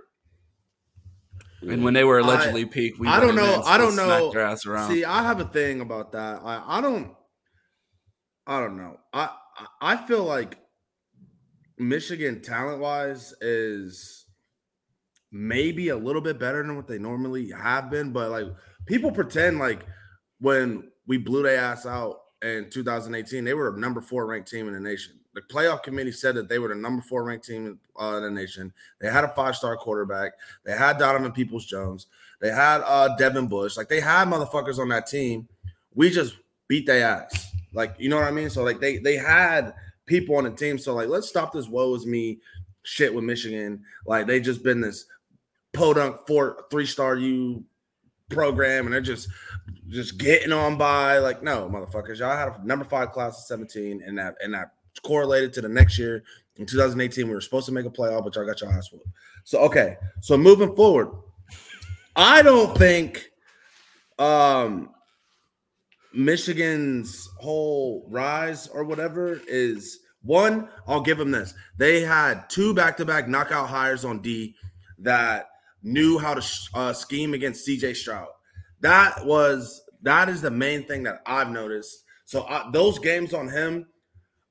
And 1.61 1.81
when 1.81 1.93
they 1.93 2.03
were 2.03 2.19
allegedly 2.19 2.63
I, 2.63 2.65
peak, 2.65 2.99
we 2.99 3.07
I 3.07 3.21
don't 3.21 3.35
know. 3.35 3.63
I 3.65 3.77
don't 3.77 3.95
know. 3.95 4.33
Their 4.33 4.41
ass 4.41 4.65
around. 4.65 4.91
See, 4.91 5.05
I 5.05 5.23
have 5.23 5.39
a 5.39 5.45
thing 5.45 5.79
about 5.79 6.11
that. 6.11 6.41
I, 6.43 6.77
I 6.77 6.81
don't. 6.81 7.15
I 8.45 8.59
don't 8.59 8.75
know. 8.75 8.97
I 9.13 9.29
I 9.79 9.95
feel 9.95 10.25
like 10.25 10.57
Michigan 11.77 12.41
talent 12.41 12.81
wise 12.81 13.33
is 13.39 14.25
maybe 15.31 15.87
a 15.87 15.95
little 15.97 16.21
bit 16.21 16.37
better 16.37 16.61
than 16.61 16.75
what 16.75 16.87
they 16.87 16.99
normally 16.99 17.49
have 17.51 17.89
been, 17.89 18.11
but 18.11 18.29
like 18.29 18.47
people 18.87 19.13
pretend 19.13 19.57
like 19.57 19.85
when 20.39 20.91
we 21.07 21.17
blew 21.17 21.43
their 21.43 21.57
ass 21.57 21.85
out 21.85 22.17
in 22.45 22.69
2018, 22.69 23.43
they 23.43 23.53
were 23.53 23.69
a 23.69 23.77
number 23.77 24.01
four 24.01 24.25
ranked 24.25 24.49
team 24.49 24.67
in 24.67 24.73
the 24.73 24.79
nation. 24.79 25.13
The 25.33 25.41
playoff 25.41 25.83
committee 25.83 26.11
said 26.11 26.35
that 26.35 26.47
they 26.47 26.59
were 26.59 26.69
the 26.69 26.75
number 26.75 27.01
four 27.01 27.23
ranked 27.23 27.45
team 27.45 27.79
uh, 27.99 28.17
in 28.17 28.23
the 28.23 28.31
nation. 28.31 28.71
They 29.01 29.09
had 29.09 29.23
a 29.23 29.29
five 29.29 29.55
star 29.55 29.75
quarterback. 29.75 30.33
They 30.63 30.73
had 30.73 30.97
Donovan 30.97 31.31
Peoples 31.31 31.65
Jones. 31.65 32.07
They 32.39 32.49
had 32.49 32.81
uh, 32.85 33.15
Devin 33.17 33.47
Bush. 33.47 33.75
Like 33.75 33.89
they 33.89 33.99
had 33.99 34.27
motherfuckers 34.27 34.79
on 34.79 34.89
that 34.89 35.07
team. 35.07 35.47
We 35.93 36.09
just 36.09 36.35
beat 36.67 36.85
their 36.85 37.05
ass. 37.05 37.53
Like 37.73 37.95
you 37.97 38.09
know 38.09 38.15
what 38.15 38.25
I 38.25 38.31
mean? 38.31 38.49
So 38.49 38.63
like 38.63 38.79
they 38.79 38.97
they 38.97 39.17
had 39.17 39.73
people 40.05 40.37
on 40.37 40.45
the 40.45 40.51
team. 40.51 40.77
So 40.77 40.93
like 40.93 41.09
let's 41.09 41.27
stop 41.27 41.51
this 41.51 41.67
woe 41.67 41.93
is 41.95 42.05
me 42.05 42.39
shit 42.83 43.13
with 43.13 43.23
Michigan. 43.23 43.83
Like 44.05 44.27
they 44.27 44.39
just 44.39 44.63
been 44.63 44.79
this 44.79 45.05
podunk 45.73 46.25
four 46.27 46.65
three 46.71 46.85
star 46.85 47.17
U 47.17 47.63
program 48.29 48.85
and 48.85 48.93
they're 48.93 49.01
just 49.01 49.27
just 49.89 50.17
getting 50.17 50.51
on 50.51 50.77
by. 50.77 51.19
Like, 51.19 51.43
no, 51.43 51.69
motherfuckers, 51.69 52.19
y'all 52.19 52.35
had 52.35 52.49
a 52.49 52.65
number 52.65 52.85
five 52.85 53.11
class 53.11 53.37
of 53.37 53.45
17, 53.45 54.03
and 54.05 54.17
that 54.17 54.35
and 54.41 54.53
that 54.53 54.71
correlated 55.03 55.53
to 55.53 55.61
the 55.61 55.69
next 55.69 55.97
year. 55.97 56.23
In 56.57 56.65
2018, 56.65 57.27
we 57.27 57.33
were 57.33 57.41
supposed 57.41 57.65
to 57.65 57.71
make 57.71 57.85
a 57.85 57.89
playoff, 57.89 58.23
but 58.23 58.35
y'all 58.35 58.45
got 58.45 58.61
your 58.61 58.71
ass 58.71 58.91
whooped. 58.91 59.07
So 59.43 59.59
okay, 59.61 59.97
so 60.21 60.37
moving 60.37 60.75
forward, 60.75 61.09
I 62.15 62.41
don't 62.41 62.77
think 62.77 63.31
um 64.17 64.89
Michigan's 66.13 67.29
whole 67.39 68.07
rise 68.09 68.67
or 68.67 68.85
whatever 68.85 69.41
is 69.47 69.99
one. 70.23 70.69
I'll 70.87 71.01
give 71.01 71.17
them 71.17 71.31
this: 71.31 71.53
they 71.77 72.01
had 72.01 72.49
two 72.49 72.73
back-to-back 72.73 73.27
knockout 73.27 73.67
hires 73.67 74.05
on 74.05 74.21
D 74.21 74.55
that 74.99 75.49
knew 75.83 76.17
how 76.17 76.33
to 76.33 76.45
uh, 76.73 76.93
scheme 76.93 77.33
against 77.33 77.67
CJ 77.67 77.95
Stroud. 77.95 78.27
That 78.81 79.25
was 79.25 79.81
that 80.01 80.29
is 80.29 80.41
the 80.41 80.51
main 80.51 80.83
thing 80.83 81.03
that 81.03 81.21
I've 81.25 81.49
noticed. 81.49 82.03
So 82.25 82.41
uh, 82.41 82.69
those 82.71 82.99
games 82.99 83.33
on 83.33 83.47
him, 83.47 83.85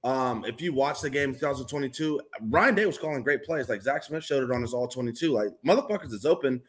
um, 0.04 0.44
if 0.44 0.60
you 0.60 0.72
watch 0.72 1.00
the 1.00 1.10
game 1.10 1.32
2022, 1.32 2.20
Ryan 2.42 2.74
Day 2.74 2.86
was 2.86 2.98
calling 2.98 3.22
great 3.22 3.44
plays. 3.44 3.68
Like 3.68 3.82
Zach 3.82 4.04
Smith 4.04 4.24
showed 4.24 4.44
it 4.44 4.54
on 4.54 4.62
his 4.62 4.74
all 4.74 4.88
22. 4.88 5.32
Like 5.32 5.48
motherfuckers 5.66 6.12
is 6.12 6.26
open. 6.26 6.60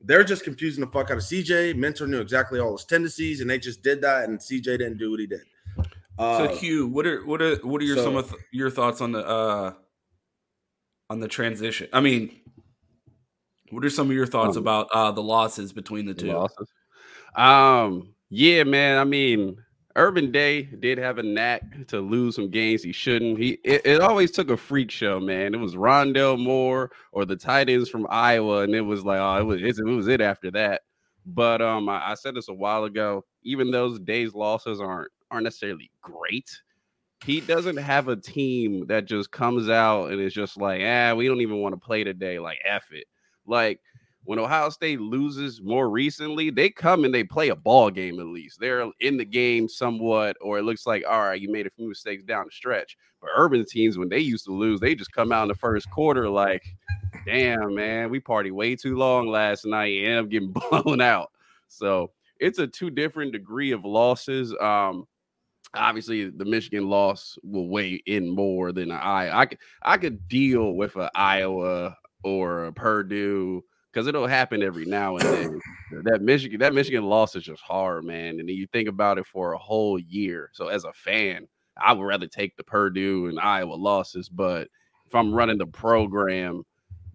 They're 0.00 0.24
just 0.24 0.44
confusing 0.44 0.84
the 0.84 0.90
fuck 0.90 1.10
out 1.10 1.16
of 1.16 1.22
CJ. 1.22 1.76
Mentor 1.76 2.06
knew 2.06 2.20
exactly 2.20 2.60
all 2.60 2.72
his 2.72 2.84
tendencies, 2.84 3.40
and 3.40 3.48
they 3.48 3.58
just 3.58 3.82
did 3.82 4.02
that, 4.02 4.28
and 4.28 4.38
CJ 4.38 4.64
didn't 4.64 4.98
do 4.98 5.10
what 5.10 5.20
he 5.20 5.26
did. 5.26 5.40
Uh, 6.18 6.48
so 6.48 6.56
Q, 6.56 6.86
what 6.88 7.06
are 7.06 7.24
what 7.26 7.42
are 7.42 7.56
what 7.56 7.80
are 7.80 7.84
your 7.84 7.96
so, 7.96 8.04
some 8.04 8.16
of 8.16 8.28
th- 8.28 8.40
your 8.52 8.70
thoughts 8.70 9.00
on 9.00 9.12
the 9.12 9.26
uh 9.26 9.72
on 11.10 11.20
the 11.20 11.28
transition? 11.28 11.88
I 11.92 12.00
mean, 12.00 12.38
what 13.70 13.84
are 13.84 13.90
some 13.90 14.08
of 14.08 14.12
your 14.14 14.26
thoughts 14.26 14.56
um, 14.56 14.62
about 14.62 14.88
uh, 14.92 15.10
the 15.10 15.22
losses 15.22 15.72
between 15.72 16.06
the 16.06 16.14
two? 16.14 16.32
Losses. 16.32 16.68
Um, 17.34 18.14
yeah, 18.30 18.64
man. 18.64 18.98
I 18.98 19.04
mean, 19.04 19.56
Urban 19.96 20.32
Day 20.32 20.62
did 20.62 20.98
have 20.98 21.18
a 21.18 21.22
knack 21.22 21.86
to 21.88 22.00
lose 22.00 22.36
some 22.36 22.50
games 22.50 22.82
he 22.82 22.92
shouldn't. 22.92 23.38
He 23.38 23.58
it, 23.64 23.82
it, 23.84 24.00
always 24.00 24.30
took 24.30 24.50
a 24.50 24.56
freak 24.56 24.90
show, 24.90 25.20
man. 25.20 25.54
It 25.54 25.58
was 25.58 25.76
Rondale 25.76 26.38
Moore 26.38 26.90
or 27.12 27.24
the 27.24 27.36
tight 27.36 27.68
ends 27.68 27.88
from 27.88 28.06
Iowa, 28.10 28.62
and 28.62 28.74
it 28.74 28.80
was 28.80 29.04
like, 29.04 29.20
oh, 29.20 29.36
it 29.36 29.44
was 29.44 29.78
it 29.78 29.84
was 29.84 30.08
it 30.08 30.20
after 30.20 30.50
that. 30.52 30.82
But 31.26 31.62
um, 31.62 31.88
I, 31.88 32.10
I 32.10 32.14
said 32.14 32.34
this 32.34 32.48
a 32.48 32.54
while 32.54 32.84
ago. 32.84 33.24
Even 33.44 33.70
those 33.70 34.00
days 34.00 34.34
losses 34.34 34.80
aren't 34.80 35.12
aren't 35.30 35.44
necessarily 35.44 35.90
great. 36.02 36.50
He 37.24 37.40
doesn't 37.40 37.78
have 37.78 38.08
a 38.08 38.16
team 38.16 38.86
that 38.88 39.06
just 39.06 39.30
comes 39.30 39.68
out 39.70 40.10
and 40.10 40.20
is 40.20 40.34
just 40.34 40.58
like, 40.58 40.82
ah, 40.84 41.14
we 41.14 41.26
don't 41.26 41.40
even 41.40 41.58
want 41.58 41.72
to 41.72 41.80
play 41.80 42.04
today. 42.04 42.38
Like, 42.38 42.58
F 42.66 42.88
it. 42.92 43.06
Like 43.46 43.80
when 44.24 44.38
Ohio 44.38 44.70
State 44.70 45.00
loses 45.00 45.60
more 45.62 45.90
recently, 45.90 46.50
they 46.50 46.70
come 46.70 47.04
and 47.04 47.14
they 47.14 47.24
play 47.24 47.50
a 47.50 47.56
ball 47.56 47.90
game 47.90 48.18
at 48.20 48.26
least. 48.26 48.58
They're 48.58 48.90
in 49.00 49.16
the 49.18 49.24
game 49.24 49.68
somewhat, 49.68 50.36
or 50.40 50.58
it 50.58 50.62
looks 50.62 50.86
like, 50.86 51.04
all 51.08 51.20
right, 51.20 51.40
you 51.40 51.50
made 51.50 51.66
a 51.66 51.70
few 51.70 51.88
mistakes 51.88 52.22
down 52.24 52.46
the 52.46 52.50
stretch. 52.50 52.96
But 53.20 53.30
urban 53.36 53.64
teams, 53.66 53.98
when 53.98 54.08
they 54.08 54.20
used 54.20 54.46
to 54.46 54.52
lose, 54.52 54.80
they 54.80 54.94
just 54.94 55.12
come 55.12 55.30
out 55.30 55.42
in 55.42 55.48
the 55.48 55.54
first 55.54 55.90
quarter 55.90 56.28
like, 56.28 56.64
damn, 57.26 57.74
man, 57.74 58.10
we 58.10 58.18
party 58.18 58.50
way 58.50 58.76
too 58.76 58.96
long 58.96 59.28
last 59.28 59.66
night 59.66 60.02
and 60.04 60.20
up 60.20 60.30
getting 60.30 60.52
blown 60.70 61.02
out. 61.02 61.30
So 61.68 62.10
it's 62.40 62.58
a 62.58 62.66
two 62.66 62.90
different 62.90 63.32
degree 63.32 63.72
of 63.72 63.84
losses. 63.84 64.54
Um, 64.58 65.06
obviously 65.74 66.30
the 66.30 66.44
Michigan 66.44 66.88
loss 66.88 67.36
will 67.42 67.68
weigh 67.68 68.00
in 68.06 68.30
more 68.30 68.72
than 68.72 68.90
I 68.90 69.40
I 69.40 69.46
could 69.46 69.58
I 69.82 69.96
could 69.96 70.28
deal 70.28 70.74
with 70.74 70.94
an 70.96 71.08
Iowa 71.14 71.96
or 72.22 72.70
Purdue 72.72 73.64
because 73.94 74.08
it'll 74.08 74.26
happen 74.26 74.62
every 74.62 74.84
now 74.84 75.16
and 75.16 75.28
then. 75.28 75.60
that 76.02 76.20
Michigan, 76.20 76.58
that 76.58 76.74
Michigan 76.74 77.04
loss 77.04 77.36
is 77.36 77.44
just 77.44 77.62
hard, 77.62 78.04
man. 78.04 78.40
And 78.40 78.48
then 78.48 78.56
you 78.56 78.66
think 78.66 78.88
about 78.88 79.18
it 79.18 79.26
for 79.26 79.52
a 79.52 79.58
whole 79.58 79.98
year. 79.98 80.50
So 80.52 80.66
as 80.66 80.84
a 80.84 80.92
fan, 80.92 81.46
I 81.80 81.92
would 81.92 82.04
rather 82.04 82.26
take 82.26 82.56
the 82.56 82.64
Purdue 82.64 83.28
and 83.28 83.38
Iowa 83.38 83.74
losses. 83.74 84.28
But 84.28 84.68
if 85.06 85.14
I'm 85.14 85.32
running 85.32 85.58
the 85.58 85.66
program, 85.66 86.64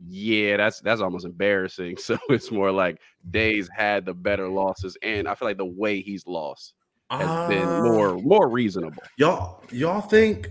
yeah, 0.08 0.56
that's 0.56 0.80
that's 0.80 1.02
almost 1.02 1.26
embarrassing. 1.26 1.98
So 2.00 2.18
it's 2.30 2.52
more 2.52 2.72
like 2.72 3.00
Days 3.30 3.70
had 3.76 4.06
the 4.06 4.14
better 4.14 4.48
losses, 4.48 4.98
and 5.04 5.28
I 5.28 5.36
feel 5.36 5.50
like 5.50 5.58
the 5.58 5.66
way 5.66 6.00
he's 6.02 6.26
lost 6.26 6.74
has 7.12 7.28
uh, 7.28 7.48
been 7.50 7.84
more 7.84 8.18
more 8.18 8.48
reasonable. 8.48 9.04
Y'all, 9.18 9.62
y'all 9.72 10.00
think? 10.00 10.50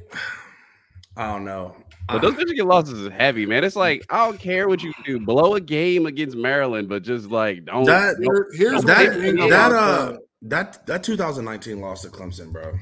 I 1.17 1.33
don't 1.33 1.47
know. 1.47 1.75
But 2.09 2.23
those 2.23 2.37
Michigan 2.37 2.67
losses 2.67 2.99
is 3.01 3.13
heavy, 3.13 3.45
man. 3.45 3.65
It's 3.65 3.77
like 3.77 4.05
I 4.09 4.25
don't 4.25 4.41
care 4.41 4.67
what 4.67 4.83
you 4.83 4.93
do, 5.05 5.21
blow 5.21 5.55
a 5.55 5.61
game 5.61 6.07
against 6.07 6.37
Maryland, 6.37 6.89
but 6.89 7.03
just 7.03 7.31
like 7.31 7.67
don't. 7.67 7.85
That, 7.85 8.17
don't, 8.21 8.47
here's 8.57 8.83
that 8.85 9.13
that 9.51 9.73
uh 9.73 10.17
that 10.43 10.87
that 10.87 11.03
2019 11.03 11.81
loss 11.81 12.03
to 12.03 12.09
Clemson, 12.09 12.51
bro. 12.51 12.73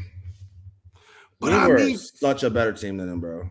But 1.40 1.50
we 1.50 1.56
I 1.56 1.66
were 1.66 1.76
mean, 1.76 1.98
such 1.98 2.44
a 2.44 2.50
better 2.50 2.72
team 2.72 2.96
than 2.98 3.08
them, 3.08 3.20
bro. 3.20 3.50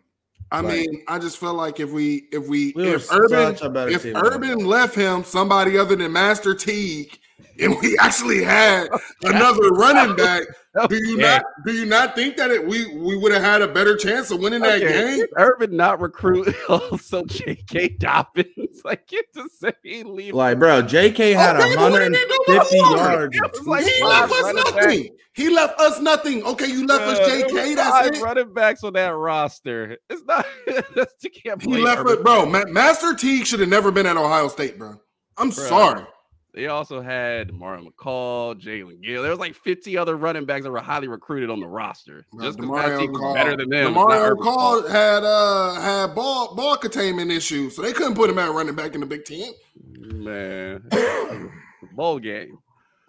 I 0.51 0.61
like, 0.61 0.73
mean, 0.73 1.03
I 1.07 1.19
just 1.19 1.37
feel 1.37 1.53
like 1.53 1.79
if 1.79 1.91
we 1.91 2.27
if 2.31 2.47
we, 2.47 2.71
we 2.75 2.93
if 2.93 3.11
Urban 3.11 3.57
if 3.89 4.05
Urban 4.05 4.59
left 4.59 4.95
him 4.95 5.23
somebody 5.23 5.77
other 5.77 5.95
than 5.95 6.11
Master 6.13 6.55
Teague 6.55 7.19
and 7.59 7.77
we 7.81 7.97
actually 7.99 8.43
had 8.43 8.87
another 9.23 9.69
running 9.69 10.15
back. 10.15 10.43
Do 10.89 10.97
you 10.97 11.17
not 11.17 11.43
do 11.65 11.71
you 11.71 11.85
not 11.85 12.15
think 12.15 12.35
that 12.35 12.51
it, 12.51 12.65
we 12.65 12.85
we 12.97 13.15
would 13.15 13.31
have 13.31 13.41
had 13.41 13.61
a 13.61 13.67
better 13.67 13.95
chance 13.95 14.29
of 14.31 14.39
winning 14.39 14.61
that 14.61 14.81
okay. 14.81 15.17
game? 15.17 15.25
Urban 15.37 15.75
not 15.75 16.01
recruit 16.01 16.53
also 16.69 17.23
J.K. 17.23 17.89
Dobbins. 17.99 18.81
like 18.83 19.07
get 19.07 19.31
to 19.33 19.47
say 19.49 20.03
leave. 20.03 20.33
Like 20.33 20.59
bro, 20.59 20.81
J.K. 20.81 21.33
had 21.33 21.55
okay, 21.55 21.75
150 21.77 22.77
yards. 22.77 23.37
Like 23.65 23.85
he 23.85 24.03
left 24.03 24.31
us 24.33 24.53
nothing. 24.53 25.03
Back. 25.03 25.11
He 25.33 25.49
left 25.49 25.79
us 25.79 25.99
nothing. 26.01 26.43
Okay, 26.43 26.67
you 26.67 26.85
left 26.85 27.03
uh, 27.03 27.21
us 27.21 27.29
J.K. 27.29 27.75
That's 27.75 28.17
it. 28.17 28.21
running 28.21 28.53
backs 28.53 28.83
on 28.83 28.93
that 28.93 29.09
roster. 29.15 29.97
It's 30.09 30.23
not. 30.23 30.45
you 30.67 31.29
can't 31.29 31.61
he 31.61 31.77
left 31.77 32.09
it, 32.09 32.21
bro. 32.21 32.45
Master 32.45 33.13
Teague 33.13 33.45
should 33.45 33.61
have 33.61 33.69
never 33.69 33.91
been 33.91 34.05
at 34.05 34.17
Ohio 34.17 34.49
State, 34.49 34.77
bro. 34.77 34.99
I'm 35.37 35.49
bro. 35.49 35.65
sorry. 35.65 36.05
They 36.55 36.67
also 36.67 37.01
had 37.01 37.49
Marlon 37.49 37.85
McCall, 37.85 38.55
Jaelen 38.55 39.03
Gill. 39.03 39.21
There 39.21 39.29
was 39.29 39.39
like 39.39 39.55
50 39.55 39.97
other 39.97 40.15
running 40.15 40.45
backs 40.45 40.63
that 40.63 40.71
were 40.71 40.79
highly 40.79 41.09
recruited 41.09 41.49
on 41.49 41.59
the 41.59 41.67
roster. 41.67 42.25
Just 42.41 42.57
because 42.57 42.85
that 42.85 42.97
team 42.97 43.11
was 43.11 43.33
better 43.35 43.57
than 43.57 43.69
them. 43.69 43.93
Mario 43.93 44.35
McCall 44.35 44.89
had 44.89 45.25
uh 45.25 45.73
had 45.73 46.15
ball 46.15 46.55
ball 46.55 46.77
containment 46.77 47.29
issues, 47.29 47.75
so 47.75 47.81
they 47.81 47.91
couldn't 47.91 48.15
put 48.15 48.29
him 48.29 48.39
at 48.39 48.51
running 48.51 48.73
back 48.73 48.95
in 48.95 49.01
the 49.01 49.05
Big 49.05 49.25
Ten. 49.25 49.51
Man, 49.97 50.89
bowl 51.93 52.19
game. 52.19 52.57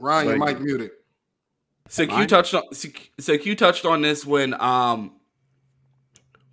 Ryan, 0.00 0.28
like, 0.28 0.38
Mike 0.38 0.60
muted. 0.60 0.90
So 1.88 2.04
Q 2.04 2.26
touched 2.26 2.52
on 2.52 2.64
so 2.72 3.38
Q 3.38 3.54
touched 3.54 3.84
on 3.84 4.02
this 4.02 4.26
when 4.26 4.60
um 4.60 5.20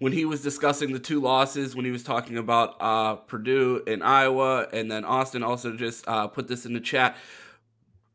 when 0.03 0.11
he 0.11 0.25
was 0.25 0.41
discussing 0.41 0.91
the 0.91 0.99
two 0.99 1.21
losses, 1.21 1.77
when 1.77 1.85
he 1.85 1.91
was 1.91 2.03
talking 2.03 2.37
about 2.37 2.75
uh, 2.81 3.15
Purdue 3.15 3.81
and 3.87 4.03
Iowa, 4.03 4.67
and 4.73 4.91
then 4.91 5.05
Austin 5.05 5.43
also 5.43 5.77
just 5.77 6.05
uh, 6.09 6.27
put 6.27 6.49
this 6.49 6.65
in 6.65 6.73
the 6.73 6.81
chat. 6.81 7.15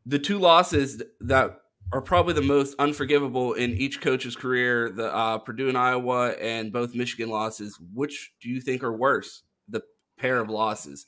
The 0.05 0.19
two 0.19 0.37
losses 0.37 1.01
that 1.21 1.61
are 1.91 2.01
probably 2.01 2.35
the 2.35 2.43
most 2.43 2.75
unforgivable 2.77 3.53
in 3.53 3.71
each 3.71 4.01
coach's 4.01 4.35
career, 4.35 4.91
the 4.91 5.11
uh, 5.11 5.39
Purdue 5.39 5.67
and 5.67 5.75
Iowa, 5.75 6.33
and 6.33 6.71
both 6.71 6.93
Michigan 6.93 7.31
losses. 7.31 7.79
Which 7.91 8.33
do 8.39 8.49
you 8.49 8.61
think 8.61 8.83
are 8.83 8.95
worse? 8.95 9.41
The 9.67 9.81
pair 10.19 10.37
of 10.37 10.47
losses. 10.47 11.07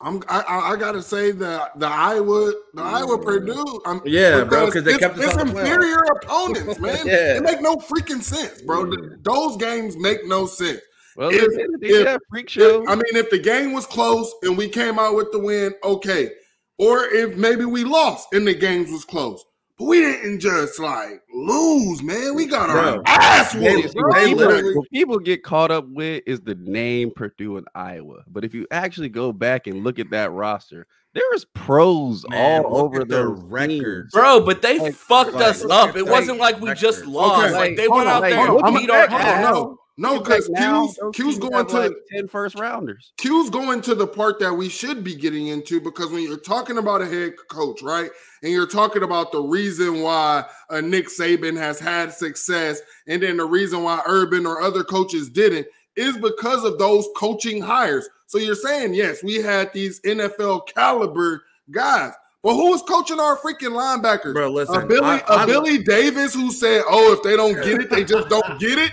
I'm 0.00 0.22
I, 0.28 0.44
I, 0.72 0.76
gotta 0.76 1.02
say 1.02 1.32
that 1.32 1.78
the 1.78 1.86
Iowa 1.88 2.52
the 2.72 2.82
Iowa 2.82 3.18
mm. 3.18 3.24
Purdue 3.24 3.80
I'm, 3.84 4.00
Yeah, 4.04 4.44
bro, 4.44 4.66
because 4.66 4.84
they 4.84 4.96
kept 4.96 5.18
it's 5.18 5.36
on 5.36 5.48
the 5.48 5.52
playoff. 5.54 5.60
inferior 5.64 6.02
opponents, 6.22 6.78
man. 6.80 7.04
Yeah. 7.06 7.36
It 7.36 7.42
make 7.42 7.60
no 7.60 7.76
freaking 7.76 8.22
sense, 8.22 8.62
bro. 8.62 8.84
Mm. 8.84 8.90
Th- 8.96 9.12
Those 9.22 9.56
games 9.56 9.96
make 9.96 10.24
no 10.24 10.46
sense. 10.46 10.80
Well, 11.16 11.30
If- 11.32 11.80
they, 11.80 11.88
they 11.88 11.94
if- 12.12 12.20
freak 12.30 12.48
show. 12.48 12.86
I 12.86 12.94
mean, 12.94 13.16
if 13.16 13.28
the 13.30 13.40
game 13.40 13.72
was 13.72 13.86
close 13.86 14.32
and 14.42 14.56
we 14.56 14.68
came 14.68 15.00
out 15.00 15.16
with 15.16 15.32
the 15.32 15.40
win, 15.40 15.74
okay. 15.82 16.30
Or 16.78 17.06
if 17.06 17.36
maybe 17.36 17.64
we 17.64 17.82
lost 17.82 18.28
and 18.32 18.46
the 18.46 18.54
games 18.54 18.92
was 18.92 19.04
close. 19.04 19.44
But 19.78 19.84
we 19.84 20.00
didn't 20.00 20.40
just 20.40 20.78
like 20.80 21.22
lose, 21.32 22.02
man. 22.02 22.34
We 22.34 22.46
got 22.46 22.68
our 22.68 22.94
Bro, 22.94 23.02
ass 23.06 23.54
whooped, 23.54 23.64
they 23.94 24.00
bro. 24.00 24.10
literally- 24.10 24.34
Literally. 24.34 24.76
what 24.76 24.90
people 24.90 25.18
get 25.20 25.42
caught 25.44 25.70
up 25.70 25.86
with 25.88 26.22
is 26.26 26.40
the 26.40 26.56
name 26.56 27.12
Purdue 27.14 27.56
and 27.58 27.66
Iowa. 27.74 28.24
But 28.26 28.44
if 28.44 28.54
you 28.54 28.66
actually 28.72 29.08
go 29.08 29.32
back 29.32 29.66
and 29.68 29.84
look 29.84 29.98
at 30.00 30.10
that 30.10 30.32
roster, 30.32 30.86
there 31.14 31.34
is 31.34 31.44
pros 31.54 32.26
Man, 32.28 32.64
all 32.64 32.78
over 32.82 33.04
their 33.04 33.22
the 33.24 33.28
records. 33.28 34.12
Bro, 34.12 34.40
but 34.46 34.62
they 34.62 34.78
Like- 34.80 34.94
fucked 34.94 35.34
like- 35.34 35.44
us 35.44 35.64
up. 35.64 35.96
It 35.96 36.06
wasn't 36.06 36.38
like 36.38 36.60
we 36.60 36.74
just 36.74 37.06
lost. 37.06 37.46
Okay. 37.46 37.54
Like 37.54 37.76
they 37.76 37.86
Hold 37.86 37.98
went 37.98 38.08
on, 38.08 38.14
out 38.16 38.22
like, 38.22 38.32
there 38.34 38.46
hold 38.46 38.62
on, 38.62 38.68
and 38.68 38.76
I'm 38.76 38.82
beat 38.82 38.90
our 38.90 38.98
ass. 38.98 39.64
No. 39.98 40.14
No, 40.14 40.20
because 40.20 40.48
Q's, 40.48 40.98
Q's 41.12 41.38
going 41.38 41.66
to 41.66 41.78
like 41.80 41.92
10 42.12 42.28
first 42.28 42.58
rounders. 42.58 43.12
Q's 43.18 43.50
going 43.50 43.82
to 43.82 43.94
the 43.94 44.06
part 44.06 44.38
that 44.40 44.54
we 44.54 44.68
should 44.68 45.02
be 45.04 45.14
getting 45.14 45.48
into 45.48 45.80
because 45.80 46.10
when 46.10 46.22
you're 46.22 46.38
talking 46.38 46.78
about 46.78 47.02
a 47.02 47.06
head 47.06 47.34
coach, 47.50 47.82
right, 47.82 48.10
and 48.42 48.52
you're 48.52 48.66
talking 48.66 49.02
about 49.02 49.32
the 49.32 49.40
reason 49.40 50.00
why 50.00 50.44
uh, 50.70 50.80
Nick 50.80 51.08
Saban 51.08 51.56
has 51.56 51.78
had 51.80 52.12
success, 52.12 52.80
and 53.06 53.22
then 53.22 53.36
the 53.36 53.44
reason 53.44 53.82
why 53.82 54.00
Urban 54.06 54.46
or 54.46 54.62
other 54.62 54.84
coaches 54.84 55.28
didn't, 55.28 55.66
is 55.96 56.16
because 56.16 56.64
of 56.64 56.78
those 56.78 57.06
coaching 57.16 57.60
hires. 57.60 58.08
So 58.26 58.38
you're 58.38 58.54
saying 58.54 58.94
yes, 58.94 59.22
we 59.24 59.36
had 59.42 59.72
these 59.72 60.00
NFL 60.02 60.68
caliber 60.68 61.42
guys, 61.72 62.12
but 62.42 62.54
who 62.54 62.70
was 62.70 62.82
coaching 62.82 63.18
our 63.18 63.36
freaking 63.36 63.72
linebackers? 63.72 64.32
Bro, 64.32 64.50
listen, 64.52 64.76
a 64.82 64.86
Billy, 64.86 65.00
I- 65.04 65.24
a 65.28 65.32
I- 65.38 65.46
Billy 65.46 65.78
Davis 65.78 66.34
who 66.34 66.52
said, 66.52 66.82
"Oh, 66.86 67.12
if 67.14 67.22
they 67.24 67.36
don't 67.36 67.54
get 67.54 67.80
it, 67.80 67.90
they 67.90 68.04
just 68.04 68.28
don't 68.28 68.58
get 68.60 68.78
it." 68.78 68.92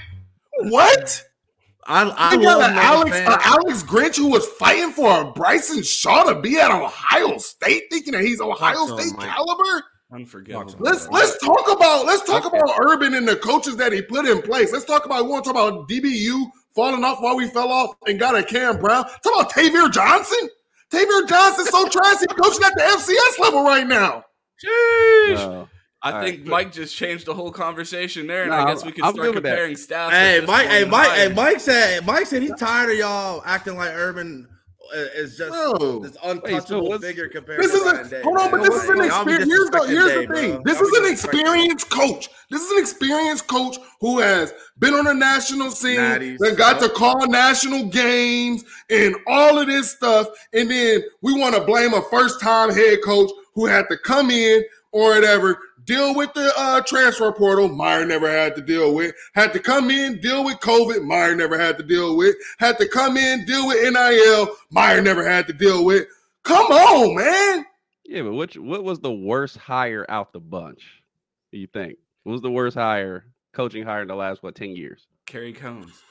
What? 0.60 1.24
I, 1.88 2.04
I 2.04 2.30
I 2.32 2.36
got 2.38 2.42
love 2.44 2.62
an 2.72 2.78
Alex, 2.78 3.12
Alex. 3.16 3.46
a 3.46 3.48
Alex 3.48 3.84
Grinch 3.84 4.16
who 4.18 4.28
was 4.30 4.46
fighting 4.48 4.92
for 4.92 5.22
a 5.22 5.32
Bryson 5.32 5.84
Shaw 5.84 6.24
to 6.24 6.42
be 6.42 6.58
at 6.58 6.72
Ohio 6.72 7.38
State, 7.38 7.84
thinking 7.92 8.14
that 8.14 8.24
he's 8.24 8.42
Ohio 8.42 8.88
Fuck 8.88 9.02
State 9.02 9.14
Mike. 9.18 9.30
caliber. 9.30 9.84
Unforgivable. 10.12 10.74
Let's 10.80 11.08
let's 11.10 11.38
talk 11.44 11.70
about 11.72 12.06
let's 12.06 12.24
talk 12.24 12.46
Okay. 12.46 12.58
about 12.58 12.76
Urban 12.80 13.14
and 13.16 13.28
the 13.28 13.36
coaches 13.36 13.76
that 13.78 13.92
he 13.92 14.02
put 14.02 14.26
in 14.26 14.42
place. 14.42 14.72
Let's 14.72 14.86
talk 14.86 15.06
about 15.06 15.26
we 15.26 15.32
want 15.32 15.44
to 15.46 15.52
talk 15.54 15.68
about 15.70 15.88
DBU 15.90 16.46
falling 16.74 17.04
off 17.04 17.22
while 17.22 17.36
we 17.36 17.48
fell 17.48 17.72
off 17.72 17.96
and 18.08 18.20
got 18.20 18.36
a 18.36 18.44
Cam 18.44 18.78
Brown. 18.80 19.04
Talk 19.24 19.34
about 19.42 19.52
Taver 19.52 19.92
Johnson. 19.92 20.50
Taver 20.92 21.28
Johnson's 21.28 21.70
so 21.70 21.88
trash 21.90 22.18
he's 22.20 22.28
coaching 22.28 22.64
at 22.64 22.74
the 22.76 22.84
FCS 22.84 23.40
level 23.44 23.64
right 23.64 23.86
now. 23.88 24.24
Sheesh. 24.64 25.36
No. 25.36 25.68
I 26.06 26.12
All 26.12 26.22
think 26.24 26.38
right. 26.42 26.48
Mike 26.48 26.72
just 26.72 26.96
changed 26.96 27.26
the 27.26 27.34
whole 27.34 27.52
conversation 27.52 28.28
there, 28.28 28.44
and 28.44 28.52
No, 28.52 28.58
I 28.58 28.66
guess 28.72 28.86
we 28.86 28.92
can 28.92 29.04
I'm 29.06 29.14
start 29.14 29.26
good 29.26 29.36
with 29.36 29.44
that. 29.44 29.50
comparing 29.50 29.74
stats. 29.74 30.12
Hey, 30.12 30.44
Mike. 30.46 30.68
Hey, 30.68 30.86
Mike. 30.86 31.10
Hey, 31.12 31.34
Mike 31.34 31.60
said. 31.60 32.06
Mike 32.06 32.28
said 32.28 32.44
he's 32.44 32.54
tired 32.60 32.92
of 32.92 32.98
y'all 32.98 33.42
acting 33.44 33.76
like 33.76 33.90
Urban 33.92 34.48
is 35.16 35.36
just 35.36 35.50
Bro. 35.52 36.00
this 36.02 36.16
untouchable 36.24 36.90
what's- 36.90 37.04
figure 37.04 37.28
compared. 37.28 37.60
This 37.60 37.72
to 37.72 37.78
is 37.78 38.08
a 38.08 38.08
Day, 38.08 38.22
hold 38.22 38.38
on, 38.38 38.52
but 38.52 38.62
this 38.62 38.84
is 38.84 38.88
an 38.88 39.02
experience. 39.04 39.46
Here's 39.46 39.70
the, 39.72 39.88
here's 39.88 40.28
the 40.28 40.34
thing. 40.36 40.52
bro. 40.52 40.62
This 40.64 40.80
Y'all 40.80 40.88
is 40.90 40.98
an 41.00 41.12
experienced 41.12 41.90
coach. 41.90 42.30
This 42.52 42.62
is 42.62 42.72
an 42.72 42.78
experienced 42.78 43.48
coach 43.48 43.78
who 44.00 44.20
has 44.20 44.54
been 44.78 44.94
on 44.94 45.06
the 45.06 45.14
national 45.16 45.72
scene, 45.72 45.98
Natties. 46.00 46.38
that 46.38 46.56
got 46.56 46.80
to 46.82 46.90
call 46.90 47.26
national 47.26 47.86
games 47.86 48.64
and 48.92 49.16
all 49.26 49.58
of 49.58 49.66
this 49.66 49.90
stuff. 49.90 50.28
And 50.54 50.70
then 50.70 51.02
we 51.24 51.34
want 51.34 51.56
to 51.56 51.62
blame 51.62 51.96
a 51.96 52.04
first-time 52.04 52.70
head 52.72 53.00
coach 53.04 53.32
who 53.56 53.66
had 53.66 53.90
to 53.90 53.98
come 53.98 54.30
in 54.30 54.64
or 54.92 55.16
whatever, 55.16 55.58
deal 55.86 56.16
with 56.16 56.34
the 56.34 56.52
uh, 56.58 56.82
transfer 56.82 57.32
portal. 57.32 57.70
Meyer 57.70 58.06
never 58.06 58.30
had 58.30 58.56
to 58.56 58.62
deal 58.62 58.94
with. 58.94 59.16
Had 59.34 59.54
to 59.54 59.60
come 59.60 59.90
in, 59.90 60.20
deal 60.20 60.44
with 60.44 60.60
COVID. 60.60 61.04
Meyer 61.04 61.36
never 61.36 61.58
had 61.58 61.78
to 61.78 61.84
deal 61.84 62.18
with. 62.18 62.36
Had 62.60 62.78
to 62.80 62.88
come 62.88 63.18
in, 63.18 63.46
deal 63.46 63.68
with 63.68 63.82
NIL. 63.82 64.56
Meyer 64.72 65.02
never 65.02 65.28
had 65.28 65.48
to 65.48 65.54
deal 65.54 65.86
with. 65.86 66.08
Come 66.44 66.68
on, 66.68 67.16
man. 67.16 67.66
Yeah, 68.06 68.22
but 68.24 68.34
which 68.34 68.58
what 68.58 68.84
was 68.84 69.00
the 69.00 69.14
worst 69.14 69.58
hire 69.58 70.06
out 70.10 70.34
the 70.34 70.40
bunch? 70.40 70.84
You 71.52 71.68
think? 71.68 71.98
What 72.24 72.34
was 72.34 72.42
the 72.42 72.52
worst 72.52 72.76
hire, 72.76 73.26
coaching 73.54 73.84
hire 73.84 74.02
in 74.02 74.08
the 74.08 74.16
last 74.16 74.44
what, 74.44 74.56
10 74.56 74.76
years? 74.76 75.08
Kerry 75.26 75.54
Coombs. 75.54 76.04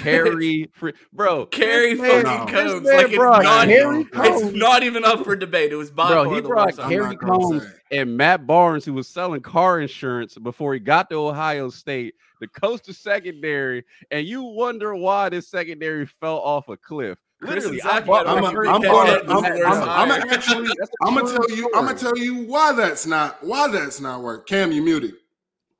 Harry 0.00 0.70
Fr- 0.72 0.90
bro. 1.12 1.46
Carrie 1.46 1.94
this 1.94 2.00
man- 2.00 2.24
fucking 2.24 2.54
this 2.54 2.72
Combs. 2.72 2.86
Like 2.86 3.06
it's 3.06 3.16
brought 3.16 3.42
not, 3.42 3.68
Harry 3.68 4.06
it's 4.12 4.54
not 4.56 4.82
even 4.82 5.04
up 5.04 5.24
for 5.24 5.36
debate. 5.36 5.72
It 5.72 5.76
was 5.76 5.90
by 5.90 6.08
Bro, 6.08 6.24
far 6.24 6.34
he 6.34 6.40
the 6.40 6.48
brought 6.48 6.66
worst. 6.66 6.80
I'm 6.80 6.90
Harry 6.90 7.06
not 7.06 7.18
gonna 7.18 7.32
Combs 7.38 7.66
and 7.90 8.16
Matt 8.16 8.46
Barnes, 8.46 8.84
who 8.84 8.92
was 8.94 9.08
selling 9.08 9.40
car 9.40 9.80
insurance 9.80 10.36
before 10.36 10.74
he 10.74 10.80
got 10.80 11.08
to 11.10 11.16
Ohio 11.16 11.70
State, 11.70 12.14
the 12.40 12.48
coach 12.48 12.82
the 12.82 12.92
secondary, 12.92 13.84
and 14.10 14.26
you 14.26 14.42
wonder 14.42 14.94
why 14.94 15.28
this 15.28 15.48
secondary 15.48 16.06
fell 16.06 16.38
off 16.38 16.68
a 16.68 16.76
cliff. 16.76 17.18
Literally, 17.40 17.80
I 17.82 17.88
Zach 17.88 18.06
bought 18.06 18.26
better 18.26 18.36
I'm, 18.38 18.42
my. 18.42 18.48
I'm, 18.48 18.82
gonna, 18.82 19.12
was 19.12 19.20
I'm, 19.30 19.42
the 19.42 19.48
I'm, 19.48 19.58
worst 19.58 19.80
I'm 19.80 20.08
hire. 20.08 20.20
gonna 20.20 20.32
actually, 20.34 20.68
That's 20.78 20.90
a 20.90 21.06
I'm 21.06 21.14
tell 21.14 21.56
you, 21.56 21.70
I'm 21.74 21.84
gonna 21.86 21.98
tell 21.98 22.18
you 22.18 22.42
why 22.46 22.72
that's 22.72 23.06
not, 23.06 23.44
why 23.44 23.68
that's 23.68 24.00
not 24.00 24.22
work. 24.22 24.48
Cam, 24.48 24.72
you 24.72 24.82
muted, 24.82 25.14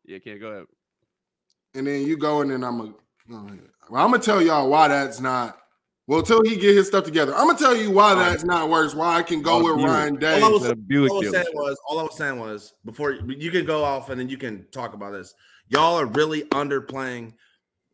Yeah, 0.04 0.18
can't 0.20 0.38
go 0.38 0.48
ahead. 0.50 0.66
and 1.74 1.84
then 1.86 2.06
you 2.06 2.16
go, 2.16 2.42
and 2.42 2.50
then 2.52 2.62
I'm 2.62 2.78
gonna, 2.78 3.58
well, 3.90 4.04
I'm 4.04 4.10
gonna 4.10 4.22
tell 4.22 4.40
y'all 4.42 4.68
why 4.68 4.88
that's 4.88 5.20
not. 5.20 5.56
Well, 6.06 6.22
till 6.22 6.42
he 6.42 6.56
get 6.56 6.74
his 6.74 6.86
stuff 6.86 7.04
together, 7.04 7.34
I'm 7.34 7.46
gonna 7.46 7.58
tell 7.58 7.76
you 7.76 7.90
why 7.90 8.14
that's 8.14 8.42
not 8.44 8.70
worse. 8.70 8.94
Why 8.94 9.16
I 9.16 9.22
can 9.22 9.42
go 9.42 9.58
Oh, 9.58 9.64
with 9.64 9.76
Buick. 9.76 9.90
Ryan 9.90 10.16
Day. 10.16 10.40
All 10.40 10.48
I 10.48 10.48
was- 10.48 10.74
Buick 10.86 11.10
all 11.10 11.16
I 11.18 11.20
was 11.20 11.30
saying 11.32 11.46
was, 11.54 11.76
all 11.86 11.98
I 11.98 12.02
was 12.04 12.16
saying 12.16 12.38
was, 12.38 12.72
before 12.84 13.12
you 13.12 13.50
can 13.50 13.66
go 13.66 13.84
off 13.84 14.08
and 14.08 14.18
then 14.18 14.28
you 14.28 14.38
can 14.38 14.66
talk 14.72 14.94
about 14.94 15.12
this. 15.12 15.34
Y'all 15.68 15.98
are 16.00 16.06
really 16.06 16.44
underplaying 16.44 17.34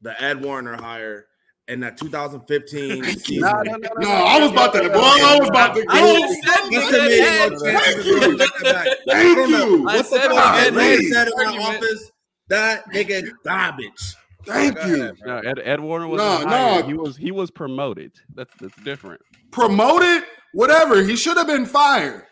the 0.03 0.21
Ed 0.23 0.45
Warinner 0.45 0.77
hire 0.81 1.27
in 1.67 1.81
that 1.81 1.97
2015 1.97 3.05
season. 3.19 3.41
Nah, 3.41 3.63
no, 3.65 3.77
no, 3.79 3.89
No, 3.99 4.09
I 4.09 4.39
was 4.39 4.53
about 4.53 4.75
to, 4.75 4.81
boy, 4.91 5.01
I 5.01 5.37
was 5.41 5.49
about 5.49 5.75
to 5.75 5.85
I 5.89 6.01
go. 6.01 6.21
just 6.21 6.43
said 6.45 6.69
we 6.71 6.77
Listen 6.77 6.93
to 6.93 7.01
had 7.01 7.09
me, 7.09 7.21
Ed. 7.27 7.51
Mo 7.51 7.59
Thank 7.59 8.05
you. 8.07 8.21
Take 8.21 8.39
that 8.39 8.63
back. 8.63 8.87
Thank 9.09 9.39
I 9.39 9.47
you. 9.47 9.89
I 9.89 9.97
What's 9.97 10.11
the 10.11 10.21
said 10.21 10.29
we 10.29 10.37
problem? 10.37 10.79
Ed 10.79 10.99
said 11.11 11.29
in 11.29 11.35
my 11.37 11.63
office 11.65 12.11
that 12.49 12.85
nigga 12.93 13.29
garbage. 13.45 14.15
Thank 14.47 14.77
you. 14.87 14.95
ahead. 15.03 15.17
No, 15.25 15.39
Ed, 15.39 15.59
Ed 15.65 15.81
Warinner 15.81 16.09
was 16.09 16.19
No, 16.19 16.49
hired. 16.49 16.83
no. 16.85 16.89
He 16.89 16.95
was 16.95 17.17
he 17.17 17.31
was 17.31 17.51
promoted. 17.51 18.13
That's 18.35 18.53
that's 18.61 18.77
different. 18.83 19.21
Promoted, 19.51 20.25
whatever. 20.53 21.03
He 21.03 21.17
should 21.17 21.37
have 21.37 21.47
been 21.47 21.67
fired. 21.67 22.25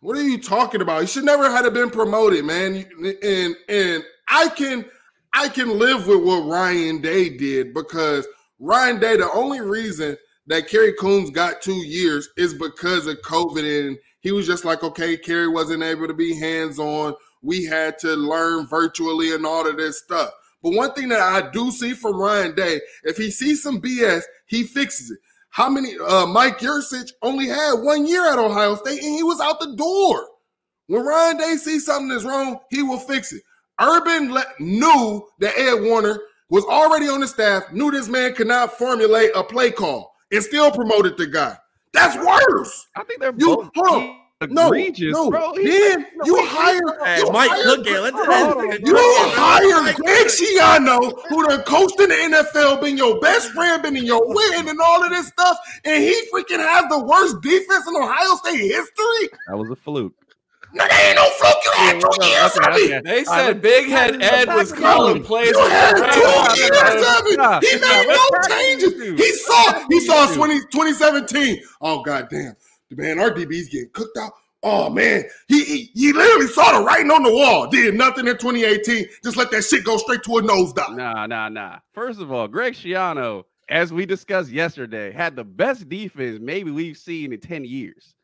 What 0.00 0.16
are 0.16 0.22
you 0.22 0.40
talking 0.40 0.80
about? 0.80 1.02
He 1.02 1.06
should 1.06 1.24
never 1.24 1.50
have 1.50 1.72
been 1.74 1.90
promoted, 1.90 2.44
man. 2.44 2.84
And 3.22 3.54
and 3.68 4.04
I 4.28 4.48
can 4.48 4.84
I 5.32 5.48
can 5.48 5.78
live 5.78 6.06
with 6.06 6.22
what 6.24 6.46
Ryan 6.46 7.00
Day 7.00 7.36
did 7.36 7.74
because 7.74 8.26
Ryan 8.58 8.98
Day, 8.98 9.16
the 9.16 9.30
only 9.32 9.60
reason 9.60 10.16
that 10.46 10.68
Kerry 10.68 10.94
Coombs 10.98 11.30
got 11.30 11.62
two 11.62 11.74
years 11.86 12.28
is 12.36 12.54
because 12.54 13.06
of 13.06 13.20
COVID. 13.22 13.86
And 13.88 13.98
he 14.20 14.32
was 14.32 14.46
just 14.46 14.64
like, 14.64 14.82
okay, 14.82 15.16
Kerry 15.16 15.48
wasn't 15.48 15.82
able 15.82 16.08
to 16.08 16.14
be 16.14 16.34
hands-on. 16.34 17.14
We 17.42 17.64
had 17.64 17.98
to 18.00 18.14
learn 18.16 18.66
virtually 18.66 19.34
and 19.34 19.46
all 19.46 19.66
of 19.68 19.76
this 19.76 20.00
stuff. 20.00 20.30
But 20.62 20.74
one 20.74 20.92
thing 20.92 21.08
that 21.08 21.20
I 21.20 21.50
do 21.50 21.70
see 21.70 21.94
from 21.94 22.16
Ryan 22.20 22.54
Day, 22.54 22.80
if 23.04 23.16
he 23.16 23.30
sees 23.30 23.62
some 23.62 23.80
BS, 23.80 24.22
he 24.46 24.64
fixes 24.64 25.10
it. 25.10 25.18
How 25.50 25.68
many? 25.68 25.94
Uh, 25.98 26.26
Mike 26.26 26.58
Yurcich 26.58 27.10
only 27.22 27.48
had 27.48 27.74
one 27.74 28.06
year 28.06 28.30
at 28.32 28.38
Ohio 28.38 28.76
State, 28.76 29.02
and 29.02 29.14
he 29.14 29.22
was 29.22 29.40
out 29.40 29.58
the 29.58 29.74
door. 29.74 30.26
When 30.86 31.04
Ryan 31.04 31.38
Day 31.38 31.56
sees 31.56 31.86
something 31.86 32.08
that's 32.08 32.24
wrong, 32.24 32.58
he 32.70 32.82
will 32.82 32.98
fix 32.98 33.32
it. 33.32 33.42
Urban 33.80 34.30
let, 34.30 34.46
knew 34.60 35.26
that 35.38 35.56
Ed 35.58 35.80
Warinner 35.80 36.18
was 36.50 36.64
already 36.66 37.08
on 37.08 37.20
the 37.20 37.26
staff, 37.28 37.72
knew 37.72 37.90
this 37.90 38.08
man 38.08 38.34
could 38.34 38.48
not 38.48 38.76
formulate 38.76 39.30
a 39.34 39.42
play 39.42 39.70
call, 39.70 40.12
and 40.30 40.42
still 40.42 40.70
promoted 40.70 41.16
the 41.16 41.26
guy. 41.26 41.56
That's 41.92 42.16
worse. 42.16 42.86
I 42.96 43.04
think 43.04 43.20
they're 43.20 43.32
You- 43.36 43.56
both 43.56 43.70
hold 43.74 44.16
on. 44.42 44.54
No, 44.54 44.66
egregious, 44.68 45.12
no. 45.12 45.30
bro. 45.30 45.52
He- 45.54 45.68
Then 45.68 46.06
no, 46.16 46.24
you 46.24 46.34
wait, 46.34 46.48
hire, 46.48 46.80
Hey, 47.04 47.18
you 47.18 47.30
Mike, 47.30 47.50
hire- 47.50 47.64
look 47.66 47.86
at 47.86 48.02
let's 48.02 48.16
hold 48.16 48.28
on, 48.28 48.52
hold 48.52 48.56
on. 48.72 48.78
you 48.86 48.96
hired 48.96 49.96
Greg 49.96 50.26
Schiano, 50.28 51.12
who 51.28 51.46
done 51.46 51.62
coached 51.62 52.00
in 52.00 52.08
the 52.08 52.14
NFL, 52.14 52.80
been 52.80 52.96
your 52.96 53.20
best 53.20 53.50
friend, 53.52 53.82
been 53.82 53.96
in 53.96 54.04
your 54.04 54.22
win, 54.26 54.68
and 54.68 54.80
all 54.80 55.04
of 55.04 55.10
this 55.10 55.26
stuff, 55.28 55.58
and 55.84 56.02
he 56.02 56.14
freaking 56.32 56.58
has 56.58 56.88
the 56.88 56.98
worst 57.04 57.40
defense 57.42 57.86
in 57.86 57.94
Ohio 57.96 58.34
State 58.36 58.58
history. 58.60 59.28
That 59.48 59.56
was 59.58 59.70
a 59.70 59.76
fluke. 59.76 60.14
No, 60.72 60.84
that 60.86 61.04
ain't 61.04 61.16
no 61.16 61.28
fluke. 61.30 61.56
You 61.64 61.72
had 61.72 62.00
two 62.00 62.06
Okay, 62.06 62.30
years 62.30 62.56
okay, 62.56 62.68
of 62.68 62.74
me. 62.76 62.96
okay. 62.96 63.00
They 63.18 63.24
said 63.24 63.46
right, 63.48 63.60
Big 63.60 63.88
Head 63.88 64.22
Ed 64.22 64.46
was 64.54 64.72
calling 64.72 65.22
plays. 65.24 65.50
You 65.50 65.58
had 65.58 65.96
two 66.12 66.22
Rams. 66.22 66.58
years 66.58 66.70
of 66.70 67.26
it. 67.26 67.36
Nah, 67.38 67.60
He 67.60 67.74
made 67.74 68.06
no 68.06 68.48
changes. 68.48 69.18
He 69.18 69.32
saw 69.32 69.84
he 69.90 70.00
saw 70.00 70.20
Let's 70.20 70.36
20, 70.36 70.60
2017. 70.70 71.60
Oh 71.80 72.02
god 72.02 72.28
damn. 72.30 72.54
Man, 72.90 73.18
our 73.20 73.30
DB's 73.30 73.68
getting 73.68 73.90
cooked 73.92 74.16
out. 74.18 74.32
Oh 74.62 74.90
man, 74.90 75.24
he, 75.48 75.64
he 75.64 75.90
he 75.94 76.12
literally 76.12 76.46
saw 76.48 76.78
the 76.78 76.84
writing 76.84 77.10
on 77.10 77.22
the 77.22 77.32
wall. 77.32 77.66
Did 77.68 77.94
nothing 77.94 78.26
in 78.26 78.36
2018. 78.36 79.06
Just 79.24 79.36
let 79.36 79.50
that 79.52 79.62
shit 79.62 79.84
go 79.84 79.96
straight 79.96 80.22
to 80.24 80.38
a 80.38 80.42
nosedive. 80.42 80.96
Nah, 80.96 81.26
nah, 81.26 81.48
nah. 81.48 81.78
First 81.94 82.20
of 82.20 82.30
all, 82.30 82.46
Greg 82.46 82.74
Schiano 82.74 83.44
as 83.70 83.92
we 83.92 84.04
discussed 84.04 84.50
yesterday, 84.50 85.12
had 85.12 85.36
the 85.36 85.44
best 85.44 85.88
defense 85.88 86.38
maybe 86.42 86.70
we've 86.72 86.98
seen 86.98 87.32
in 87.32 87.40
10 87.40 87.64
years. 87.64 88.14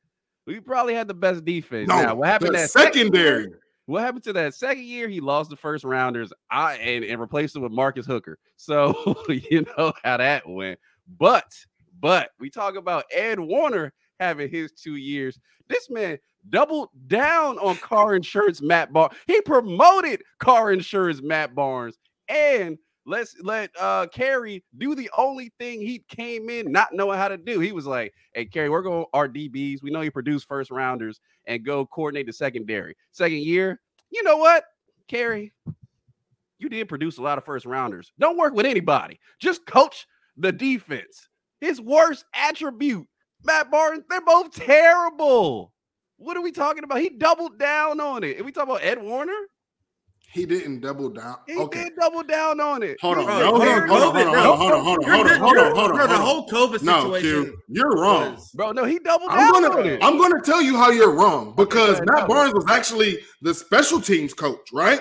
We 0.44 0.58
probably 0.60 0.94
had 0.94 1.06
the 1.08 1.14
best 1.14 1.44
defense. 1.44 1.88
No, 1.88 2.02
now, 2.02 2.14
what 2.16 2.28
happened 2.28 2.54
that 2.56 2.68
second 2.70 2.92
secondary. 2.94 3.42
year- 3.44 3.60
What 3.86 4.02
happened 4.02 4.24
to 4.24 4.32
that 4.34 4.54
second 4.54 4.82
year? 4.84 5.08
He 5.08 5.20
lost 5.20 5.50
the 5.50 5.56
first 5.56 5.84
rounders 5.84 6.32
I, 6.50 6.74
and, 6.74 7.04
and 7.04 7.20
replaced 7.20 7.54
him 7.54 7.62
with 7.62 7.72
Marcus 7.72 8.04
Hooker. 8.06 8.38
So 8.58 9.14
you 9.28 9.64
know 9.78 9.92
how 10.02 10.16
that 10.16 10.48
went. 10.48 10.80
But 11.18 11.54
but 12.00 12.30
we 12.40 12.50
talk 12.50 12.74
about 12.74 13.04
Ed 13.12 13.38
Warinner 13.38 13.92
having 14.20 14.50
his 14.50 14.72
two 14.72 14.96
years. 14.96 15.38
This 15.68 15.90
man 15.90 16.18
doubled 16.50 16.90
down 17.06 17.58
on 17.58 17.76
car 17.76 18.14
insurance 18.14 18.62
Matt 18.62 18.92
Barnes. 18.92 19.16
He 19.26 19.40
promoted 19.42 20.22
car 20.38 20.72
insurance 20.72 21.22
Matt 21.22 21.54
Barnes. 21.54 21.98
And 22.28 22.78
let's 23.04 23.36
let 23.40 23.70
uh 23.80 24.06
do 24.78 24.94
the 24.94 25.10
only 25.16 25.52
thing 25.58 25.80
he 25.80 26.04
came 26.08 26.50
in 26.50 26.72
not 26.72 26.92
knowing 26.92 27.18
how 27.18 27.28
to 27.28 27.36
do. 27.36 27.60
He 27.60 27.72
was 27.72 27.86
like, 27.86 28.12
Hey 28.32 28.44
Kerry, 28.44 28.68
we're 28.68 28.82
going 28.82 29.06
our 29.12 29.28
DBs. 29.28 29.82
We 29.82 29.90
know 29.90 30.00
you 30.00 30.10
produce 30.10 30.44
first 30.44 30.70
rounders 30.70 31.20
and 31.46 31.64
go 31.64 31.86
coordinate 31.86 32.26
the 32.26 32.32
secondary. 32.32 32.96
Second 33.12 33.38
year, 33.38 33.80
you 34.10 34.22
know 34.22 34.36
what, 34.36 34.64
Kerry? 35.08 35.52
You 36.58 36.68
did 36.68 36.88
produce 36.88 37.18
a 37.18 37.22
lot 37.22 37.38
of 37.38 37.44
first 37.44 37.66
rounders. 37.66 38.12
Don't 38.18 38.38
work 38.38 38.54
with 38.54 38.66
anybody. 38.66 39.20
Just 39.38 39.66
coach 39.66 40.06
the 40.36 40.52
defense. 40.52 41.28
His 41.60 41.80
worst 41.80 42.24
attribute, 42.34 43.06
Matt 43.44 43.70
Barnes, 43.70 44.04
they're 44.08 44.20
both 44.20 44.52
terrible. 44.52 45.72
What 46.18 46.36
are 46.36 46.42
we 46.42 46.52
talking 46.52 46.84
about? 46.84 47.00
He 47.00 47.10
doubled 47.10 47.58
down 47.58 48.00
on 48.00 48.24
it. 48.24 48.36
And 48.38 48.46
we 48.46 48.52
talk 48.52 48.64
about 48.64 48.82
Ed 48.82 49.02
Warinner? 49.02 49.32
He 50.32 50.44
didn't 50.44 50.80
double 50.80 51.08
down. 51.10 51.36
He 51.46 51.56
Okay. 51.56 51.84
did 51.84 51.92
double 51.98 52.22
down 52.22 52.60
on 52.60 52.82
it. 52.82 52.98
Hold 53.00 53.18
on, 53.18 53.24
Bro, 53.24 53.34
hold 53.36 53.46
on, 53.46 53.60
hold 53.60 53.62
on, 53.62 53.88
hold 53.88 53.92
on, 53.92 54.16
hold 54.16 54.16
on, 54.16 54.56
hold 54.56 54.72
on, 54.72 54.84
hold 54.84 54.98
on, 54.98 55.04
hold 55.04 55.28
on, 55.28 55.40
hold 55.40 55.58
on, 55.58 55.76
hold 55.76 56.00
on, 56.00 56.08
the 56.08 56.16
whole 56.16 56.48
COVID 56.48 56.82
No, 56.82 57.00
situation. 57.14 57.44
Q, 57.44 57.58
you're 57.68 57.90
wrong. 57.96 58.34
was- 58.34 58.50
Bro, 58.52 58.72
no, 58.72 58.84
he 58.84 58.98
doubled 58.98 59.30
I'm 59.30 59.38
down 59.52 59.62
gonna 59.62 59.80
it. 59.88 59.98
I'm 60.02 60.18
gonna 60.18 60.42
tell 60.42 60.60
you 60.60 60.76
how 60.76 60.90
you're 60.90 61.12
wrong 61.14 61.54
because 61.56 61.94
ahead, 61.94 62.06
Matt 62.06 62.18
tell. 62.20 62.28
Barnes 62.28 62.54
was 62.54 62.64
actually 62.68 63.18
the 63.40 63.54
special 63.54 64.00
teams 64.00 64.34
coach, 64.34 64.68
right? 64.74 65.00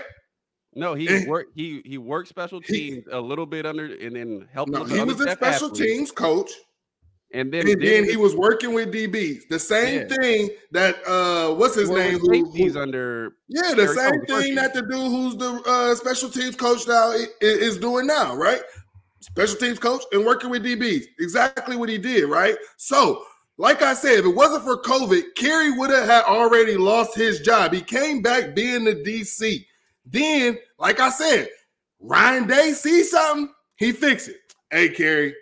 No, 0.73 0.93
he 0.93 1.07
Eh. 1.09 1.25
worked. 1.27 1.51
He 1.55 1.81
he 1.85 1.97
worked 1.97 2.29
special 2.29 2.61
He- 2.65 2.91
teams 2.91 3.05
a 3.11 3.19
little 3.19 3.45
bit 3.45 3.65
under, 3.65 3.85
and 3.85 4.15
then 4.15 4.47
helped. 4.53 4.71
No, 4.71 4.83
he 4.85 5.01
was 5.03 5.19
a 5.21 5.31
special 5.31 5.69
Astley. 5.69 5.87
teams 5.87 6.11
coach, 6.11 6.51
and 7.33 7.51
then, 7.53 7.67
and 7.67 7.81
then 7.81 8.03
he 8.05 8.17
was 8.17 8.35
working 8.35 8.73
with 8.73 8.93
DBs. 8.93 9.47
The 9.49 9.59
same 9.59 10.01
Yeah. 10.09 10.15
thing 10.17 10.49
that 10.71 10.95
uh, 11.07 11.53
what's 11.55 11.75
his 11.75 11.89
name? 11.89 12.19
Who, 12.19 12.29
who- 12.45 12.51
He's 12.53 12.75
under. 12.77 13.33
yeah, 13.47 13.73
the 13.73 13.87
same 13.87 14.25
thing 14.25 14.55
that 14.55 14.73
the 14.73 14.81
dude 14.83 14.91
who's 15.11 15.35
the 15.37 15.61
uh, 15.65 15.95
special 15.95 16.29
teams 16.29 16.55
coach 16.55 16.87
now 16.87 17.13
is 17.41 17.77
doing 17.77 18.07
now, 18.07 18.35
right? 18.35 18.61
Special 19.21 19.57
teams 19.57 19.79
coach 19.79 20.03
and 20.11 20.23
working 20.25 20.49
with 20.49 20.63
DBs. 20.63 21.05
Exactly 21.19 21.75
what 21.75 21.89
he 21.89 21.97
did, 21.97 22.29
right? 22.29 22.55
So, 22.77 23.23
like 23.57 23.81
I 23.81 23.93
said, 23.95 24.19
if 24.19 24.25
it 24.25 24.35
wasn't 24.35 24.63
for 24.63 24.77
COVID, 24.81 25.23
Kerry 25.35 25.71
would 25.71 25.89
have 25.89 26.05
had 26.07 26.23
already 26.25 26.77
lost 26.77 27.15
his 27.15 27.39
job. 27.39 27.73
He 27.73 27.81
came 27.81 28.21
back 28.21 28.53
being 28.53 28.83
the 28.83 28.93
DC. 28.95 29.65
Then, 30.05 30.57
like 30.77 30.99
I 30.99 31.09
said, 31.09 31.47
Ryan 31.99 32.45
Day 32.47 32.73
sees 32.73 33.09
something, 33.11 33.49
he 33.77 33.91
fix 33.93 34.27
it. 34.27 34.35
Hey, 34.69 34.89
Kerry, 34.89 35.33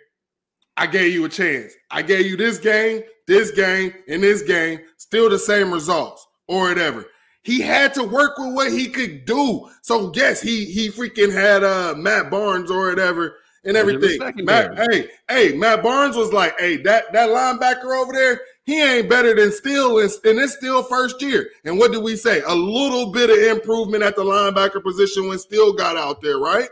I 0.76 0.86
gave 0.86 1.12
you 1.12 1.24
a 1.24 1.28
chance. 1.28 1.72
I 1.90 2.02
gave 2.02 2.26
you 2.26 2.36
this 2.36 2.58
game, 2.58 3.02
this 3.26 3.50
game, 3.52 3.94
and 4.08 4.22
this 4.22 4.42
game, 4.42 4.80
still 4.96 5.30
the 5.30 5.38
same 5.38 5.72
results 5.72 6.26
or 6.48 6.68
whatever. 6.68 7.06
He 7.42 7.60
had 7.60 7.92
to 7.94 8.04
work 8.04 8.38
with 8.38 8.54
what 8.54 8.72
he 8.72 8.88
could 8.88 9.24
do. 9.26 9.68
So 9.82 10.10
yes, 10.14 10.40
he 10.40 10.64
he 10.64 10.88
freaking 10.88 11.32
had 11.32 11.62
uh 11.62 11.94
Matt 11.96 12.30
Barnes 12.30 12.70
or 12.70 12.88
whatever 12.88 13.36
and 13.64 13.76
everything. 13.76 14.18
Matt, 14.44 14.76
hey, 14.90 15.08
hey, 15.28 15.52
Matt 15.56 15.82
Barnes 15.82 16.16
was 16.16 16.32
like, 16.32 16.58
hey, 16.58 16.78
that 16.78 17.12
that 17.12 17.28
linebacker 17.28 18.00
over 18.00 18.12
there, 18.12 18.40
he 18.64 18.82
ain't 18.82 19.08
better 19.10 19.34
than 19.34 19.52
Steele, 19.52 19.98
and, 19.98 20.10
and 20.24 20.38
it's 20.38 20.56
still 20.56 20.82
first 20.82 21.20
year. 21.20 21.50
And 21.64 21.78
what 21.78 21.92
did 21.92 22.02
we 22.02 22.16
say? 22.16 22.42
A 22.46 22.54
little 22.54 23.12
bit 23.12 23.30
of 23.30 23.56
improvement 23.56 24.02
at 24.02 24.16
the 24.16 24.24
linebacker 24.24 24.82
position 24.82 25.28
when 25.28 25.38
Steele 25.38 25.74
got 25.74 25.96
out 25.96 26.20
there, 26.22 26.38
right? 26.38 26.68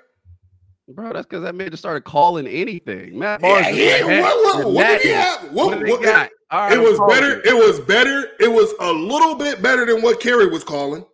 Bro, 0.94 1.12
that's 1.14 1.26
because 1.26 1.42
that 1.42 1.54
man 1.54 1.70
just 1.70 1.82
started 1.82 2.04
calling 2.04 2.46
anything. 2.46 3.18
Matt 3.18 3.40
Barnes. 3.40 3.76
yeah, 3.76 4.04
like, 4.04 4.22
what- 4.22 4.56
what- 4.64 4.72
what 4.72 4.86
did 4.86 5.00
he 5.02 5.08
have? 5.10 5.40
What- 5.52 5.78
What, 5.78 5.88
what- 5.88 6.02
got? 6.02 6.30
Right, 6.52 6.72
it 6.72 6.78
I'm 6.78 6.82
was 6.82 7.00
better. 7.08 7.40
it. 7.40 7.46
It 7.46 7.54
was 7.54 7.80
better. 7.80 8.28
It 8.38 8.52
was 8.52 8.74
a 8.80 8.92
little 8.92 9.34
bit 9.36 9.62
better 9.62 9.86
than 9.86 10.02
what 10.02 10.20
Kerry 10.20 10.46
was 10.48 10.62
calling. 10.64 11.04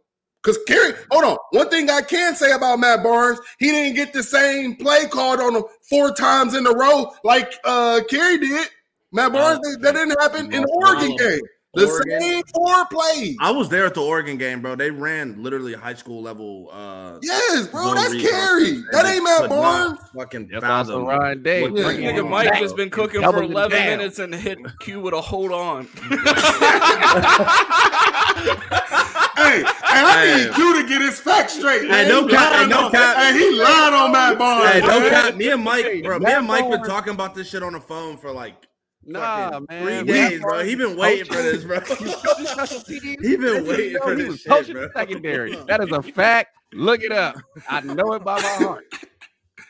Because 0.43 0.59
Kerry, 0.67 0.95
hold 1.12 1.25
on. 1.25 1.37
One 1.51 1.69
thing 1.69 1.91
I 1.91 2.01
can 2.01 2.35
say 2.35 2.51
about 2.53 2.79
Matt 2.81 3.03
Barnes, 3.05 3.38
he 3.59 3.71
didn't 3.71 3.95
get 3.95 4.12
the 4.12 4.23
same 4.23 4.75
play 4.77 5.07
called 5.07 5.41
on 5.41 5.55
him 5.55 5.62
four 5.88 6.12
times 6.12 6.55
in 6.55 6.67
a 6.67 6.73
row 6.73 7.12
like 7.25 7.55
uh 7.64 8.01
Kerry 8.11 8.38
did. 8.38 8.69
Matt 9.12 9.33
Barnes, 9.33 9.61
that, 9.62 9.81
that 9.83 9.95
didn't 9.95 10.21
happen 10.21 10.53
in 10.53 10.62
the 10.62 10.69
Oregon 10.69 11.17
game. 11.17 11.41
The 11.75 11.87
Oregon. 11.87 12.21
same 12.21 12.43
four 12.55 12.87
plays. 12.87 13.37
I 13.41 13.51
was 13.51 13.69
there 13.69 13.85
at 13.85 13.93
the 13.95 14.01
Oregon 14.01 14.39
game, 14.39 14.63
bro. 14.63 14.75
They 14.75 14.91
ran 14.91 15.43
literally 15.43 15.75
high 15.75 15.95
school 15.95 16.23
level. 16.23 16.71
Uh, 16.73 17.19
Yes, 17.23 17.67
bro, 17.69 17.93
that's 17.95 18.11
read 18.15 18.23
Kerry. 18.27 18.71
offense, 18.71 18.87
That 18.93 19.07
ain't 19.07 19.23
Matt 19.23 19.49
Barnes. 19.51 19.99
Fucking 20.17 20.49
That's 20.51 20.65
fathom 20.65 20.95
also 21.03 21.07
Ryan 21.07 21.43
Day. 21.43 21.63
what 21.69 21.75
Yeah. 21.77 22.11
Nigga 22.13 22.25
on. 22.25 22.31
Mike 22.31 22.49
Dang. 22.51 22.63
has 22.63 22.73
been 22.73 22.89
cooking 22.89 23.21
for 23.23 23.43
11 23.43 23.71
down. 23.79 23.87
minutes 23.99 24.19
and 24.19 24.35
hit 24.35 24.59
Q 24.81 25.01
with 25.01 25.13
a 25.13 25.21
hold 25.21 25.53
on. 25.53 25.87
Hey, 29.39 29.61
and 29.61 29.67
I 30.07 30.27
Hey. 30.27 30.37
need 30.49 30.57
you 30.59 30.83
to 30.83 30.89
get 30.89 31.01
his 31.01 31.21
facts 31.21 31.55
straight. 31.55 31.83
Hey, 31.83 31.89
man. 31.89 32.09
no 32.09 32.27
cap, 32.27 32.53
hey, 32.61 32.67
no 32.67 32.91
cap. 32.91 33.17
Hey, 33.17 33.33
he 33.39 33.51
lied 33.57 33.93
on 33.93 34.11
Matt 34.11 34.37
Barnes. 34.37 34.69
Hey, 34.73 34.81
no 34.81 35.09
cap. 35.09 35.37
Me 35.37 35.49
and 35.51 35.63
Mike, 35.63 35.85
Hey, 35.85 36.03
bro. 36.03 36.19
Me 36.19 36.33
and 36.33 36.47
Mike 36.47 36.69
been 36.69 36.83
talking 36.83 37.13
about 37.15 37.35
this 37.37 37.49
shit 37.49 37.63
on 37.63 37.73
the 37.73 37.81
phone 37.81 38.17
for 38.17 38.33
like 38.33 38.55
Nah, 39.09 39.61
man. 39.71 40.05
three 40.05 40.12
days, 40.12 40.40
bro. 40.40 40.62
He 40.62 40.75
been 40.75 40.97
waiting 40.97 41.25
for 41.25 41.42
this, 41.42 41.64
bro. 41.64 41.81
he 41.99 42.12
coaching 42.12 42.47
special 42.47 42.81
teams. 42.81 43.16
He 43.27 43.37
been 43.37 43.66
waiting 43.66 43.99
for 44.03 44.14
he 44.14 44.23
this 44.23 44.29
was 44.29 44.40
shit, 44.40 44.51
coaching 44.53 44.75
bro. 44.75 44.88
secondary. 44.94 45.57
That 45.66 45.83
is 45.83 45.90
a 45.92 46.03
fact. 46.03 46.57
Look 46.75 47.03
it 47.03 47.12
up. 47.12 47.37
I 47.68 47.81
know 47.81 48.12
it 48.12 48.25
by 48.25 48.40
my 48.40 48.49
heart. 48.64 48.85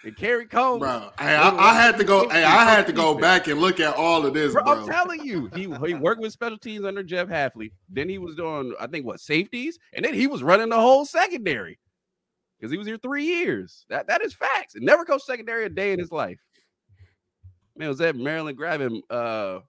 And 0.04 0.16
Kerry 0.16 0.46
Cole, 0.46 0.78
Bro, 0.78 1.10
hey, 1.18 1.34
I, 1.34 1.50
I 1.50 1.74
had 1.74 1.98
to 1.98 2.04
go. 2.04 2.28
Hey, 2.28 2.44
I 2.44 2.64
had 2.64 2.86
to 2.86 2.92
go 2.92 3.14
back 3.14 3.48
and 3.48 3.60
look 3.60 3.80
at 3.80 3.94
all 3.96 4.24
of 4.24 4.32
this, 4.32 4.52
Bro, 4.52 4.62
bro. 4.62 4.72
I'm 4.74 4.86
telling 4.88 5.24
you, 5.24 5.50
he 5.54 5.62
he 5.86 5.94
worked 5.94 6.20
with 6.20 6.32
special 6.32 6.56
teams 6.58 6.84
under 6.84 7.02
Jeff 7.02 7.28
Hafley. 7.28 7.72
Then 7.88 8.08
he 8.08 8.18
was 8.18 8.36
doing, 8.36 8.74
I 8.78 8.86
think, 8.86 9.06
what 9.06 9.20
safeties, 9.20 9.78
and 9.92 10.04
then 10.04 10.14
he 10.14 10.26
was 10.28 10.42
running 10.42 10.68
the 10.68 10.80
whole 10.80 11.04
secondary 11.04 11.78
because 12.58 12.70
he 12.70 12.78
was 12.78 12.86
here 12.86 12.96
three 12.98 13.24
years. 13.24 13.86
That 13.88 14.06
that 14.06 14.22
is 14.22 14.34
facts. 14.34 14.76
And 14.76 14.84
never 14.84 15.04
coached 15.04 15.26
secondary 15.26 15.64
a 15.64 15.68
day 15.68 15.92
in 15.92 15.98
his 15.98 16.12
life. 16.12 16.38
Man, 17.78 17.88
was 17.88 17.98
that 17.98 18.16
Maryland 18.16 18.56
grabbing 18.58 19.02
uh, 19.08 19.60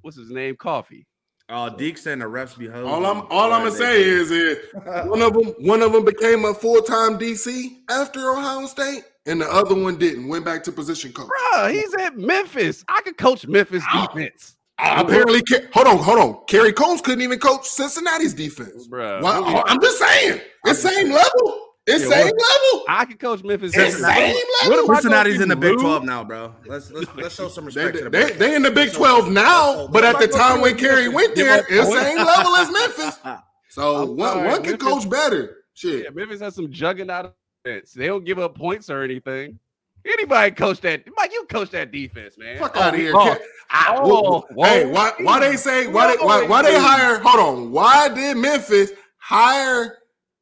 what's 0.00 0.16
his 0.16 0.30
name, 0.30 0.56
Coffee? 0.56 1.06
Oh, 1.50 1.68
Deke 1.76 1.98
saying 1.98 2.20
the 2.20 2.24
refs 2.24 2.56
be 2.56 2.66
hosing. 2.68 2.88
all 2.88 3.04
I'm 3.04 3.22
all 3.30 3.52
I'm 3.52 3.64
gonna 3.64 3.72
say 3.72 4.02
is, 4.02 4.30
is 4.30 4.58
one 5.04 5.20
of 5.20 5.34
them 5.34 5.52
one 5.60 5.82
of 5.82 5.92
them 5.92 6.04
became 6.04 6.44
a 6.46 6.54
full 6.54 6.80
time 6.80 7.18
DC 7.18 7.76
after 7.90 8.30
Ohio 8.30 8.66
State, 8.66 9.02
and 9.26 9.40
the 9.40 9.46
other 9.52 9.74
one 9.74 9.96
didn't. 9.98 10.28
Went 10.28 10.44
back 10.44 10.62
to 10.64 10.72
position 10.72 11.12
coach. 11.12 11.28
Bruh, 11.28 11.70
he's 11.72 11.92
at 11.96 12.16
Memphis. 12.16 12.82
I 12.88 13.02
could 13.02 13.18
coach 13.18 13.46
Memphis 13.46 13.84
defense. 13.92 14.56
Apparently, 14.78 15.42
hold 15.74 15.86
on, 15.88 15.98
hold 15.98 16.18
on. 16.18 16.44
Kerry 16.46 16.72
Coombs 16.72 17.02
couldn't 17.02 17.20
even 17.20 17.38
coach 17.38 17.66
Cincinnati's 17.66 18.32
defense. 18.32 18.88
Bruh. 18.88 19.20
Why- 19.20 19.62
I'm 19.66 19.78
just 19.82 19.98
saying, 19.98 20.40
it's 20.64 20.80
same 20.80 21.10
level. 21.10 21.59
It's 21.86 22.04
Yeah, 22.04 22.10
same 22.10 22.24
level. 22.26 22.84
I 22.88 23.04
can 23.06 23.16
coach 23.16 23.42
Memphis. 23.42 23.74
It's 23.76 23.96
defense. 23.96 24.14
same 24.14 24.36
level. 24.70 24.84
am 24.84 24.90
I 24.90 24.94
Cincinnati's 25.00 25.40
in 25.40 25.48
the 25.48 25.56
Big 25.56 25.78
12 25.78 26.04
now, 26.04 26.22
bro. 26.24 26.54
Let's 26.66 26.90
let's 26.90 27.14
let's 27.16 27.34
show 27.34 27.48
some 27.48 27.64
They, 27.64 27.66
respect 27.84 27.96
to 27.98 28.04
the 28.04 28.10
they, 28.10 28.24
Big 28.28 28.38
they 28.38 28.54
in 28.54 28.62
the 28.62 28.70
Big 28.70 28.92
12 28.92 29.30
now, 29.30 29.86
but 29.88 30.04
at 30.04 30.18
the 30.18 30.28
time 30.28 30.60
when 30.60 30.76
Kerry 30.76 31.08
went 31.08 31.34
there, 31.34 31.64
it's 31.68 31.86
points. 31.88 32.02
same 32.02 32.18
level 32.18 32.56
as 32.56 32.70
Memphis. 32.70 33.18
So 33.72 34.02
I'm 34.02 34.16
one, 34.16 34.44
one 34.46 34.62
can 34.64 34.76
coach 34.78 35.08
better. 35.08 35.58
Shit. 35.74 36.02
Yeah, 36.02 36.10
Memphis 36.12 36.40
has 36.40 36.56
some 36.56 36.72
juggernaut 36.72 37.32
defense. 37.64 37.92
They 37.92 38.08
don't 38.08 38.24
give 38.24 38.40
up 38.40 38.56
points 38.56 38.90
or 38.90 39.02
anything. 39.04 39.60
Anybody 40.04 40.50
coach 40.56 40.80
that? 40.80 41.04
Mike, 41.16 41.32
you 41.32 41.44
coach 41.44 41.70
that 41.70 41.92
defense, 41.92 42.36
man. 42.36 42.58
Fuck 42.58 42.76
out 42.76 42.94
of 42.94 43.00
here. 43.00 43.12
oh, 43.14 43.36
I- 43.70 43.96
oh, 44.02 44.44
wh- 44.58 44.66
hey, 44.66 44.86
why 44.86 45.12
why 45.20 45.38
they 45.38 45.54
say 45.54 45.86
why 45.86 46.08
they 46.16 46.20
why, 46.20 46.42
why 46.48 46.62
they 46.62 46.76
hire 46.76 47.20
hold 47.20 47.38
on, 47.58 47.70
why 47.70 48.08
did 48.08 48.36
Memphis 48.38 48.90
hire 49.18 49.98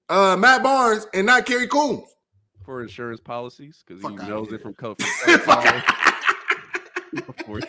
uh 0.09 0.37
Matt 0.37 0.63
Barnes 0.63 1.07
and 1.15 1.27
not 1.27 1.47
Kerry 1.47 1.67
Coombs? 1.69 2.05
for 2.65 2.83
insurance 2.83 3.19
policies 3.19 3.83
because 3.87 4.03
he 4.03 4.15
knows 4.29 4.53
it 4.53 4.61
from 4.61 4.75
coaching. 4.75 5.07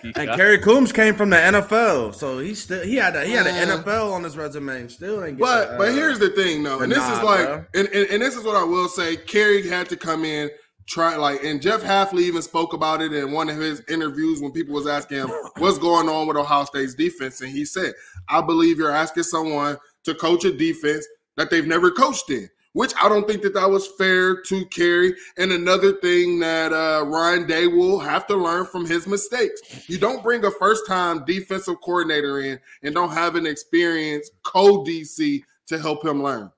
He 0.03 0.11
And 0.17 0.31
Kerry 0.31 0.59
Coombs 0.59 0.91
came 0.91 1.15
from 1.15 1.29
the 1.29 1.37
NFL, 1.37 2.13
so 2.13 2.39
he 2.39 2.53
still 2.53 2.83
he 2.83 2.95
had 2.97 3.15
a, 3.15 3.23
he 3.25 3.31
had 3.31 3.47
an 3.47 3.69
Uh, 3.69 3.77
NFL 3.81 4.11
on 4.11 4.23
his 4.23 4.35
resume. 4.35 4.81
and 4.81 4.91
Still 4.91 5.23
ain't. 5.23 5.37
get 5.37 5.41
But 5.43 5.71
the, 5.71 5.77
but 5.77 5.87
uh, 5.89 5.91
here's 5.93 6.19
the 6.19 6.29
thing 6.31 6.63
though, 6.63 6.81
and 6.81 6.91
this 6.91 6.97
is 7.09 7.23
like 7.23 7.47
and, 7.73 7.87
and, 7.87 8.09
and 8.09 8.21
this 8.21 8.35
is 8.35 8.43
what 8.43 8.57
I 8.57 8.63
will 8.63 8.89
say, 8.89 9.15
Kerry 9.15 9.65
had 9.67 9.87
to 9.89 9.95
come 9.95 10.25
in 10.25 10.49
try 10.87 11.15
like 11.15 11.43
and 11.43 11.61
Jeff 11.61 11.81
Hafley 11.81 12.23
even 12.23 12.41
spoke 12.41 12.73
about 12.73 13.01
it 13.01 13.13
in 13.13 13.31
one 13.31 13.47
of 13.47 13.55
his 13.57 13.81
interviews 13.87 14.41
when 14.41 14.51
people 14.51 14.73
was 14.73 14.87
asking 14.87 15.19
him 15.19 15.29
what's 15.59 15.77
going 15.77 16.09
on 16.09 16.27
with 16.27 16.35
Ohio 16.35 16.65
State's 16.65 16.95
defense 16.95 17.39
and 17.41 17.49
he 17.49 17.63
said, 17.63 17.93
"I 18.27 18.41
believe 18.41 18.77
you're 18.77 18.91
asking 18.91 19.23
someone 19.23 19.77
to 20.03 20.13
coach 20.15 20.43
a 20.43 20.51
defense 20.51 21.07
that 21.39 21.49
they've 21.49 21.65
never 21.65 21.89
coached 21.89 22.29
in." 22.29 22.49
which 22.73 22.93
I 23.01 23.09
don't 23.09 23.27
think 23.27 23.41
that 23.41 23.53
that 23.55 23.69
was 23.69 23.87
fair 23.97 24.41
to 24.43 24.65
Kerry. 24.67 25.15
And 25.37 25.51
another 25.51 25.93
thing 25.93 26.39
that 26.39 26.71
uh, 26.71 27.05
Ryan 27.05 27.47
Day 27.47 27.67
will 27.67 27.99
have 27.99 28.27
to 28.27 28.35
learn 28.35 28.65
from 28.65 28.85
his 28.85 29.07
mistakes. 29.07 29.89
You 29.89 29.97
don't 29.97 30.23
bring 30.23 30.45
a 30.45 30.51
first 30.51 30.85
time 30.87 31.25
defensive 31.25 31.81
coordinator 31.81 32.39
in 32.39 32.59
and 32.83 32.93
don't 32.93 33.11
have 33.11 33.35
an 33.35 33.45
experienced 33.45 34.33
co 34.43 34.83
DC 34.83 35.43
to 35.67 35.79
help 35.79 36.05
him 36.05 36.21
learn. 36.21 36.51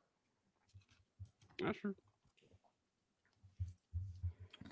That's 1.63 1.77
true. 1.79 1.95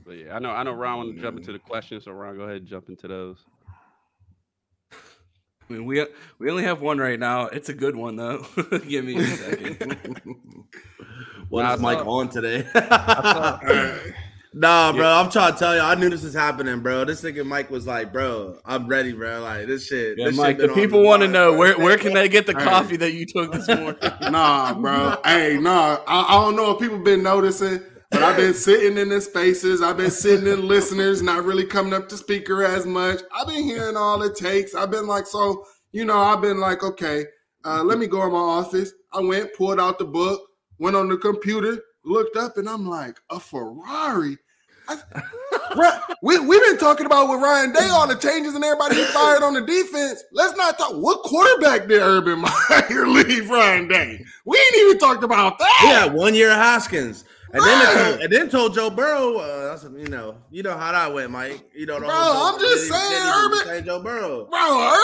But 0.05 0.17
yeah, 0.17 0.35
I 0.35 0.39
know 0.39 0.49
I 0.49 0.63
know 0.63 0.73
Ron 0.73 0.97
want 0.97 1.15
to 1.15 1.21
jump 1.21 1.37
into 1.37 1.51
the 1.51 1.59
questions, 1.59 2.05
so 2.05 2.11
Ron, 2.11 2.35
go 2.35 2.43
ahead 2.43 2.57
and 2.57 2.67
jump 2.67 2.89
into 2.89 3.07
those. 3.07 3.45
I 5.69 5.73
mean, 5.73 5.85
we 5.85 6.05
we 6.39 6.49
only 6.49 6.63
have 6.63 6.81
one 6.81 6.97
right 6.97 7.19
now. 7.19 7.45
It's 7.47 7.69
a 7.69 7.73
good 7.73 7.95
one 7.95 8.15
though. 8.15 8.45
Give 8.87 9.05
me 9.05 9.17
a 9.17 9.23
second. 9.25 10.25
What 11.49 11.63
Nah, 11.63 11.73
is 11.73 11.79
Mike 11.81 11.99
saw- 11.99 12.09
on 12.19 12.29
today? 12.29 12.63
nah, 14.53 14.91
bro. 14.93 15.07
I'm 15.07 15.31
trying 15.31 15.53
to 15.53 15.57
tell 15.57 15.75
you, 15.75 15.81
I 15.81 15.95
knew 15.95 16.07
this 16.09 16.21
was 16.23 16.35
happening, 16.35 16.79
bro. 16.81 17.05
This 17.05 17.23
nigga 17.23 17.43
Mike 17.43 17.71
was 17.71 17.87
like, 17.87 18.13
bro, 18.13 18.59
I'm 18.65 18.85
ready, 18.87 19.13
bro. 19.13 19.41
Like 19.41 19.65
this 19.65 19.87
shit. 19.87 20.19
Yeah, 20.19 20.27
this 20.27 20.37
Mike, 20.37 20.57
been 20.59 20.67
the 20.67 20.73
people 20.75 21.01
want 21.03 21.23
to 21.23 21.27
know 21.27 21.49
bro. 21.51 21.57
where 21.59 21.77
where 21.79 21.97
can 21.97 22.13
they 22.13 22.29
get 22.29 22.45
the 22.45 22.53
Hey. 22.55 22.63
coffee 22.63 22.97
that 22.97 23.13
you 23.13 23.25
took 23.25 23.51
this 23.51 23.67
morning? 23.67 23.95
Nah, 24.29 24.75
bro. 24.75 25.17
hey, 25.25 25.57
nah. 25.59 25.97
I, 26.07 26.21
I 26.37 26.43
don't 26.43 26.55
know 26.55 26.69
if 26.71 26.79
people 26.79 26.99
been 26.99 27.23
noticing, 27.23 27.81
but 28.11 28.23
I've 28.23 28.37
been 28.37 28.53
sitting 28.53 28.97
in 28.97 29.09
the 29.09 29.21
spaces. 29.21 29.81
I've 29.81 29.97
been 29.97 30.09
sitting 30.11 30.47
in 30.47 30.67
listeners, 30.67 31.21
not 31.21 31.43
really 31.43 31.65
coming 31.65 31.93
up 31.93 32.09
to 32.09 32.17
speaker 32.17 32.63
as 32.63 32.85
much. 32.85 33.19
I've 33.33 33.47
been 33.47 33.63
hearing 33.63 33.95
all 33.95 34.21
it 34.23 34.35
takes. 34.35 34.73
I've 34.73 34.91
been 34.91 35.07
like, 35.07 35.27
so, 35.27 35.65
you 35.91 36.05
know, 36.05 36.17
I've 36.17 36.41
been 36.41 36.59
like, 36.59 36.83
okay, 36.83 37.25
uh, 37.65 37.83
let 37.83 37.99
me 37.99 38.07
go 38.07 38.25
in 38.25 38.31
my 38.31 38.37
office. 38.37 38.93
I 39.13 39.19
went, 39.21 39.53
pulled 39.55 39.79
out 39.79 39.99
the 39.99 40.05
book, 40.05 40.41
went 40.79 40.95
on 40.95 41.07
the 41.07 41.17
computer, 41.17 41.77
looked 42.03 42.35
up, 42.35 42.57
and 42.57 42.67
I'm 42.67 42.87
like, 42.87 43.17
a 43.29 43.39
Ferrari. 43.39 44.37
We 46.23 46.39
we've 46.39 46.61
been 46.65 46.77
talking 46.77 47.05
about 47.05 47.29
with 47.29 47.41
Ryan 47.41 47.71
Day 47.71 47.87
all 47.91 48.07
the 48.07 48.15
changes 48.15 48.55
and 48.55 48.63
everybody 48.63 48.95
he 48.95 49.03
fired 49.05 49.43
on 49.43 49.53
the 49.53 49.61
defense. 49.61 50.23
Let's 50.31 50.57
not 50.57 50.77
talk. 50.77 50.93
What 50.93 51.21
quarterback 51.21 51.87
did 51.87 52.01
Urban 52.01 52.39
Meyer 52.79 53.07
leave 53.07 53.49
Ryan 53.49 53.87
Day? 53.87 54.25
We 54.45 54.57
ain't 54.57 54.75
even 54.77 54.97
talked 54.97 55.23
about 55.23 55.59
that. 55.59 55.81
Yeah, 55.83 56.05
one 56.13 56.33
year 56.33 56.49
of 56.49 56.57
Haskins. 56.57 57.23
And 57.51 57.63
then, 57.63 57.79
Right. 57.79 57.93
told, 57.95 58.19
and 58.21 58.33
then 58.33 58.49
told 58.49 58.73
Joe 58.75 58.89
Burrow, 58.91 59.37
uh, 59.37 59.69
that's, 59.69 59.83
you 59.83 60.07
know, 60.07 60.35
you 60.51 60.61
know 60.61 60.77
how 60.77 60.91
that 60.91 61.11
went, 61.13 61.31
Mike. 61.31 61.59
You 61.73 61.85
know, 61.87 61.97
Bro, 61.99 62.09
whole 62.09 62.53
I'm 62.53 62.59
just 62.59 62.83
did 62.83 62.93
saying, 62.93 63.09
did 63.09 63.21
he 63.23 63.45
Urban- 63.45 63.65
say 63.65 63.81
Joe 63.81 63.99
Burrow. 64.03 64.45
Bro, 64.45 64.59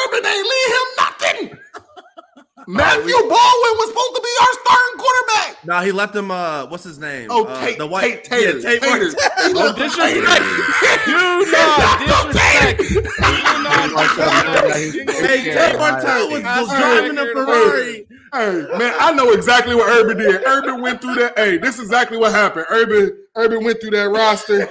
Urban 0.05 0.25
ain't 0.25 0.47
leave 0.47 0.67
him 0.77 0.87
nothing. 0.97 1.57
Matthew 2.67 3.13
Baldwin 3.13 3.73
was 3.77 3.89
supposed 3.89 4.15
to 4.15 4.21
be 4.21 4.29
our 4.41 4.53
starting 4.53 4.97
quarterback. 4.97 5.65
No, 5.65 5.79
he 5.81 5.91
left 5.91 6.15
him. 6.15 6.31
Uh, 6.31 6.65
what's 6.67 6.83
his 6.83 6.97
name? 6.97 7.27
Oh, 7.29 7.45
uh, 7.45 7.59
Tate, 7.63 7.77
the 7.77 7.85
white 7.85 8.23
Tate 8.23 8.41
Tater. 8.41 8.57
Yeah, 8.57 8.63
Tate 8.63 8.81
Tater. 8.81 9.05
Martell. 9.05 9.47
He 9.47 9.53
left 9.53 9.77
disrespect. 9.77 10.15
Tater. 10.15 10.25
Do 11.05 11.11
not 11.13 12.31
disrespect. 12.31 12.81
Do 12.81 13.01
not 13.01 14.71
Hey, 14.71 14.91
disrespect. 14.91 15.43
Tate 15.45 15.77
Martell 15.79 16.29
was, 16.31 16.43
was 16.43 16.67
driving 16.69 17.17
a 17.19 17.25
Ferrari. 17.33 18.07
Hey, 18.35 18.77
man, 18.77 18.93
I 18.99 19.13
know 19.13 19.31
exactly 19.31 19.75
what 19.75 19.89
Urban 19.89 20.17
did. 20.17 20.43
Urban 20.45 20.81
went 20.81 21.01
through 21.01 21.15
that. 21.15 21.37
Hey, 21.37 21.57
this 21.57 21.75
is 21.75 21.81
exactly 21.85 22.17
what 22.17 22.31
happened. 22.33 22.65
Urban, 22.69 23.17
Urban 23.35 23.63
went 23.63 23.79
through 23.81 23.91
that 23.91 24.09
roster. 24.09 24.67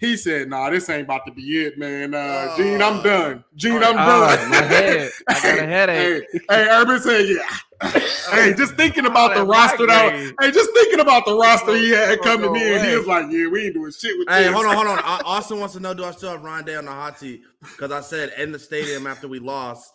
He 0.00 0.16
said, 0.16 0.48
"Nah, 0.48 0.70
this 0.70 0.88
ain't 0.88 1.02
about 1.02 1.26
to 1.26 1.32
be 1.32 1.64
it, 1.64 1.76
man. 1.76 2.14
Uh, 2.14 2.56
Gene, 2.56 2.80
I'm 2.80 3.02
done. 3.02 3.42
Gene, 3.56 3.82
I'm 3.82 3.96
Ah, 3.98 4.36
done." 4.36 4.50
my 4.50 4.56
head. 4.62 5.10
I 5.28 5.34
got 5.34 5.58
a 5.58 5.66
headache. 5.66 6.24
hey, 6.32 6.40
hey, 6.48 6.68
Urban 6.70 7.00
said, 7.00 7.26
"Yeah." 7.28 7.90
hey, 8.30 8.54
just 8.54 8.74
thinking 8.76 9.06
about 9.06 9.34
the 9.34 9.42
roster 9.44 9.86
that. 9.88 10.04
migraine. 10.12 10.34
Hey, 10.40 10.50
just 10.52 10.70
thinking 10.72 11.00
about 11.00 11.24
the 11.26 11.34
roster 11.34 11.74
he 11.76 11.90
had 11.90 12.20
coming 12.22 12.54
in. 12.54 12.84
He 12.88 12.96
was 12.96 13.06
like, 13.06 13.26
"Yeah, 13.28 13.48
we 13.48 13.64
ain't 13.66 13.74
doing 13.74 13.90
shit 13.90 14.16
with 14.18 14.28
Hey, 14.28 14.44
this." 14.44 14.46
Hey, 14.46 14.52
hold 14.52 14.66
on, 14.66 14.74
hold 14.76 14.86
on. 14.86 14.98
Au- 15.04 15.22
Austin 15.26 15.58
wants 15.58 15.74
to 15.74 15.80
know: 15.80 15.94
Do 15.94 16.04
I 16.04 16.12
still 16.12 16.30
have 16.30 16.42
Ryan 16.44 16.64
Day 16.64 16.76
on 16.76 16.84
the 16.84 16.92
hot 16.92 17.18
seat? 17.18 17.42
Because 17.60 17.90
I 17.90 18.00
said 18.00 18.32
in 18.38 18.52
the 18.52 18.58
stadium 18.60 19.06
after 19.08 19.26
we 19.26 19.40
lost 19.40 19.92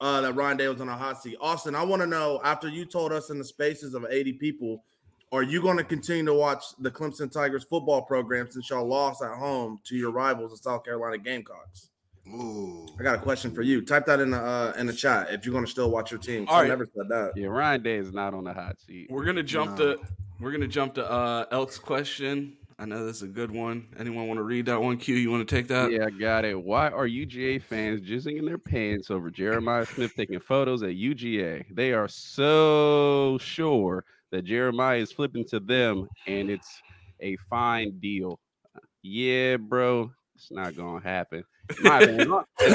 uh, 0.00 0.20
that 0.20 0.34
Ryan 0.34 0.56
Day 0.56 0.68
was 0.68 0.80
on 0.80 0.88
a 0.88 0.96
hot 0.96 1.22
seat. 1.22 1.36
Austin, 1.40 1.74
I 1.74 1.82
want 1.82 2.00
to 2.02 2.06
know 2.06 2.40
after 2.44 2.68
you 2.68 2.84
told 2.84 3.12
us 3.12 3.30
in 3.30 3.38
the 3.38 3.44
spaces 3.44 3.94
of 3.94 4.06
80 4.08 4.34
people, 4.34 4.84
are 5.32 5.42
you 5.42 5.60
going 5.60 5.76
to 5.76 5.84
continue 5.84 6.24
to 6.26 6.34
watch 6.34 6.64
the 6.78 6.90
Clemson 6.90 7.30
Tigers 7.30 7.64
football 7.64 8.02
program 8.02 8.50
since 8.50 8.70
y'all 8.70 8.86
lost 8.86 9.22
at 9.22 9.36
home 9.36 9.78
to 9.84 9.96
your 9.96 10.10
rivals, 10.10 10.52
the 10.52 10.56
South 10.56 10.84
Carolina 10.84 11.18
Gamecocks? 11.18 11.90
Ooh. 12.28 12.86
I 12.98 13.02
got 13.02 13.14
a 13.16 13.22
question 13.22 13.54
for 13.54 13.62
you. 13.62 13.80
Type 13.82 14.04
that 14.06 14.20
in 14.20 14.30
the 14.30 14.38
uh, 14.38 14.74
in 14.76 14.86
the 14.86 14.92
chat 14.92 15.30
if 15.32 15.44
you're 15.46 15.52
going 15.52 15.64
to 15.64 15.70
still 15.70 15.90
watch 15.90 16.10
your 16.10 16.20
team. 16.20 16.46
All 16.48 16.56
I 16.60 16.66
never 16.66 16.86
said 16.86 17.08
that. 17.08 17.32
Yeah, 17.36 17.46
Ryan 17.46 17.82
Day 17.82 17.96
is 17.96 18.12
not 18.12 18.34
on 18.34 18.44
the 18.44 18.52
hot 18.52 18.78
seat. 18.80 19.08
We're 19.10 19.24
gonna 19.24 19.42
jump 19.42 19.78
No. 19.78 19.94
to 19.96 20.00
we're 20.38 20.52
gonna 20.52 20.68
jump 20.68 20.94
to 20.96 21.10
uh 21.10 21.46
Elk's 21.50 21.78
question. 21.78 22.56
I 22.80 22.84
know 22.84 23.04
this 23.04 23.16
is 23.16 23.22
a 23.22 23.26
good 23.26 23.50
one. 23.50 23.88
Anyone 23.98 24.28
want 24.28 24.38
to 24.38 24.44
read 24.44 24.66
that 24.66 24.80
one? 24.80 24.98
Q, 24.98 25.16
you 25.16 25.32
want 25.32 25.46
to 25.46 25.54
take 25.54 25.66
that? 25.66 25.90
Yeah, 25.90 26.04
I 26.06 26.10
got 26.10 26.44
it. 26.44 26.54
Why 26.60 26.88
are 26.90 27.08
UGA 27.08 27.60
fans 27.60 28.00
jizzing 28.00 28.38
in 28.38 28.44
their 28.44 28.58
pants 28.58 29.10
over 29.10 29.30
Jeremiah 29.32 29.84
Smith 29.84 30.14
taking 30.14 30.38
photos 30.38 30.84
at 30.84 30.90
UGA? 30.90 31.64
They 31.74 31.92
are 31.92 32.06
so 32.06 33.36
sure 33.40 34.04
that 34.30 34.42
Jeremiah 34.42 34.98
is 34.98 35.10
flipping 35.10 35.44
to 35.46 35.58
them 35.58 36.08
and 36.28 36.50
it's 36.50 36.80
a 37.20 37.36
fine 37.50 37.98
deal. 37.98 38.38
Yeah, 39.02 39.56
bro, 39.56 40.12
it's 40.36 40.52
not 40.52 40.76
gonna 40.76 41.02
happen. 41.02 41.42
My. 41.80 41.98
As 42.00 42.26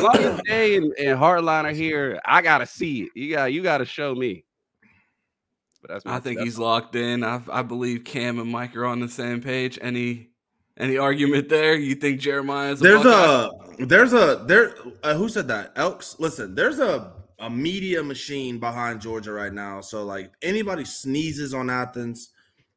long- 0.02 0.18
as 0.18 0.42
Jay 0.46 0.76
and, 0.76 0.92
and 0.98 1.18
Hartline 1.18 1.64
are 1.64 1.72
here, 1.72 2.20
I 2.26 2.42
gotta 2.42 2.66
see 2.66 3.04
it. 3.04 3.10
You 3.16 3.34
got 3.34 3.54
you 3.54 3.64
gotta 3.64 3.86
show 3.86 4.14
me. 4.16 4.44
But 5.84 5.92
that's 5.92 6.06
my 6.06 6.16
I 6.16 6.20
think 6.20 6.40
he's 6.40 6.58
locked 6.58 6.96
in. 6.96 7.26
I, 7.26 7.42
I 7.52 7.62
believe 7.62 8.06
Cam 8.06 8.40
and 8.40 8.50
Mike 8.50 8.76
are 8.78 8.86
on 8.86 9.02
the 9.02 9.10
same 9.10 9.42
page. 9.42 9.78
Any 9.82 10.30
any 10.78 10.98
argument 10.98 11.50
there? 11.50 11.76
You 11.76 11.94
think 11.96 12.22
Jeremiah's 12.22 12.80
a 12.80 12.84
There's 12.84 13.04
Buckeye? 13.04 13.50
a 13.80 13.86
there's 13.86 14.14
a 14.14 14.44
there 14.48 14.76
uh, 15.04 15.14
who 15.14 15.28
said 15.28 15.50
that 15.50 15.74
Elks. 15.76 16.16
Listen, 16.20 16.56
there's 16.56 16.80
a 16.80 17.12
a 17.40 17.50
media 17.50 18.02
machine 18.02 18.60
behind 18.60 19.02
Georgia 19.02 19.34
right 19.34 19.52
now. 19.52 19.82
So 19.82 20.06
like 20.06 20.32
anybody 20.42 20.86
sneezes 20.86 21.54
on 21.54 21.70
Athens, 21.70 22.30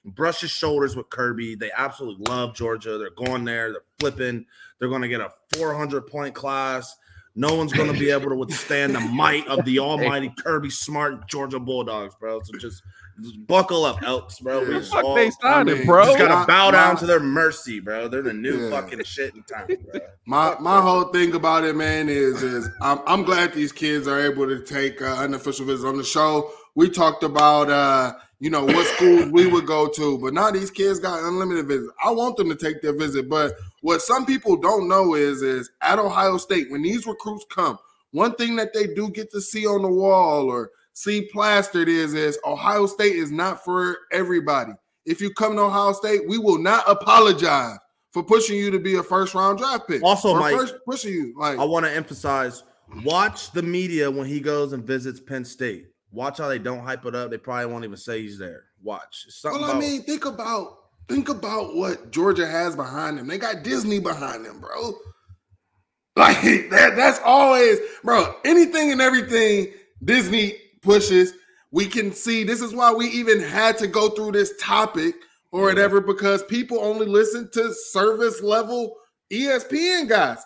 brushes 0.05 0.51
shoulders 0.51 0.97
with 0.97 1.09
Kirby. 1.09 1.55
They 1.55 1.71
absolutely 1.77 2.25
love 2.29 2.57
Georgia. 2.57 2.99
They're 2.99 3.11
going 3.11 3.45
there. 3.45 3.71
They're 3.71 3.85
flipping. 4.01 4.45
They're 4.81 4.89
going 4.89 5.03
to 5.03 5.09
get 5.09 5.21
a 5.21 5.31
400 5.55 6.09
point 6.09 6.35
class. 6.35 6.97
No 7.39 7.55
one's 7.55 7.73
going 7.73 7.93
to 7.93 7.99
be 7.99 8.11
able 8.11 8.31
to 8.31 8.35
withstand 8.35 8.95
the 8.95 9.01
might 9.01 9.47
of 9.47 9.65
the 9.67 9.79
almighty 9.81 10.33
Kirby 10.43 10.71
Smart 10.71 11.29
Georgia 11.29 11.61
Bulldogs, 11.61 12.15
bro. 12.19 12.41
So 12.43 12.57
just, 12.59 12.83
just 13.23 13.47
buckle 13.47 13.85
up, 13.85 14.03
Elks, 14.03 14.41
bro. 14.41 14.61
We 14.61 14.71
just 14.75 14.95
all- 14.95 15.15
they 15.15 15.31
signed 15.31 15.69
I 15.71 15.75
mean, 15.75 15.85
bro. 15.87 16.07
just 16.07 16.19
gotta 16.19 16.35
My- 16.35 16.47
bow 16.47 16.71
down 16.71 16.95
my- 16.95 17.01
to 17.01 17.07
their 17.07 17.21
mercy, 17.21 17.79
bro. 17.79 18.09
They're 18.09 18.23
the 18.23 18.33
new 18.33 18.65
Yeah. 18.65 18.71
fucking 18.71 19.05
shit 19.05 19.35
in 19.35 19.43
town, 19.43 19.67
bro. 19.67 20.01
My 20.29 20.57
my 20.61 20.81
whole 20.81 21.05
thing 21.05 21.35
about 21.35 21.63
it, 21.65 21.77
man, 21.77 22.09
is 22.09 22.43
is 22.43 22.69
I'm, 22.81 22.99
I'm 23.07 23.23
glad 23.23 23.53
these 23.55 23.71
kids 23.71 24.09
are 24.09 24.19
able 24.21 24.47
to 24.49 24.61
take 24.61 25.01
uh, 25.01 25.05
unofficial 25.19 25.67
visits 25.67 25.85
on 25.85 25.97
the 25.97 26.03
show. 26.05 26.51
We 26.75 26.91
talked 26.91 27.23
about 27.23 27.71
uh, 27.71 28.15
you 28.39 28.51
know 28.51 28.65
what 28.65 28.87
schools 28.87 29.27
we 29.31 29.47
would 29.47 29.67
go 29.67 29.89
to, 29.89 30.19
but 30.19 30.35
now 30.35 30.51
these 30.51 30.71
kids 30.71 31.01
got 31.01 31.23
unlimited 31.23 31.67
visits. 31.67 31.93
I 32.05 32.11
want 32.11 32.37
them 32.37 32.49
to 32.49 32.57
take 32.57 32.83
their 32.83 32.97
visit, 32.97 33.29
but 33.29 33.53
what 33.81 34.03
some 34.03 34.27
people 34.27 34.57
don't 34.57 34.89
know 34.89 35.15
is 35.15 35.43
is 35.43 35.71
at 35.81 35.99
Ohio 35.99 36.37
State 36.37 36.71
when 36.71 36.83
these 36.83 37.07
recruits 37.07 37.47
come, 37.51 37.79
one 38.11 38.35
thing 38.35 38.57
that 38.57 38.75
they 38.75 38.87
do 38.89 39.11
get 39.11 39.31
to 39.33 39.41
see 39.41 39.67
on 39.67 39.83
the 39.83 39.89
wall 39.89 40.51
or 40.51 40.71
see 40.93 41.29
plastered 41.33 41.89
is 41.89 42.15
is 42.15 42.39
Ohio 42.45 42.87
State 42.87 43.17
is 43.17 43.31
not 43.31 43.65
for 43.65 43.99
everybody. 44.13 44.73
If 45.07 45.21
you 45.21 45.33
come 45.33 45.55
to 45.57 45.63
Ohio 45.63 45.93
State, 45.93 46.27
we 46.27 46.39
will 46.39 46.59
not 46.59 46.85
apologize 46.89 47.79
for 48.13 48.23
pushing 48.23 48.57
you 48.57 48.71
to 48.71 48.79
be 48.79 48.97
a 48.97 49.03
first 49.03 49.35
round 49.35 49.59
draft 49.59 49.87
pick. 49.89 50.03
Also, 50.03 50.31
Or 50.31 50.41
Mike, 50.41 50.57
first 50.57 50.75
pushing 50.87 51.13
you 51.13 51.35
like 51.39 51.59
I 51.59 51.65
want 51.65 51.87
to 51.87 51.93
emphasize 51.93 52.63
watch 53.05 53.53
the 53.53 53.63
media 53.63 54.11
when 54.11 54.27
he 54.27 54.41
goes 54.41 54.73
and 54.73 54.85
visits 54.85 55.21
Penn 55.21 55.45
State. 55.45 55.87
Watch 56.17 56.39
how 56.39 56.49
they 56.49 56.59
don't 56.59 56.81
hype 56.81 57.05
it 57.05 57.15
up. 57.15 57.31
They 57.31 57.37
probably 57.37 57.67
won't 57.67 57.85
even 57.85 57.99
say 57.99 58.23
he's 58.23 58.39
there. 58.39 58.65
Watch. 58.83 59.27
Something 59.29 59.61
Well, 59.61 59.71
I 59.71 59.73
about- 59.75 59.81
mean, 59.83 60.03
think 60.03 60.25
about 60.25 60.79
think 61.09 61.29
about 61.29 61.77
what 61.77 62.11
Georgia 62.11 62.47
has 62.47 62.75
behind 62.75 63.19
them. 63.19 63.27
They 63.27 63.37
got 63.39 63.63
Disney 63.63 64.01
behind 64.01 64.45
them, 64.47 64.59
bro. 64.61 64.95
Like 66.17 66.41
that, 66.71 66.95
that's 66.97 67.21
always, 67.23 67.79
bro. 68.03 68.35
Anything 68.47 68.91
and 68.91 69.03
everything 69.03 69.71
Disney 70.03 70.55
pushes, 70.81 71.35
we 71.73 71.85
can 71.87 72.11
see. 72.11 72.43
This 72.43 72.63
is 72.63 72.73
why 72.73 72.91
we 72.91 73.07
even 73.09 73.39
had 73.39 73.77
to 73.79 73.87
go 73.87 74.09
through 74.09 74.33
this 74.33 74.55
topic 74.59 75.15
or 75.53 75.65
whatever, 75.65 76.01
because 76.01 76.43
people 76.45 76.81
only 76.81 77.05
listen 77.05 77.51
to 77.53 77.75
service 77.91 78.41
level 78.43 78.97
ESPN 79.31 80.09
guys. 80.09 80.39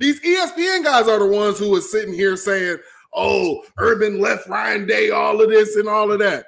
These 0.00 0.20
ESPN 0.22 0.82
guys 0.82 1.06
are 1.06 1.20
the 1.20 1.26
ones 1.26 1.56
who 1.60 1.72
are 1.76 1.80
sitting 1.80 2.12
here 2.14 2.36
saying, 2.36 2.78
"Oh, 3.14 3.62
Urban 3.78 4.20
left 4.20 4.48
Ryan 4.48 4.86
Day, 4.86 5.10
all 5.10 5.40
of 5.42 5.50
this 5.50 5.76
and 5.76 5.88
all 5.88 6.10
of 6.12 6.18
that." 6.20 6.46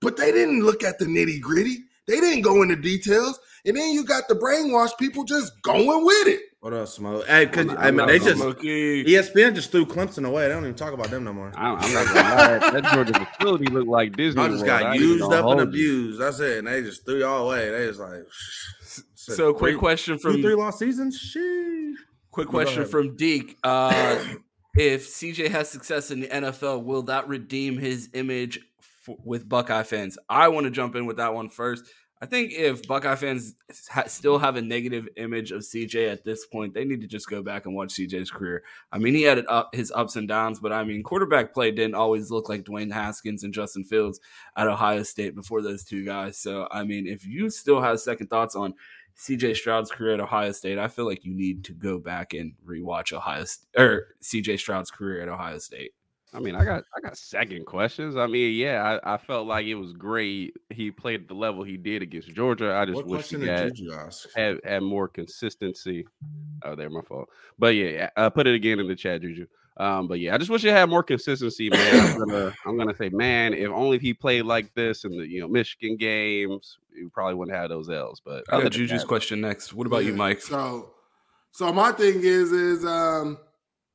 But 0.00 0.16
they 0.16 0.32
didn't 0.32 0.62
look 0.64 0.82
at 0.82 0.98
the 0.98 1.04
nitty 1.06 1.40
gritty. 1.40 1.78
They 2.06 2.18
didn't 2.20 2.42
go 2.42 2.62
into 2.62 2.76
details. 2.76 3.38
and 3.66 3.76
then 3.76 3.92
you 3.92 4.04
got 4.06 4.26
the 4.26 4.34
brainwashed 4.34 4.96
people 4.98 5.22
just 5.22 5.52
going 5.62 6.02
with 6.06 6.26
it. 6.28 6.40
What 6.60 6.72
else, 6.72 6.94
Smoke? 6.94 7.26
Hey, 7.26 7.44
could 7.46 7.68
I'm 7.68 7.74
not- 7.74 7.78
I 7.84 7.90
mean 7.90 8.06
they 8.06 8.18
gonna 8.18 8.30
just 8.30 8.40
Smokey. 8.42 9.04
ESPN 9.04 9.54
just 9.54 9.70
threw 9.70 9.84
Clemson 9.84 10.26
away. 10.26 10.48
They 10.48 10.54
don't 10.54 10.62
even 10.64 10.74
talk 10.74 10.94
about 10.94 11.10
them 11.10 11.24
no 11.24 11.34
more. 11.34 11.52
I, 11.54 11.74
I'm 11.74 11.92
not 11.92 12.06
gonna 12.06 12.20
lie. 12.66 12.80
That 12.80 12.92
Georgia 12.94 13.28
facility 13.36 13.66
looked 13.66 13.88
like 13.88 14.16
Disney. 14.16 14.40
I 14.42 14.48
just 14.48 14.64
World. 14.64 14.66
got 14.66 14.82
I 14.86 14.94
used 14.94 15.22
up 15.24 15.32
and 15.32 15.40
hold 15.42 15.58
you. 15.58 15.62
abused. 15.64 16.20
That's 16.20 16.40
it. 16.40 16.58
And 16.58 16.68
they 16.68 16.80
just 16.82 17.04
threw 17.04 17.18
y'all 17.20 17.46
away. 17.46 17.70
They 17.70 17.86
just 17.86 18.00
like. 18.00 18.22
So, 19.14 19.52
quick 19.52 19.72
three- 19.74 19.78
question 19.78 20.14
two, 20.16 20.20
from 20.20 20.40
three 20.42 20.54
lost 20.54 20.78
seasons. 20.78 21.20
Sheesh. 21.22 21.92
quick 22.30 22.48
question 22.48 22.86
from 22.86 23.14
Deke. 23.16 23.58
Uh, 23.62 24.18
if 24.76 25.08
CJ 25.08 25.48
has 25.50 25.68
success 25.68 26.10
in 26.10 26.20
the 26.20 26.28
NFL, 26.28 26.84
will 26.84 27.02
that 27.02 27.28
redeem 27.28 27.78
his 27.78 28.08
image 28.14 28.60
f- 28.80 29.16
with 29.24 29.48
Buckeye 29.48 29.82
fans? 29.82 30.18
I 30.28 30.48
want 30.48 30.64
to 30.64 30.70
jump 30.70 30.94
in 30.94 31.06
with 31.06 31.16
that 31.16 31.34
one 31.34 31.48
first. 31.48 31.84
I 32.22 32.26
think 32.26 32.52
if 32.52 32.86
Buckeye 32.86 33.14
fans 33.14 33.54
ha- 33.88 34.04
still 34.06 34.38
have 34.38 34.56
a 34.56 34.62
negative 34.62 35.08
image 35.16 35.52
of 35.52 35.62
CJ 35.62 36.12
at 36.12 36.22
this 36.22 36.44
point, 36.44 36.74
they 36.74 36.84
need 36.84 37.00
to 37.00 37.06
just 37.06 37.30
go 37.30 37.42
back 37.42 37.64
and 37.64 37.74
watch 37.74 37.94
CJ's 37.94 38.30
career. 38.30 38.62
I 38.92 38.98
mean, 38.98 39.14
he 39.14 39.22
had 39.22 39.42
up, 39.48 39.74
his 39.74 39.90
ups 39.90 40.16
and 40.16 40.28
downs, 40.28 40.60
but 40.60 40.70
I 40.70 40.84
mean, 40.84 41.02
quarterback 41.02 41.54
play 41.54 41.70
didn't 41.70 41.94
always 41.94 42.30
look 42.30 42.50
like 42.50 42.64
Dwayne 42.64 42.92
Haskins 42.92 43.42
and 43.42 43.54
Justin 43.54 43.84
Fields 43.84 44.20
at 44.54 44.68
Ohio 44.68 45.02
State 45.02 45.34
before 45.34 45.62
those 45.62 45.82
two 45.82 46.04
guys. 46.04 46.36
So, 46.36 46.68
I 46.70 46.84
mean, 46.84 47.06
if 47.06 47.26
you 47.26 47.48
still 47.48 47.80
have 47.80 48.00
second 48.00 48.26
thoughts 48.26 48.54
on 48.54 48.74
CJ 49.18 49.56
Stroud's 49.56 49.90
career 49.90 50.14
at 50.14 50.20
Ohio 50.20 50.52
State, 50.52 50.78
I 50.78 50.88
feel 50.88 51.04
like 51.06 51.24
you 51.24 51.34
need 51.34 51.64
to 51.64 51.72
go 51.72 51.98
back 51.98 52.32
and 52.34 52.52
rewatch 52.66 53.12
Ohio 53.12 53.44
St- 53.44 53.66
or 53.76 54.08
CJ 54.22 54.58
Stroud's 54.58 54.90
career 54.90 55.22
at 55.22 55.28
Ohio 55.28 55.58
State. 55.58 55.92
I 56.32 56.38
mean, 56.38 56.54
I 56.54 56.64
got 56.64 56.84
I 56.96 57.00
got 57.00 57.16
second 57.18 57.66
questions. 57.66 58.16
I 58.16 58.28
mean, 58.28 58.54
yeah, 58.54 59.00
I, 59.04 59.14
I 59.14 59.16
felt 59.18 59.48
like 59.48 59.66
it 59.66 59.74
was 59.74 59.92
great. 59.92 60.54
He 60.70 60.92
played 60.92 61.22
at 61.22 61.28
the 61.28 61.34
level 61.34 61.64
he 61.64 61.76
did 61.76 62.02
against 62.02 62.32
Georgia. 62.32 62.72
I 62.76 62.84
just 62.84 62.96
What 62.98 63.06
wish 63.06 63.30
he 63.30 63.44
had, 63.44 63.74
did 63.74 63.78
you 63.80 63.92
ask? 63.92 64.28
had 64.36 64.60
had 64.64 64.84
more 64.84 65.08
consistency. 65.08 66.06
Oh, 66.62 66.76
there, 66.76 66.88
my 66.88 67.02
fault. 67.02 67.28
But 67.58 67.74
yeah, 67.74 68.10
I 68.16 68.28
put 68.28 68.46
it 68.46 68.54
again 68.54 68.78
in 68.78 68.86
the 68.86 68.94
chat, 68.94 69.22
Juju. 69.22 69.46
Um, 69.76 70.08
but 70.08 70.20
yeah, 70.20 70.34
I 70.34 70.38
just 70.38 70.50
wish 70.50 70.64
it 70.64 70.72
had 70.72 70.90
more 70.90 71.02
consistency, 71.02 71.70
man. 71.70 72.12
I'm 72.12 72.18
gonna 72.18 72.54
I'm 72.66 72.76
gonna 72.76 72.94
say, 72.94 73.08
man, 73.08 73.54
if 73.54 73.70
only 73.70 73.96
if 73.96 74.02
he 74.02 74.12
played 74.12 74.42
like 74.42 74.74
this 74.74 75.04
in 75.04 75.16
the 75.16 75.26
you 75.26 75.40
know 75.40 75.48
Michigan 75.48 75.96
games, 75.96 76.78
we 76.94 77.08
probably 77.08 77.34
wouldn't 77.34 77.56
have 77.56 77.70
those 77.70 77.88
L's. 77.88 78.20
But 78.22 78.44
I 78.50 78.56
other 78.56 78.64
got 78.64 78.72
Juju's 78.72 79.02
that, 79.02 79.08
question 79.08 79.40
next. 79.40 79.72
What 79.72 79.86
about 79.86 80.04
you, 80.04 80.14
Mike? 80.14 80.42
So, 80.42 80.90
so 81.52 81.72
my 81.72 81.92
thing 81.92 82.20
is, 82.22 82.52
is 82.52 82.84
um, 82.84 83.38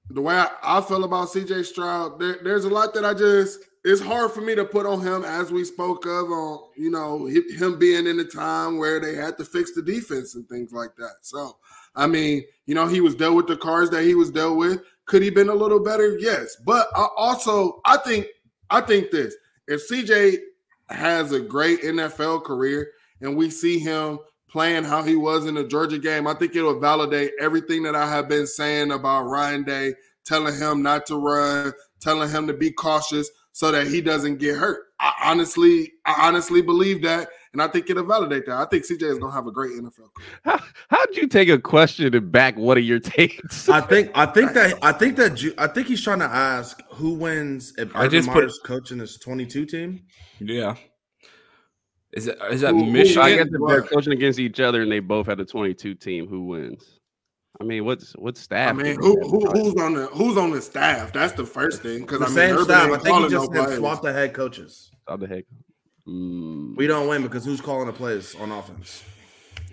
the 0.10 0.22
way 0.22 0.36
I, 0.36 0.50
I 0.64 0.82
feel 0.82 1.04
about 1.04 1.30
CJ 1.30 1.66
Stroud. 1.66 2.20
There, 2.20 2.38
there's 2.44 2.66
a 2.66 2.70
lot 2.70 2.94
that 2.94 3.06
I 3.06 3.14
just. 3.14 3.60
It's 3.88 4.02
hard 4.02 4.32
for 4.32 4.42
me 4.42 4.56
to 4.56 4.66
put 4.66 4.88
on 4.88 5.00
him, 5.00 5.24
as 5.24 5.52
we 5.52 5.64
spoke 5.64 6.08
of, 6.08 6.32
on 6.32 6.60
you 6.76 6.90
know 6.90 7.28
him 7.28 7.78
being 7.78 8.08
in 8.08 8.18
the 8.18 8.26
time 8.26 8.80
where 8.80 9.00
they 9.00 9.14
had 9.14 9.38
to 9.38 9.46
fix 9.46 9.74
the 9.74 9.84
defense 9.84 10.34
and 10.34 10.50
things 10.50 10.74
like 10.74 10.96
that. 10.98 11.18
So, 11.22 11.58
I 11.96 12.08
mean, 12.08 12.44
you 12.66 12.74
know, 12.74 12.88
he 12.88 13.02
was 13.02 13.14
dealt 13.14 13.36
with 13.36 13.46
the 13.46 13.56
cards 13.56 13.92
that 13.92 14.04
he 14.04 14.16
was 14.16 14.32
dealt 14.32 14.58
with. 14.58 14.82
Could 15.06 15.22
he 15.22 15.30
been 15.30 15.50
a 15.50 15.56
little 15.56 15.80
better? 15.80 16.18
Yes, 16.20 16.56
but 16.66 16.88
I 16.96 17.08
also 17.16 17.82
I 17.86 17.98
think 17.98 18.28
I 18.70 18.82
think 18.82 19.12
this: 19.12 19.36
if 19.68 19.88
CJ 19.90 20.38
has 20.90 21.32
a 21.32 21.40
great 21.40 21.82
NFL 21.82 22.44
career 22.44 22.92
and 23.22 23.36
we 23.36 23.50
see 23.50 23.80
him 23.80 24.20
playing 24.50 24.84
how 24.84 25.04
he 25.04 25.16
was 25.16 25.46
in 25.46 25.56
the 25.56 25.64
Georgia 25.64 26.00
game, 26.00 26.28
I 26.28 26.34
think 26.34 26.56
it'll 26.56 26.80
validate 26.80 27.32
everything 27.40 27.84
that 27.84 27.96
I 27.96 28.08
have 28.08 28.30
been 28.30 28.48
saying 28.48 28.92
about 28.92 29.24
Ryan 29.26 29.64
Day, 29.64 29.94
telling 30.26 30.56
him 30.56 30.82
not 30.82 31.06
to 31.08 31.18
run, 31.18 31.74
telling 32.00 32.30
him 32.30 32.48
to 32.48 32.54
be 32.54 32.72
cautious 32.72 33.30
so 33.52 33.72
that 33.72 33.88
he 33.88 34.02
doesn't 34.02 34.38
get 34.38 34.56
hurt. 34.56 34.86
I 35.00 35.14
honestly, 35.24 35.94
I 36.06 36.28
honestly 36.28 36.62
believe 36.62 37.02
that, 37.04 37.30
and 37.56 37.62
I 37.62 37.70
think 37.70 37.90
it'll 37.90 38.04
validate 38.04 38.46
that. 38.48 38.58
I 38.58 38.66
think 38.66 38.84
CJ 38.84 39.04
is 39.04 39.18
gonna 39.18 39.32
have 39.32 39.48
a 39.48 39.52
great 39.52 39.72
NFL 39.72 40.10
how 40.44 40.62
how'd 40.90 41.16
you 41.16 41.26
take 41.26 41.48
a 41.48 41.58
question 41.58 42.14
and 42.14 42.30
back 42.30 42.58
one 42.58 42.78
of 42.78 42.84
your 42.84 43.00
takes? 43.00 43.70
I 43.70 43.80
think 43.80 44.12
I 44.14 44.26
think 44.26 44.52
that 44.54 44.78
I 44.84 44.92
think 44.92 45.16
that 45.16 45.36
Ju- 45.36 45.54
I 45.58 45.68
think 45.68 45.88
he's 45.88 46.04
trying 46.04 46.20
to 46.20 46.26
ask 46.26 46.82
who 46.90 47.14
wins 47.14 47.74
if 47.78 47.96
I 47.96 48.00
Urban 48.06 48.12
just 48.12 48.28
put- 48.28 48.36
Meyer's 48.44 48.60
coaching 48.66 49.00
his 49.00 49.18
22 49.18 49.66
team. 49.66 50.02
Yeah. 50.42 50.76
Is 52.12 52.26
that 52.26 52.38
is 52.52 52.60
that 52.62 52.72
Who- 52.74 52.84
who- 52.86 52.92
Michigan? 52.92 53.24
I 53.24 53.36
guess 53.36 53.46
if 53.46 53.52
they're 53.52 53.60
what? 53.62 53.90
coaching 53.90 54.12
against 54.12 54.40
each 54.40 54.60
other 54.60 54.82
and 54.82 54.92
they 54.92 55.00
both 55.00 55.28
had 55.28 55.40
a 55.40 55.46
22 55.46 55.96
team, 55.96 56.28
who 56.28 56.48
wins? 56.48 56.84
I 57.60 57.64
mean, 57.64 57.86
what's 57.86 58.12
what 58.18 58.36
staff? 58.38 58.70
I 58.70 58.74
mean, 58.74 58.98
who, 59.00 59.18
who 59.22 59.50
who's 59.52 59.82
on 59.82 59.94
the 59.94 60.08
who's 60.08 60.36
on 60.36 60.52
the 60.52 60.62
staff? 60.62 61.14
That's 61.14 61.32
the 61.34 61.46
first 61.46 61.82
thing. 61.82 62.02
Because 62.02 62.20
The 62.20 62.26
I 62.26 62.28
mean, 62.28 62.36
same 62.36 62.54
Urban 62.56 62.66
staff. 62.66 62.92
I 62.92 62.98
think 62.98 63.18
he 63.24 63.30
just 63.30 63.52
no 63.52 63.66
then 63.66 63.78
swapped 63.78 64.04
the 64.04 64.12
head 64.12 64.34
coaches. 64.34 64.92
How 65.08 65.16
the 65.16 65.28
heck? 65.28 65.46
Mm, 66.08 66.76
We 66.76 66.88
don't 66.88 67.08
win 67.08 67.24
because 67.24 67.46
who's 67.46 67.62
calling 67.62 67.88
the 67.88 67.94
plays 67.94 68.36
on 68.36 68.52
offense? 68.52 69.04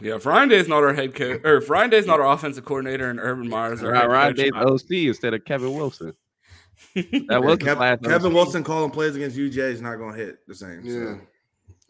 Yeah, 0.01 0.16
if 0.16 0.26
Ryan 0.26 0.49
Day's 0.49 0.66
not 0.68 0.83
our 0.83 0.95
head 0.95 1.14
coach, 1.14 1.41
or 1.45 1.59
if 1.59 1.70
Ryan 1.70 1.91
Day's 1.91 2.07
not 2.07 2.18
our 2.20 2.33
offensive 2.33 2.64
coordinator, 2.64 3.09
and 3.11 3.20
Urban 3.20 3.49
Meyer's 3.49 3.83
our 3.83 3.91
Ryan, 3.93 4.01
head 4.03 4.11
Ryan 4.11 4.35
coach, 4.35 4.37
Day's 4.45 4.53
I- 4.55 4.62
OC 4.64 5.09
instead 5.09 5.35
of 5.35 5.45
Kevin 5.45 5.74
Wilson. 5.74 6.12
That 7.28 7.43
was 7.45 7.59
his 7.61 7.68
Kev- 7.68 7.78
last 7.78 8.03
Kevin 8.03 8.28
OC. 8.28 8.33
Wilson 8.35 8.64
calling 8.64 8.91
plays 8.91 9.14
against 9.14 9.37
UJ 9.37 9.59
is 9.59 9.80
not 9.83 9.97
going 9.97 10.14
to 10.16 10.18
hit 10.24 10.39
the 10.49 10.55
same. 10.55 10.83
so. 10.85 10.91
Yeah, 10.99 11.14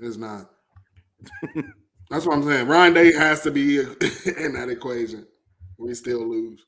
it's 0.07 0.17
not. 0.17 0.51
That's 2.11 2.27
what 2.27 2.35
I'm 2.37 2.43
saying. 2.45 2.67
Ryan 2.69 2.93
Day 2.93 3.13
has 3.15 3.41
to 3.43 3.51
be 3.51 3.79
in 3.81 4.53
that 4.55 4.69
equation. 4.69 5.27
We 5.79 5.95
still 5.95 6.27
lose. 6.29 6.61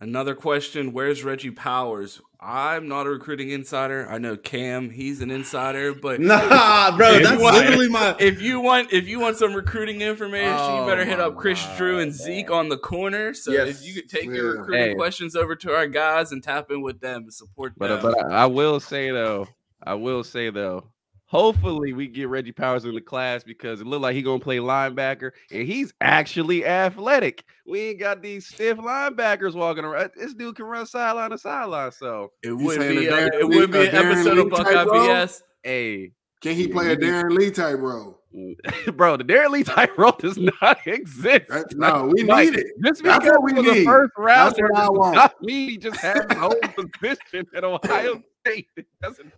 Another 0.00 0.34
question: 0.34 0.92
Where's 0.92 1.22
Reggie 1.24 1.50
Powers? 1.50 2.20
I'm 2.40 2.88
not 2.88 3.06
a 3.06 3.10
recruiting 3.10 3.50
insider. 3.50 4.06
I 4.10 4.18
know 4.18 4.36
Cam; 4.36 4.90
he's 4.90 5.20
an 5.22 5.30
insider. 5.30 5.94
But 5.94 6.20
Nah, 6.20 6.94
bro, 6.96 7.12
If 7.12 7.22
that's 7.22 7.36
you 7.36 7.40
want- 7.42 7.56
literally 7.56 7.88
my. 7.88 8.14
if 8.20 8.42
you 8.42 8.60
want, 8.60 8.92
if 8.92 9.06
you 9.08 9.18
want 9.20 9.36
some 9.36 9.54
recruiting 9.54 10.02
information, 10.02 10.52
Oh 10.58 10.80
you 10.82 10.86
better 10.90 11.04
hit 11.04 11.20
oh 11.20 11.28
up 11.28 11.36
Chris 11.36 11.64
God, 11.64 11.76
Drew 11.78 11.98
and 12.00 12.10
man. 12.10 12.12
Zeke 12.12 12.50
on 12.50 12.68
the 12.68 12.76
corner. 12.76 13.32
So 13.34 13.52
Yes. 13.52 13.68
if 13.80 13.86
you 13.86 13.94
could 13.94 14.10
take 14.10 14.24
Yeah. 14.26 14.32
your 14.34 14.58
recruiting 14.58 14.88
Hey. 14.90 14.94
questions 14.94 15.36
over 15.36 15.54
to 15.56 15.74
our 15.74 15.86
guys 15.86 16.32
and 16.32 16.42
tap 16.42 16.70
in 16.70 16.82
with 16.82 17.00
them 17.00 17.22
and 17.22 17.32
support 17.32 17.72
But 17.76 17.88
them. 17.88 18.02
but 18.02 18.30
I, 18.32 18.42
I 18.42 18.46
will 18.46 18.80
say 18.80 19.10
though, 19.10 19.48
I 19.82 19.94
will 19.94 20.22
say 20.24 20.50
though, 20.50 20.90
hopefully 21.34 21.92
we 21.92 22.06
get 22.06 22.28
Reggie 22.28 22.52
Powers 22.52 22.84
in 22.84 22.94
the 22.94 23.00
class 23.00 23.42
because 23.42 23.80
it 23.80 23.88
looked 23.88 24.02
like 24.02 24.14
he 24.14 24.22
gonna 24.22 24.38
play 24.38 24.58
linebacker 24.58 25.32
and 25.50 25.66
he's 25.66 25.92
actually 26.00 26.64
athletic. 26.64 27.44
We 27.66 27.80
ain't 27.80 27.98
got 27.98 28.22
these 28.22 28.46
stiff 28.46 28.78
linebackers 28.78 29.54
walking 29.54 29.84
around. 29.84 30.12
This 30.16 30.32
dude 30.32 30.54
can 30.54 30.66
run 30.66 30.86
sideline 30.86 31.30
to 31.30 31.38
sideline. 31.38 31.90
So 31.90 32.30
it 32.44 32.52
would 32.52 32.78
be 32.78 33.06
a 33.08 33.26
it 33.40 33.48
would 33.48 33.72
be 33.72 33.88
an 33.88 33.94
episode 33.96 34.38
of 34.38 34.46
Lee 34.46 34.50
type 34.64 34.86
Buckeye? 34.86 34.96
BS. 35.24 35.42
hey, 35.64 36.12
Can 36.40 36.54
he 36.54 36.68
play 36.68 36.92
a 36.92 36.96
Darron 36.96 37.36
Lee 37.36 37.50
type 37.50 37.78
role? 37.80 38.20
bro, 38.94 39.16
the 39.16 39.24
Darron 39.24 39.50
Lee 39.50 39.64
type 39.64 39.98
role 39.98 40.14
does 40.16 40.38
not 40.38 40.78
exist. 40.86 41.50
No, 41.74 42.10
we 42.12 42.22
Like, 42.22 42.50
need 42.50 42.58
it. 42.60 42.66
Just 42.84 43.02
That's 43.02 43.24
because 43.24 43.38
what 43.38 43.42
we 43.42 43.52
he 43.54 43.58
was 43.60 43.68
a 43.68 43.74
need. 43.80 43.84
first 43.86 44.12
round, 44.16 44.54
That's 44.56 44.60
what 44.70 44.78
I 44.80 44.88
want. 44.88 45.14
not 45.16 45.42
mean 45.42 45.68
he 45.70 45.78
just 45.78 45.96
has 46.00 46.24
his 46.30 46.38
own 46.40 46.88
position 47.00 47.44
at 47.56 47.64
Ohio 47.64 48.22
State. 48.46 48.68
It 48.76 48.86
doesn't. 49.02 49.32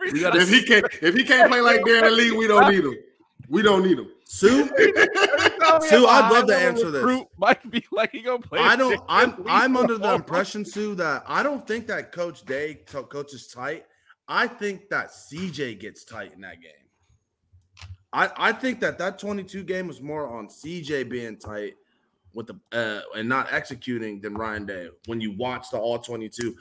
We 0.00 0.20
gotta 0.20 0.40
If 0.40 0.48
he 0.50 0.62
can't, 0.62 0.86
if 1.00 1.14
he 1.14 1.24
can't 1.24 1.50
play 1.50 1.60
like 1.60 1.80
Darron 1.82 2.16
Lee, 2.16 2.30
we 2.30 2.46
don't 2.46 2.70
need 2.70 2.84
him. 2.84 2.96
We 3.48 3.62
don't 3.62 3.84
need 3.84 3.98
him. 3.98 4.08
Sue, 4.24 4.64
Sue, 4.68 6.06
I'd 6.06 6.30
love 6.32 6.46
to 6.46 6.56
answer 6.56 6.90
this. 6.90 7.24
Might 7.36 7.70
be 7.70 7.84
like 7.92 8.12
he 8.12 8.22
gonna 8.22 8.40
play. 8.40 8.60
I 8.60 8.76
don't. 8.76 8.98
I'm. 9.08 9.44
I'm 9.46 9.76
under 9.76 9.98
the 9.98 10.14
impression, 10.14 10.64
Sue, 10.64 10.94
that 10.94 11.22
I 11.26 11.42
don't 11.42 11.66
think 11.66 11.86
that 11.88 12.12
Coach 12.12 12.44
Day 12.46 12.80
coaches 12.86 13.48
tight. 13.48 13.84
I 14.26 14.46
think 14.46 14.88
that 14.88 15.10
CJ 15.10 15.80
gets 15.80 16.04
tight 16.04 16.32
in 16.32 16.40
that 16.40 16.62
game. 16.62 16.72
I 18.12 18.30
I 18.36 18.52
think 18.52 18.80
that 18.80 18.98
that 18.98 19.18
22 19.18 19.64
game 19.64 19.86
was 19.86 20.00
more 20.00 20.26
on 20.26 20.48
CJ 20.48 21.10
being 21.10 21.36
tight 21.36 21.74
with 22.34 22.46
the 22.46 22.58
uh, 22.72 23.02
and 23.18 23.28
not 23.28 23.52
executing 23.52 24.20
than 24.20 24.34
Ryan 24.34 24.66
Day. 24.66 24.88
When 25.06 25.20
you 25.20 25.36
watch 25.36 25.70
the 25.70 25.78
all 25.78 25.98
22, 25.98 26.54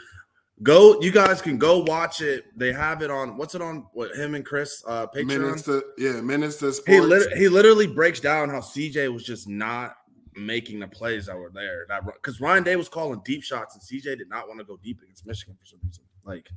go. 0.64 1.00
You 1.02 1.12
guys 1.12 1.42
can 1.42 1.58
go 1.58 1.80
watch 1.80 2.22
it. 2.22 2.46
They 2.58 2.72
have 2.74 3.02
it 3.02 3.12
on. 3.12 3.38
What's 3.38 3.56
it 3.56 3.62
on? 3.62 3.88
What 3.94 4.16
him 4.16 4.36
and 4.36 4.46
Chris 4.46 4.84
uh, 4.88 5.08
Patreon. 5.08 5.28
Minutes 5.28 5.62
to 5.64 5.84
yeah, 5.98 6.22
minutes 6.22 6.58
to 6.58 6.68
He, 6.68 6.72
sports. 6.74 7.08
lit- 7.08 7.38
he 7.38 7.50
literally 7.50 7.88
breaks 7.88 8.20
down 8.20 8.50
how 8.50 8.60
CJ 8.60 9.12
was 9.12 9.24
just 9.24 9.48
not 9.48 9.96
making 10.36 10.80
the 10.80 10.88
plays 10.88 11.26
that 11.26 11.38
were 11.38 11.52
there. 11.54 11.86
That 11.90 12.06
because 12.06 12.40
Ryan 12.40 12.64
Day 12.64 12.76
was 12.76 12.90
calling 12.90 13.22
deep 13.26 13.44
shots 13.44 13.76
and 13.76 13.84
CJ 13.84 14.18
did 14.18 14.30
not 14.30 14.48
want 14.48 14.60
to 14.60 14.66
go 14.66 14.78
deep 14.78 15.02
against 15.02 15.26
Michigan 15.26 15.56
for 15.60 15.66
some 15.66 15.80
reason. 15.86 16.04
Like, 16.24 16.50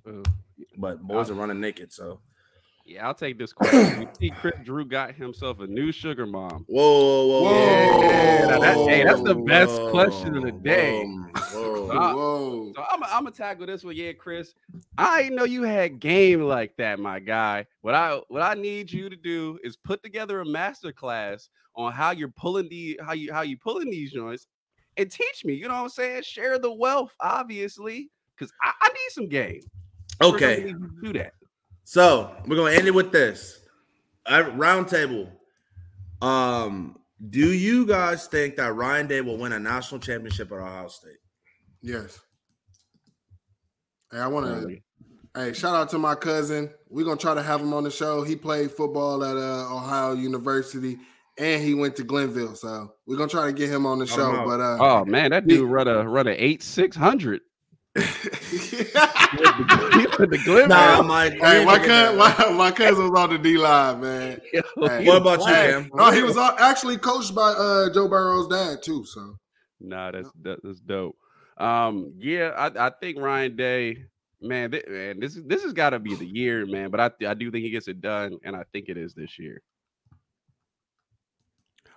but 0.76 1.02
boys 1.02 1.30
are 1.30 1.34
running 1.34 1.60
naked. 1.60 1.92
So 1.92 2.20
Yeah, 2.86 3.06
I'll 3.06 3.14
take 3.14 3.38
this 3.38 3.52
question. 3.52 4.02
You 4.02 4.08
see, 4.18 4.30
Chris 4.30 4.54
Drew 4.62 4.84
got 4.84 5.14
himself 5.14 5.60
a 5.60 5.66
new 5.66 5.90
sugar 5.90 6.26
mom. 6.26 6.64
whoa, 6.68 7.26
whoa, 7.26 7.42
whoa, 7.44 8.02
Yeah, 8.02 8.46
now 8.48 8.58
that- 8.60 8.76
hey, 8.88 9.04
that's 9.04 9.22
the 9.22 9.34
best 9.34 9.72
whoa, 9.80 9.90
question 9.90 10.36
of 10.36 10.42
the 10.42 10.52
day. 10.52 11.04
Whoa, 11.04 11.90
Uh, 11.90 12.14
Whoa. 12.14 12.72
So 12.74 12.84
I'm 12.90 13.02
I'm 13.04 13.24
gonna 13.24 13.30
tackle 13.30 13.66
this 13.66 13.84
one. 13.84 13.94
Yeah, 13.96 14.12
Chris. 14.12 14.54
I 14.98 15.28
know 15.30 15.44
you 15.44 15.62
had 15.62 15.98
game 16.00 16.42
like 16.42 16.76
that, 16.76 16.98
my 16.98 17.20
guy. 17.20 17.66
What 17.82 17.94
I 17.94 18.20
what 18.28 18.42
I 18.42 18.54
need 18.54 18.92
you 18.92 19.08
to 19.08 19.16
do 19.16 19.58
is 19.62 19.76
put 19.76 20.02
together 20.02 20.40
a 20.40 20.44
master 20.44 20.92
class 20.92 21.48
on 21.76 21.92
how 21.92 22.10
you're 22.10 22.28
pulling 22.36 22.68
the 22.68 22.98
how 23.04 23.12
you 23.12 23.32
how 23.32 23.42
you 23.42 23.56
pulling 23.56 23.90
these 23.90 24.12
joints 24.12 24.46
and 24.96 25.10
teach 25.10 25.44
me. 25.44 25.54
You 25.54 25.68
know 25.68 25.74
what 25.74 25.82
I'm 25.82 25.88
saying? 25.88 26.22
Share 26.22 26.58
the 26.58 26.72
wealth, 26.72 27.14
obviously, 27.20 28.10
because 28.36 28.52
I, 28.62 28.72
I 28.80 28.88
need 28.88 29.10
some 29.10 29.28
game. 29.28 29.60
Okay, 30.22 30.64
need 30.64 30.68
you 30.70 30.78
to 30.78 31.12
do 31.12 31.18
that. 31.18 31.32
So 31.84 32.34
we're 32.46 32.56
gonna 32.56 32.72
end 32.72 32.88
it 32.88 32.94
with 32.94 33.12
this. 33.12 33.60
round 34.28 34.88
table. 34.88 35.28
Um, 36.20 36.98
do 37.30 37.52
you 37.52 37.86
guys 37.86 38.26
think 38.26 38.56
that 38.56 38.72
Ryan 38.74 39.06
Day 39.06 39.20
will 39.20 39.36
win 39.36 39.52
a 39.52 39.58
national 39.60 40.00
championship 40.00 40.50
at 40.50 40.58
Ohio 40.58 40.88
State? 40.88 41.18
Yes. 41.82 42.18
Hey, 44.10 44.18
I 44.18 44.26
want 44.26 44.46
to. 44.46 44.78
Hey, 45.36 45.52
shout 45.52 45.74
out 45.74 45.88
to 45.90 45.98
my 45.98 46.14
cousin. 46.14 46.70
We're 46.88 47.04
gonna 47.04 47.16
try 47.16 47.34
to 47.34 47.42
have 47.42 47.60
him 47.60 47.74
on 47.74 47.84
the 47.84 47.90
show. 47.90 48.22
He 48.22 48.36
played 48.36 48.70
football 48.70 49.24
at 49.24 49.36
uh, 49.36 49.74
Ohio 49.74 50.12
University, 50.12 50.96
and 51.38 51.62
he 51.62 51.74
went 51.74 51.96
to 51.96 52.04
Glenville. 52.04 52.54
So 52.54 52.92
we're 53.06 53.16
gonna 53.16 53.28
try 53.28 53.46
to 53.46 53.52
get 53.52 53.68
him 53.68 53.84
on 53.84 53.98
the 53.98 54.06
show. 54.06 54.44
But 54.46 54.60
uh, 54.60 54.78
oh 54.80 55.04
man, 55.04 55.30
that 55.32 55.46
dude 55.46 55.68
run 55.68 55.88
a 55.88 56.08
run 56.08 56.28
a 56.28 56.32
eight 56.32 56.62
six 56.62 56.96
hundred. 56.96 57.40
The 57.94 58.90
Glenville. 60.44 60.68
Nah, 60.68 61.02
my, 61.02 61.30
hey, 61.30 61.64
my, 61.64 61.78
cousin, 61.78 62.18
my, 62.18 62.50
my, 62.50 62.70
cousin 62.72 63.10
was 63.10 63.20
on 63.20 63.30
the 63.30 63.38
D 63.38 63.56
line, 63.56 64.00
man. 64.00 64.40
Hey, 64.52 65.06
what 65.06 65.18
about 65.18 65.40
you, 65.40 65.46
man? 65.46 65.90
No, 65.94 66.10
he 66.10 66.22
was 66.22 66.36
actually 66.36 66.98
coached 66.98 67.34
by 67.34 67.50
uh, 67.50 67.92
Joe 67.92 68.08
Burrow's 68.08 68.48
dad 68.48 68.82
too. 68.82 69.04
So, 69.04 69.36
nah, 69.80 70.10
that's 70.10 70.30
that's 70.42 70.80
dope. 70.80 71.16
Um, 71.56 72.14
yeah, 72.18 72.50
I, 72.56 72.86
I 72.86 72.90
think 72.90 73.18
Ryan 73.18 73.56
Day, 73.56 74.04
man, 74.40 74.72
th- 74.72 74.86
man, 74.88 75.20
this 75.20 75.38
this 75.46 75.62
has 75.62 75.72
got 75.72 75.90
to 75.90 76.00
be 76.00 76.16
the 76.16 76.26
year, 76.26 76.66
man. 76.66 76.90
But 76.90 77.00
I 77.00 77.10
I 77.28 77.34
do 77.34 77.50
think 77.50 77.64
he 77.64 77.70
gets 77.70 77.86
it 77.86 78.00
done, 78.00 78.38
and 78.42 78.56
I 78.56 78.64
think 78.72 78.88
it 78.88 78.96
is 78.96 79.14
this 79.14 79.38
year. 79.38 79.62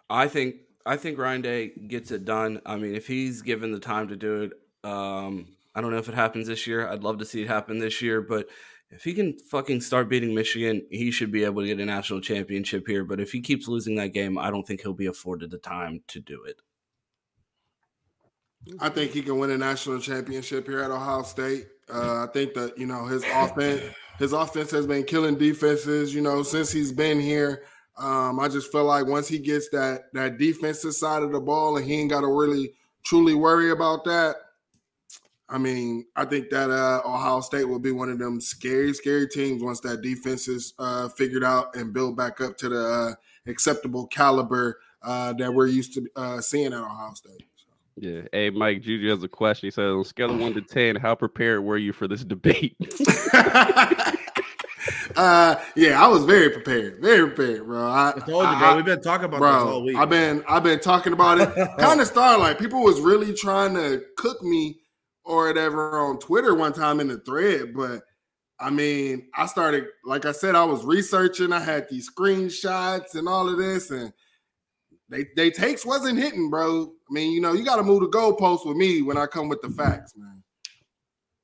I 0.09 0.27
think 0.27 0.57
I 0.85 0.95
think 0.95 1.17
Ryan 1.17 1.41
Day 1.41 1.69
gets 1.69 2.11
it 2.11 2.23
done. 2.23 2.61
I 2.65 2.77
mean, 2.77 2.95
if 2.95 3.07
he's 3.07 3.41
given 3.41 3.71
the 3.71 3.79
time 3.79 4.09
to 4.09 4.15
do 4.15 4.43
it, 4.43 4.53
um, 4.87 5.47
I 5.77 5.81
don't 5.81 5.91
know 5.91 5.99
if 5.99 6.09
it 6.09 6.15
happens 6.15 6.47
this 6.47 6.65
year. 6.65 6.89
I'd 6.89 7.03
love 7.03 7.19
to 7.19 7.25
see 7.25 7.43
it 7.43 7.47
happen 7.47 7.77
this 7.77 8.01
year, 8.01 8.19
but 8.19 8.47
if 8.89 9.03
he 9.03 9.13
can 9.13 9.37
fucking 9.37 9.81
start 9.81 10.09
beating 10.09 10.33
Michigan, 10.33 10.81
he 10.89 11.11
should 11.11 11.31
be 11.31 11.43
able 11.43 11.61
to 11.61 11.67
get 11.67 11.79
a 11.79 11.85
national 11.85 12.19
championship 12.19 12.87
here. 12.87 13.03
But 13.03 13.19
if 13.19 13.31
he 13.31 13.41
keeps 13.41 13.67
losing 13.67 13.93
that 13.97 14.07
game, 14.07 14.39
I 14.39 14.49
don't 14.49 14.65
think 14.65 14.81
he'll 14.81 14.93
be 14.93 15.05
afforded 15.05 15.51
the 15.51 15.59
time 15.59 16.01
to 16.07 16.19
do 16.19 16.45
it. 16.45 16.61
I 18.79 18.89
think 18.89 19.11
he 19.11 19.21
can 19.21 19.37
win 19.37 19.51
a 19.51 19.57
national 19.57 19.99
championship 19.99 20.67
here 20.67 20.79
at 20.79 20.89
Ohio 20.89 21.21
State. 21.21 21.67
Uh, 21.93 22.23
I 22.23 22.27
think 22.33 22.55
that 22.55 22.75
you 22.75 22.87
know 22.87 23.05
his 23.05 23.23
offense, 23.31 23.83
his 24.17 24.33
offense 24.33 24.71
has 24.71 24.87
been 24.87 25.03
killing 25.03 25.37
defenses. 25.37 26.13
You 26.13 26.21
know 26.21 26.41
since 26.41 26.71
he's 26.71 26.91
been 26.91 27.19
here. 27.19 27.65
Um, 27.99 28.39
I 28.39 28.47
just 28.47 28.71
feel 28.71 28.85
like 28.85 29.05
once 29.05 29.27
he 29.27 29.37
gets 29.37 29.69
that 29.69 30.05
that 30.13 30.39
defensive 30.39 30.95
side 30.95 31.21
of 31.21 31.31
the 31.31 31.39
ball 31.39 31.77
and 31.77 31.85
he 31.85 31.93
ain't 31.93 32.09
got 32.09 32.21
to 32.21 32.27
really 32.27 32.73
truly 33.03 33.35
worry 33.35 33.69
about 33.69 34.03
that. 34.05 34.37
I 35.49 35.57
mean, 35.57 36.05
I 36.15 36.25
think 36.25 36.49
that 36.49 36.69
uh, 36.69 37.01
Ohio 37.05 37.39
State 37.39 37.63
will 37.63 37.79
be 37.79 37.91
one 37.91 38.09
of 38.09 38.19
them 38.19 38.41
scary, 38.41 38.93
scary 38.93 39.27
teams 39.27 39.63
once 39.63 39.79
that 39.81 40.01
defense 40.01 40.47
is 40.47 40.73
uh, 40.77 41.07
figured 41.09 41.43
out 41.43 41.75
and 41.75 41.93
built 41.93 42.17
back 42.17 42.41
up 42.41 42.57
to 42.57 42.69
the 42.69 42.85
uh, 42.85 43.13
acceptable 43.49 44.07
caliber 44.07 44.79
uh, 45.03 45.33
that 45.33 45.53
we're 45.53 45.67
used 45.67 45.93
to 45.93 46.05
uh, 46.15 46.41
seeing 46.41 46.73
at 46.73 46.73
Ohio 46.73 47.13
State. 47.13 47.47
Yeah. 47.95 48.21
Hey, 48.31 48.49
Mike, 48.49 48.81
Juju 48.81 49.09
has 49.09 49.23
a 49.23 49.27
question. 49.27 49.67
He 49.67 49.71
says, 49.71 49.91
on 49.91 50.03
scale 50.03 50.29
of 50.29 50.39
one 50.39 50.53
to 50.53 50.61
10, 50.61 50.97
how 50.97 51.15
prepared 51.15 51.63
were 51.63 51.77
you 51.77 51.93
for 51.93 52.07
this 52.07 52.23
debate? 52.23 52.75
uh, 55.15 55.55
yeah, 55.75 56.03
I 56.03 56.07
was 56.07 56.23
very 56.25 56.49
prepared, 56.49 57.01
very 57.01 57.27
prepared, 57.27 57.65
bro. 57.65 57.87
I, 57.87 58.09
I 58.09 58.19
told 58.19 58.27
you, 58.27 58.57
bro. 58.57 58.67
I, 58.67 58.75
We've 58.75 58.85
been 58.85 59.01
talking 59.01 59.25
about 59.25 59.39
bro, 59.39 59.53
this 59.53 59.63
all 59.63 59.83
week. 59.83 59.95
I've 59.95 60.09
been, 60.09 60.43
I've 60.47 60.63
been 60.63 60.79
talking 60.79 61.13
about 61.13 61.39
it. 61.39 61.55
kind 61.79 61.99
of 61.99 62.07
started 62.07 62.39
like 62.39 62.59
people 62.59 62.83
was 62.83 62.99
really 62.99 63.33
trying 63.33 63.73
to 63.75 64.03
cook 64.17 64.43
me 64.43 64.77
or 65.27 65.47
whatever 65.47 65.99
on 65.99 66.19
Twitter 66.19 66.55
one 66.55 66.73
time 66.73 66.99
in 66.99 67.07
the 67.07 67.19
thread, 67.19 67.73
but 67.75 68.01
I 68.59 68.69
mean, 68.71 69.27
I 69.35 69.45
started, 69.45 69.85
like 70.03 70.25
I 70.25 70.31
said, 70.31 70.55
I 70.55 70.63
was 70.63 70.83
researching. 70.83 71.53
I 71.53 71.59
had 71.59 71.87
these 71.89 72.09
screenshots 72.09 73.13
and 73.13 73.27
all 73.27 73.47
of 73.47 73.57
this, 73.57 73.91
and 73.91 74.11
they 75.09 75.25
they 75.35 75.51
takes 75.51 75.85
wasn't 75.85 76.17
hitting, 76.17 76.49
bro. 76.49 76.85
I 76.85 77.13
mean, 77.13 77.31
you 77.33 77.41
know, 77.41 77.53
you 77.53 77.63
got 77.63 77.75
to 77.75 77.83
move 77.83 78.01
the 78.01 78.07
goalpost 78.07 78.65
with 78.65 78.77
me 78.77 79.01
when 79.01 79.17
I 79.17 79.27
come 79.27 79.47
with 79.47 79.61
the 79.61 79.69
facts, 79.69 80.13
man. 80.15 80.43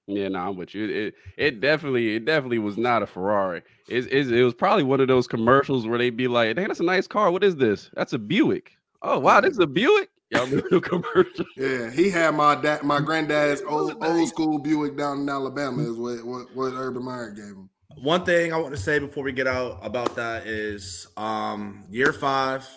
Yeah, 0.07 0.27
no, 0.27 0.39
I'm 0.39 0.57
with 0.57 0.73
you. 0.73 0.89
It 0.89 1.13
it 1.37 1.59
definitely 1.61 2.15
it 2.15 2.25
definitely 2.25 2.59
was 2.59 2.77
not 2.77 3.03
a 3.03 3.07
Ferrari. 3.07 3.61
It, 3.87 4.11
it, 4.11 4.31
it 4.31 4.43
was 4.43 4.53
probably 4.53 4.83
one 4.83 4.99
of 4.99 5.07
those 5.07 5.27
commercials 5.27 5.87
where 5.87 5.97
they'd 5.97 6.17
be 6.17 6.27
like, 6.27 6.57
"Hey, 6.57 6.65
that's 6.65 6.79
a 6.79 6.83
nice 6.83 7.07
car. 7.07 7.31
What 7.31 7.43
is 7.43 7.55
this? 7.55 7.89
That's 7.93 8.13
a 8.13 8.19
Buick. 8.19 8.71
Oh 9.01 9.19
wow, 9.19 9.39
this 9.39 9.51
is 9.51 9.59
a 9.59 9.67
Buick. 9.67 10.09
Y'all 10.33 10.47
remember 10.47 10.79
commercial? 10.81 11.45
Yeah, 11.55 11.91
he 11.91 12.09
had 12.09 12.31
my 12.35 12.55
dad, 12.55 12.83
my 12.83 12.99
granddad's 12.99 13.61
old 13.61 14.03
old 14.03 14.27
school 14.29 14.57
Buick 14.57 14.97
down 14.97 15.21
in 15.21 15.29
Alabama. 15.29 15.83
Is 15.83 15.97
what 15.97 16.25
what, 16.25 16.55
what 16.55 16.73
Urban 16.73 17.03
Meyer 17.03 17.31
gave 17.31 17.45
him. 17.45 17.69
One 18.01 18.25
thing 18.25 18.51
I 18.51 18.57
want 18.57 18.75
to 18.75 18.81
say 18.81 18.97
before 18.97 19.23
we 19.23 19.31
get 19.31 19.47
out 19.47 19.79
about 19.83 20.15
that 20.15 20.47
is, 20.47 21.07
um, 21.15 21.85
year 21.91 22.11
five, 22.11 22.67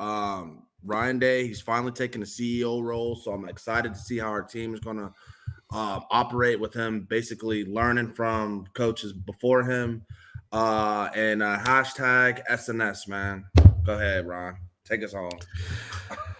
um, 0.00 0.64
Ryan 0.84 1.18
Day, 1.18 1.46
he's 1.46 1.60
finally 1.60 1.92
taking 1.92 2.20
the 2.20 2.26
CEO 2.26 2.82
role, 2.82 3.14
so 3.14 3.32
I'm 3.32 3.48
excited 3.48 3.94
to 3.94 4.00
see 4.00 4.18
how 4.18 4.28
our 4.28 4.42
team 4.42 4.74
is 4.74 4.80
going 4.80 4.96
to 4.96 5.12
uh, 5.72 6.00
operate 6.10 6.58
with 6.58 6.74
him, 6.74 7.06
basically 7.08 7.64
learning 7.64 8.12
from 8.12 8.66
coaches 8.74 9.12
before 9.12 9.62
him. 9.62 10.04
Uh, 10.50 11.08
and 11.14 11.42
uh, 11.42 11.58
hashtag 11.58 12.42
SNS, 12.50 13.06
man. 13.06 13.44
Go 13.84 13.94
ahead, 13.94 14.26
Ron. 14.26 14.56
Take 14.84 15.04
us 15.04 15.12
home. 15.12 15.30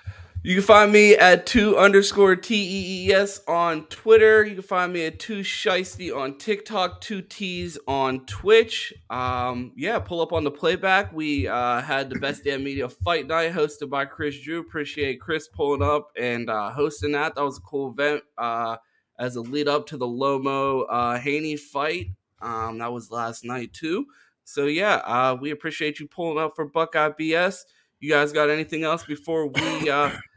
You 0.48 0.54
can 0.54 0.64
find 0.64 0.90
me 0.90 1.14
at 1.14 1.44
two 1.44 1.76
underscore 1.76 2.34
T 2.34 2.54
E 2.54 3.10
E 3.10 3.12
S 3.12 3.42
on 3.46 3.84
Twitter. 3.88 4.46
You 4.46 4.54
can 4.54 4.62
find 4.62 4.90
me 4.90 5.04
at 5.04 5.18
two 5.18 5.40
Shiesty 5.40 6.10
on 6.10 6.38
TikTok, 6.38 7.02
two 7.02 7.20
T's 7.20 7.76
on 7.86 8.24
Twitch. 8.24 8.94
Um, 9.10 9.72
yeah, 9.76 9.98
pull 9.98 10.22
up 10.22 10.32
on 10.32 10.44
the 10.44 10.50
playback. 10.50 11.12
We 11.12 11.46
uh, 11.46 11.82
had 11.82 12.08
the 12.08 12.18
Best 12.18 12.44
Damn 12.44 12.64
Media 12.64 12.88
Fight 12.88 13.26
Night 13.26 13.52
hosted 13.52 13.90
by 13.90 14.06
Chris 14.06 14.40
Drew. 14.40 14.60
Appreciate 14.60 15.20
Chris 15.20 15.48
pulling 15.48 15.82
up 15.82 16.12
and 16.18 16.48
uh, 16.48 16.70
hosting 16.70 17.12
that. 17.12 17.34
That 17.34 17.44
was 17.44 17.58
a 17.58 17.60
cool 17.60 17.92
event 17.92 18.22
uh, 18.38 18.78
as 19.18 19.36
a 19.36 19.42
lead 19.42 19.68
up 19.68 19.84
to 19.88 19.98
the 19.98 20.08
Loma 20.08 20.78
uh, 20.84 21.18
Haney 21.18 21.58
fight. 21.58 22.06
Um, 22.40 22.78
that 22.78 22.90
was 22.90 23.10
last 23.10 23.44
night 23.44 23.74
too. 23.74 24.06
So 24.44 24.64
yeah, 24.64 24.94
uh, 25.04 25.36
we 25.38 25.50
appreciate 25.50 26.00
you 26.00 26.08
pulling 26.08 26.42
up 26.42 26.56
for 26.56 26.64
Buckeye 26.64 27.10
BS. 27.20 27.64
You 28.00 28.10
guys 28.10 28.32
got 28.32 28.48
anything 28.48 28.84
else 28.84 29.04
before 29.04 29.48
we 29.48 29.90
uh, 29.90 30.10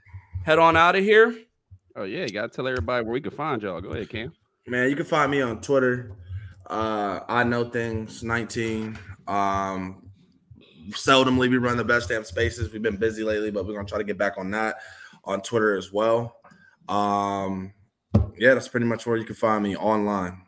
head 0.44 0.60
on 0.60 0.76
out 0.76 0.96
of 0.96 1.04
here? 1.04 1.36
Oh 1.96 2.04
yeah, 2.04 2.22
you 2.22 2.30
gotta 2.30 2.50
tell 2.50 2.68
everybody 2.68 3.04
where 3.04 3.14
we 3.14 3.22
can 3.22 3.32
find 3.32 3.62
y'all. 3.62 3.82
Go 3.82 3.90
ahead, 3.90 4.10
Cam. 4.10 4.34
Man, 4.68 4.90
you 4.90 4.96
can 4.96 5.06
find 5.06 5.32
me 5.32 5.42
on 5.42 5.62
Twitter. 5.62 6.16
Uh, 6.70 7.20
I 7.28 7.44
know 7.44 7.70
things 7.70 8.24
19. 8.24 8.98
Um, 9.28 10.12
seldomly 10.92 11.50
we 11.50 11.58
run 11.58 11.78
the 11.78 11.84
best 11.84 12.10
damn 12.10 12.24
spaces. 12.24 12.72
We've 12.72 12.82
been 12.82 12.98
busy 12.98 13.24
lately, 13.24 13.52
but 13.52 13.66
we're 13.66 13.74
gonna 13.74 13.88
try 13.88 13.98
to 13.98 14.04
get 14.04 14.18
back 14.18 14.38
on 14.38 14.52
that 14.52 14.78
on 15.26 15.42
Twitter 15.42 15.76
as 15.76 15.92
well. 15.92 16.38
Um, 16.88 17.74
yeah, 18.38 18.54
that's 18.54 18.68
pretty 18.68 18.86
much 18.86 19.06
where 19.06 19.18
you 19.18 19.26
can 19.26 19.36
find 19.36 19.64
me 19.64 19.76
online. 19.76 20.42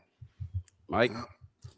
Mike. 0.87 1.11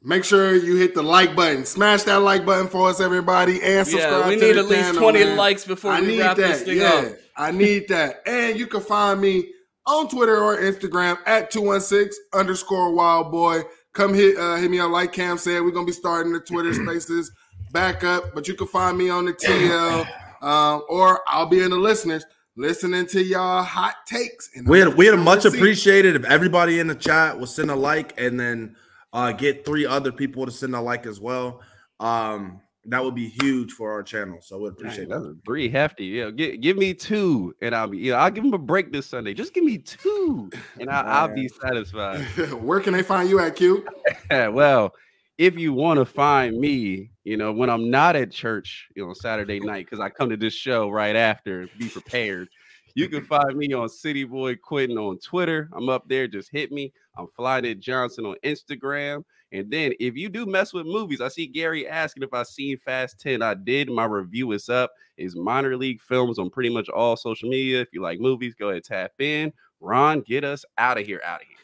Make 0.01 0.23
sure 0.23 0.53
you 0.53 0.75
hit 0.75 0.93
the 0.93 1.01
like 1.01 1.35
button. 1.35 1.65
Smash 1.65 2.03
that 2.03 2.17
like 2.17 2.45
button 2.45 2.67
for 2.67 2.89
us, 2.89 3.01
everybody, 3.01 3.61
and 3.63 3.87
subscribe. 3.87 4.25
Yeah, 4.25 4.27
we 4.27 4.35
need 4.35 4.57
at 4.57 4.67
least 4.67 4.93
twenty 4.95 5.23
man. 5.23 5.35
likes 5.35 5.65
before 5.65 5.91
I 5.91 6.01
we 6.01 6.21
wrap 6.21 6.37
that. 6.37 6.47
this 6.47 6.61
thing 6.61 6.77
yeah, 6.77 6.93
up. 6.93 7.05
I 7.37 7.51
need 7.51 7.87
that. 7.89 8.21
And 8.25 8.57
you 8.57 8.67
can 8.67 8.81
find 8.81 9.19
me 9.19 9.51
on 9.85 10.07
Twitter 10.09 10.37
or 10.37 10.57
Instagram 10.57 11.17
at 11.25 11.51
two 11.51 11.61
one 11.61 11.81
six 11.81 12.17
underscore 12.33 12.93
Wild 12.93 13.31
Boy. 13.31 13.61
Come 13.93 14.13
hit 14.13 14.37
uh, 14.37 14.55
hit 14.55 14.71
me 14.71 14.79
up. 14.79 14.91
Like 14.91 15.13
Cam 15.13 15.37
said, 15.37 15.61
we're 15.61 15.71
gonna 15.71 15.85
be 15.85 15.91
starting 15.91 16.33
the 16.33 16.39
Twitter 16.39 16.73
Spaces 16.85 17.31
back 17.71 18.03
up, 18.03 18.33
but 18.33 18.47
you 18.47 18.55
can 18.55 18.67
find 18.67 18.97
me 18.97 19.09
on 19.09 19.25
the 19.25 19.33
TL 19.33 20.07
um, 20.41 20.83
or 20.89 21.21
I'll 21.27 21.47
be 21.47 21.61
in 21.61 21.71
the 21.71 21.77
listeners 21.77 22.25
listening 22.55 23.07
to 23.07 23.21
y'all 23.21 23.63
hot 23.63 23.95
takes. 24.05 24.49
And 24.55 24.67
we 24.67 24.79
had, 24.79 24.95
we 24.95 25.07
had 25.07 25.19
much 25.19 25.43
appreciated 25.45 26.15
if 26.15 26.23
everybody 26.25 26.79
in 26.79 26.87
the 26.87 26.95
chat 26.95 27.37
will 27.37 27.47
send 27.47 27.71
a 27.71 27.75
like 27.75 28.19
and 28.19 28.39
then 28.39 28.75
uh, 29.11 29.31
get 29.31 29.65
three 29.65 29.85
other 29.85 30.11
people 30.11 30.45
to 30.45 30.51
send 30.51 30.75
a 30.75 30.81
like 30.81 31.05
as 31.05 31.19
well. 31.19 31.61
Um, 31.99 32.61
that 32.87 33.03
would 33.03 33.15
be 33.15 33.27
huge 33.27 33.71
for 33.71 33.91
our 33.91 34.03
channel. 34.03 34.39
So 34.41 34.59
we 34.59 34.69
appreciate 34.69 35.09
Dang, 35.09 35.23
that. 35.23 35.39
Three 35.45 35.69
hefty. 35.69 36.05
Yeah, 36.05 36.29
give, 36.29 36.61
give 36.61 36.77
me 36.77 36.93
two, 36.93 37.55
and 37.61 37.75
I'll 37.75 37.87
be. 37.87 37.97
Yeah, 37.97 38.15
I'll 38.15 38.31
give 38.31 38.43
him 38.43 38.53
a 38.53 38.59
break 38.59 38.91
this 38.91 39.07
Sunday. 39.07 39.33
Just 39.33 39.53
give 39.53 39.63
me 39.63 39.77
two, 39.77 40.49
and 40.79 40.89
I, 40.89 41.25
will 41.25 41.35
be 41.35 41.47
satisfied. 41.47 42.21
Where 42.61 42.79
can 42.79 42.93
they 42.93 43.03
find 43.03 43.29
you 43.29 43.39
at 43.39 43.55
Q? 43.55 43.85
well, 44.29 44.93
if 45.37 45.57
you 45.57 45.73
want 45.73 45.99
to 45.99 46.05
find 46.05 46.57
me, 46.57 47.11
you 47.23 47.37
know, 47.37 47.51
when 47.51 47.69
I'm 47.69 47.89
not 47.89 48.15
at 48.15 48.31
church, 48.31 48.87
you 48.95 49.05
know, 49.05 49.13
Saturday 49.13 49.59
night, 49.59 49.85
because 49.85 49.99
I 49.99 50.09
come 50.09 50.29
to 50.29 50.37
this 50.37 50.53
show 50.53 50.89
right 50.89 51.15
after. 51.15 51.67
Be 51.77 51.89
prepared. 51.89 52.49
You 52.93 53.09
can 53.09 53.25
find 53.25 53.57
me 53.57 53.73
on 53.73 53.89
City 53.89 54.23
Boy 54.23 54.55
Quinton 54.55 54.97
on 54.97 55.19
Twitter. 55.19 55.69
I'm 55.73 55.89
up 55.89 56.07
there. 56.07 56.27
Just 56.27 56.49
hit 56.51 56.71
me. 56.71 56.93
I'm 57.17 57.27
Flyknit 57.37 57.79
Johnson 57.79 58.25
on 58.25 58.35
Instagram. 58.43 59.23
And 59.51 59.71
then 59.71 59.93
if 59.99 60.15
you 60.15 60.29
do 60.29 60.45
mess 60.45 60.73
with 60.73 60.85
movies, 60.85 61.21
I 61.21 61.29
see 61.29 61.47
Gary 61.47 61.87
asking 61.87 62.23
if 62.23 62.33
I 62.33 62.43
seen 62.43 62.77
Fast 62.77 63.19
10. 63.19 63.41
I 63.41 63.53
did. 63.53 63.89
My 63.89 64.05
review 64.05 64.51
is 64.51 64.69
up. 64.69 64.91
Is 65.17 65.35
minor 65.35 65.77
league 65.77 66.01
films 66.01 66.39
on 66.39 66.49
pretty 66.49 66.69
much 66.69 66.89
all 66.89 67.15
social 67.15 67.49
media. 67.49 67.81
If 67.81 67.89
you 67.93 68.01
like 68.01 68.19
movies, 68.19 68.53
go 68.53 68.67
ahead 68.67 68.77
and 68.77 68.83
tap 68.83 69.11
in. 69.19 69.53
Ron, 69.79 70.21
get 70.21 70.43
us 70.43 70.65
out 70.77 70.99
of 70.99 71.05
here, 71.05 71.21
out 71.23 71.41
of 71.41 71.47
here. 71.47 71.57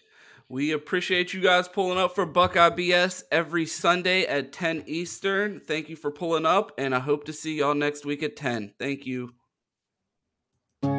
We 0.48 0.72
appreciate 0.72 1.34
you 1.34 1.42
guys 1.42 1.68
pulling 1.70 1.98
up 1.98 2.14
for 2.14 2.26
Buckeye 2.26 2.72
BS 2.72 3.24
every 3.32 3.66
Sunday 3.66 4.26
at 4.26 4.52
10 4.52 4.84
Eastern. 4.86 5.62
Thank 5.62 5.88
you 5.88 5.96
for 5.96 6.12
pulling 6.12 6.46
up, 6.46 6.74
and 6.78 6.94
I 6.94 7.00
hope 7.00 7.24
to 7.26 7.34
see 7.34 7.60
y'all 7.60 7.74
next 7.74 8.06
week 8.06 8.22
at 8.22 8.36
10. 8.36 8.74
Thank 8.78 9.06
you. 9.06 9.34
It'd 10.84 10.94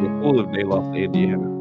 be 0.00 0.08
cool 0.20 0.40
if 0.40 0.52
they 0.52 0.64
lost 0.64 0.92
to 0.94 0.98
Indiana. 0.98 1.55